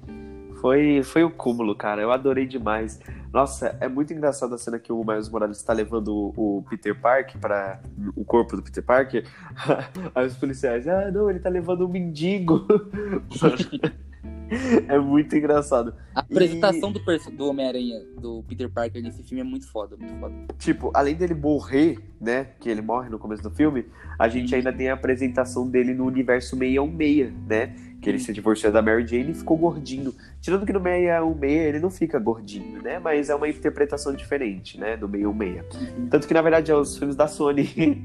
[0.62, 2.00] foi, foi o cúmulo, cara.
[2.00, 3.00] Eu adorei demais.
[3.32, 6.98] Nossa, é muito engraçado a cena que o Miles Morales está levando o, o Peter
[6.98, 7.80] Parker para
[8.14, 9.26] o corpo do Peter Parker.
[10.14, 12.64] Aí os policiais, ah, não, ele tá levando um mendigo.
[14.88, 15.94] é muito engraçado.
[16.14, 20.14] A apresentação do, perso- do Homem-Aranha, do Peter Parker nesse filme é muito foda, muito
[20.20, 20.34] foda.
[20.58, 22.50] Tipo, além dele morrer, né?
[22.60, 23.86] Que ele morre no começo do filme,
[24.16, 27.74] a gente ainda tem a apresentação dele no universo 616, né?
[28.02, 30.12] Que ele se divorciou da Mary Jane e ficou gordinho.
[30.40, 32.98] Tirando que no 616 ele não fica gordinho, né?
[32.98, 34.96] Mas é uma interpretação diferente, né?
[34.96, 36.10] Do 616.
[36.10, 38.02] Tanto que, na verdade, é os filmes da Sony.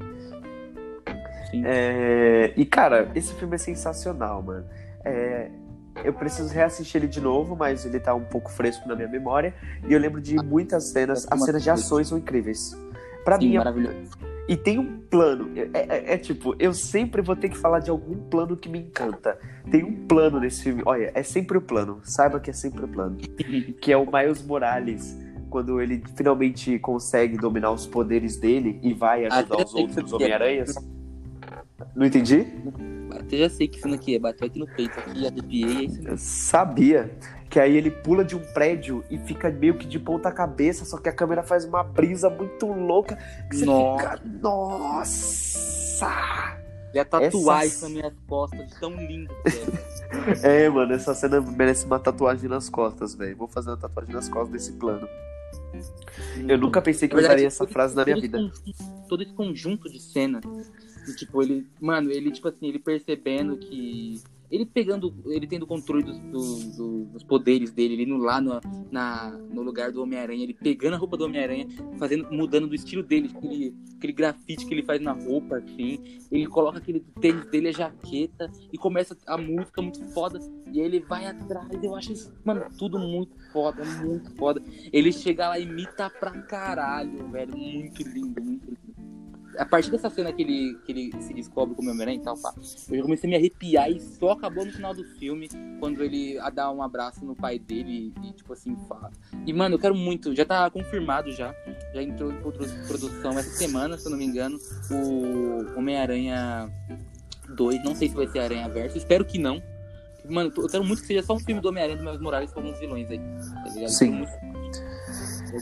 [1.66, 4.66] É, E, cara, esse filme é sensacional, mano.
[5.04, 5.50] É,
[6.04, 9.54] eu preciso reassistir ele de novo, mas ele tá um pouco fresco na minha memória.
[9.88, 11.26] E eu lembro de muitas cenas.
[11.30, 12.78] As cenas de ações são incríveis.
[13.26, 14.27] Pra Sim, mim, é maravilhoso.
[14.48, 15.52] E tem um plano.
[15.56, 18.80] É, é- é tipo, eu sempre vou ter que falar de algum plano que me
[18.80, 19.38] encanta.
[19.70, 20.82] Tem um plano nesse filme.
[20.86, 22.00] Olha, é sempre o plano.
[22.04, 23.18] Saiba que é sempre o plano.
[23.82, 25.18] Que é o Miles Morales.
[25.50, 30.16] Quando ele finalmente consegue dominar os poderes dele e vai ajudar os outros é.
[30.16, 30.76] Homem-Aranhas.
[31.96, 32.46] Não entendi?
[33.12, 34.20] Até já sei que isso aqui é.
[34.20, 36.10] Bateu aqui no peito, aqui, arrepiei, é isso mesmo.
[36.10, 37.12] Eu sabia.
[37.50, 40.98] Que aí ele pula de um prédio e fica meio que de ponta cabeça, só
[40.98, 43.16] que a câmera faz uma brisa muito louca.
[43.50, 44.18] Que você Nossa.
[44.18, 44.22] fica.
[45.38, 46.58] Nossa!
[46.94, 50.66] Já tatuar Essa- isso nas minhas costas, de tão lindo que é.
[50.66, 53.36] É, mano, essa cena merece uma tatuagem nas costas, velho.
[53.38, 55.08] Vou fazer uma tatuagem nas costas desse plano.
[56.48, 58.38] Eu nunca pensei que eu usaria essa frase na minha vida.
[58.40, 60.42] conjunto- Todo esse conjunto de cena.
[61.16, 61.66] Tipo, ele.
[61.80, 64.22] Mano, ele, tipo assim, ele percebendo que.
[64.50, 65.14] Ele pegando.
[65.28, 68.60] Ele tendo controle dos, dos, poderes dele, ele indo lá no,
[68.90, 71.68] na, no lugar do Homem-Aranha, ele pegando a roupa do Homem-Aranha,
[72.00, 76.00] fazendo, mudando do estilo dele, aquele, aquele grafite que ele faz na roupa, assim.
[76.32, 80.40] Ele coloca aquele tênis dele, a jaqueta, e começa a música muito foda.
[80.72, 81.68] E ele vai atrás.
[81.84, 84.62] Eu acho isso, mano, tudo muito foda, muito foda.
[84.92, 87.58] Ele chega lá e imita pra caralho, velho.
[87.58, 88.87] Muito lindo, muito lindo.
[89.58, 92.54] A partir dessa cena que ele, que ele se descobre como Homem-Aranha e tal, pá,
[92.90, 96.38] eu já comecei a me arrepiar e só acabou no final do filme, quando ele
[96.40, 99.12] a dá um abraço no pai dele e, tipo assim, fala.
[99.46, 101.56] E, mano, eu quero muito, já tá confirmado já,
[101.94, 104.58] já entrou em produ- produção essa semana, se eu não me engano,
[104.92, 106.70] o Homem-Aranha
[107.50, 109.62] 2, não sei se vai ser Aranha Verso, espero que não.
[110.30, 112.60] Mano, eu quero muito que seja só um filme do Homem-Aranha do Miles Morales com
[112.60, 113.90] alguns vilões aí, tá ligado?
[113.90, 114.26] Sim.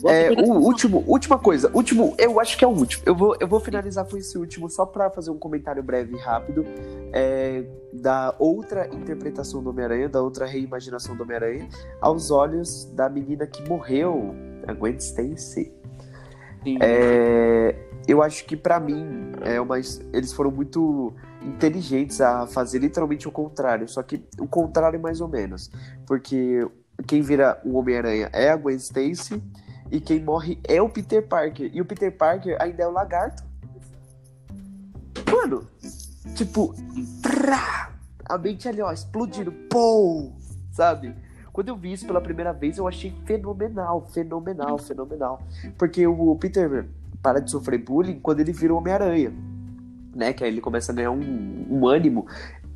[0.05, 3.03] É, o último, última coisa, último, eu acho que é o último.
[3.05, 6.19] Eu vou, eu vou finalizar com esse último só pra fazer um comentário breve e
[6.19, 6.65] rápido
[7.13, 7.63] é,
[7.93, 11.67] da outra interpretação do Homem-Aranha, da outra reimaginação do Homem-Aranha,
[12.01, 14.33] aos olhos da menina que morreu,
[14.67, 15.71] a Gwen Stacy.
[16.81, 17.75] É,
[18.07, 23.31] eu acho que pra mim é uma, eles foram muito inteligentes a fazer literalmente o
[23.31, 25.71] contrário, só que o contrário mais ou menos,
[26.07, 26.67] porque
[27.07, 29.41] quem vira o Homem-Aranha é a Gwen Stacy
[29.91, 33.43] e quem morre é o Peter Parker e o Peter Parker ainda é o Lagarto.
[35.31, 35.67] Mano,
[36.35, 36.73] tipo,
[37.21, 37.91] trá,
[38.25, 40.31] a mente ali ó explodindo, pô,
[40.71, 41.13] sabe?
[41.51, 45.41] Quando eu vi isso pela primeira vez, eu achei fenomenal, fenomenal, fenomenal.
[45.77, 46.85] Porque o Peter
[47.21, 49.33] para de sofrer bullying quando ele vira o Homem-Aranha.
[50.13, 50.31] Né?
[50.31, 52.27] Que aí ele começa a ganhar um, um ânimo.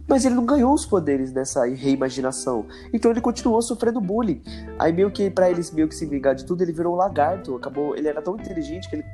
[0.10, 2.66] Mas ele não ganhou os poderes nessa reimaginação.
[2.92, 4.42] Então ele continuou sofrendo bullying.
[4.80, 7.56] Aí meio que pra eles meio que se vingar de tudo, ele virou um lagarto.
[7.56, 9.06] Acabou, ele era tão inteligente que ele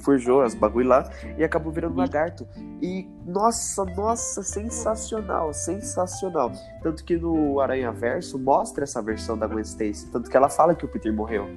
[0.00, 2.46] forjou as bagulho lá e acabou virando um lagarto.
[2.80, 6.52] E nossa, nossa, sensacional, sensacional.
[6.82, 10.74] Tanto que no Aranha Verso mostra essa versão da Gwen Stacy, tanto que ela fala
[10.74, 11.48] que o Peter morreu.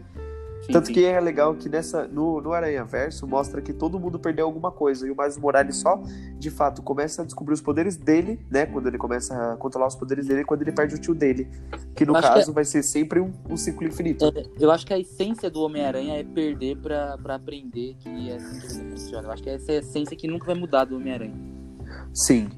[0.64, 0.94] Sim, Tanto sim.
[0.94, 4.72] que é legal que nessa no, no Aranha Verso mostra que todo mundo perdeu alguma
[4.72, 6.02] coisa e o Miles Morales só,
[6.40, 8.66] de fato, começa a descobrir os poderes dele, né?
[8.66, 11.50] Quando ele começa a controlar os poderes dele, quando ele perde o tio dele,
[11.94, 14.26] que no Acho que caso vai ser sempre um, um ciclo infinito.
[14.26, 18.36] É, eu acho que a essência do Homem-Aranha é perder pra, pra aprender que é
[18.36, 19.28] assim que funciona.
[19.28, 21.36] Eu acho que essa é a essência que nunca vai mudar do Homem-Aranha.
[22.14, 22.50] Sim.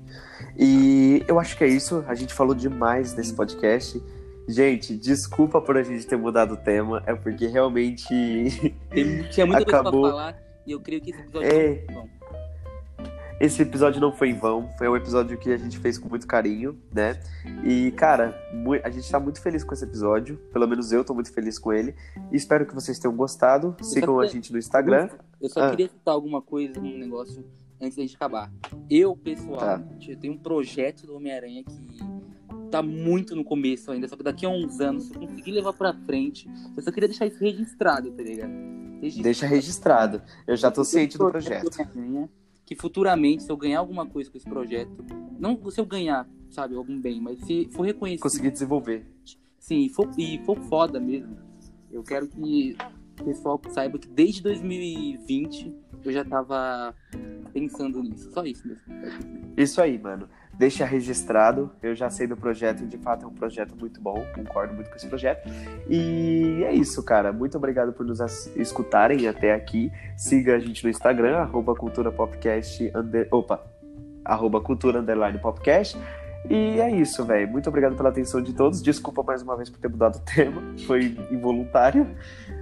[0.58, 2.04] E eu acho que é isso.
[2.08, 4.02] A gente falou demais nesse podcast.
[4.48, 8.06] Gente, desculpa por a gente ter mudado o tema, é porque realmente
[9.32, 10.02] tinha muita coisa Acabou.
[10.02, 11.84] pra falar e eu creio que esse episódio É.
[11.86, 12.10] foi bom.
[13.40, 16.26] esse episódio não foi em vão, foi um episódio que a gente fez com muito
[16.28, 17.20] carinho, né?
[17.64, 18.40] E, cara,
[18.84, 21.74] a gente tá muito feliz com esse episódio, pelo menos eu tô muito feliz com
[21.74, 21.96] ele.
[22.32, 23.76] E espero que vocês tenham gostado.
[23.82, 25.10] Sigam a queria- gente no Instagram.
[25.42, 25.70] Eu só Ah.
[25.72, 27.44] queria citar alguma coisa, um negócio,
[27.82, 28.52] antes da gente acabar.
[28.90, 31.98] Eu, pessoalmente, eu tenho um projeto do Homem-Aranha que
[32.76, 35.72] tá muito no começo ainda, só que daqui a uns anos, se eu conseguir levar
[35.72, 38.52] pra frente, eu só queria deixar isso registrado, tá ligado?
[39.00, 39.24] Registrado.
[39.24, 40.22] Deixa registrado.
[40.46, 41.70] Eu já tô ciente do projeto.
[42.66, 45.06] Que futuramente, se eu ganhar alguma coisa com esse projeto,
[45.40, 49.06] não se eu ganhar, sabe, algum bem, mas se for reconhecido, Conseguir desenvolver.
[49.60, 51.38] sim, e for, e for foda mesmo,
[51.92, 52.76] eu quero que
[53.22, 55.74] o pessoal saiba que desde 2020
[56.04, 56.94] eu já tava
[57.54, 58.32] pensando nisso.
[58.34, 58.84] Só isso mesmo.
[59.56, 60.28] Isso aí, mano.
[60.58, 61.70] Deixa registrado.
[61.84, 64.26] Eu já sei do projeto e de fato é um projeto muito bom.
[64.34, 65.48] Concordo muito com esse projeto.
[65.90, 67.34] E é isso, cara.
[67.34, 68.20] Muito obrigado por nos
[68.56, 69.92] escutarem até aqui.
[70.16, 72.92] Siga a gente no Instagram, arroba cultura popcast.
[72.96, 73.28] Under...
[73.32, 73.62] Opa!
[74.24, 75.98] Arroba cultura underline popcast.
[76.50, 77.50] E é isso, velho.
[77.50, 78.82] Muito obrigado pela atenção de todos.
[78.82, 80.62] Desculpa mais uma vez por ter mudado o tema.
[80.86, 82.08] Foi involuntário.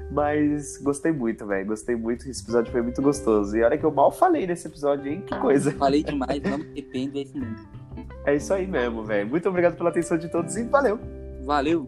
[0.10, 1.68] Mas gostei muito, velho.
[1.68, 2.28] Gostei muito.
[2.30, 3.58] Esse episódio foi muito gostoso.
[3.58, 5.24] E olha que eu mal falei nesse episódio, hein?
[5.26, 5.72] Que coisa.
[5.72, 7.83] Falei demais, me arrependo, é isso mesmo.
[8.26, 9.30] É isso aí mesmo, velho.
[9.30, 11.00] Muito obrigado pela atenção de todos e valeu.
[11.44, 11.88] Valeu.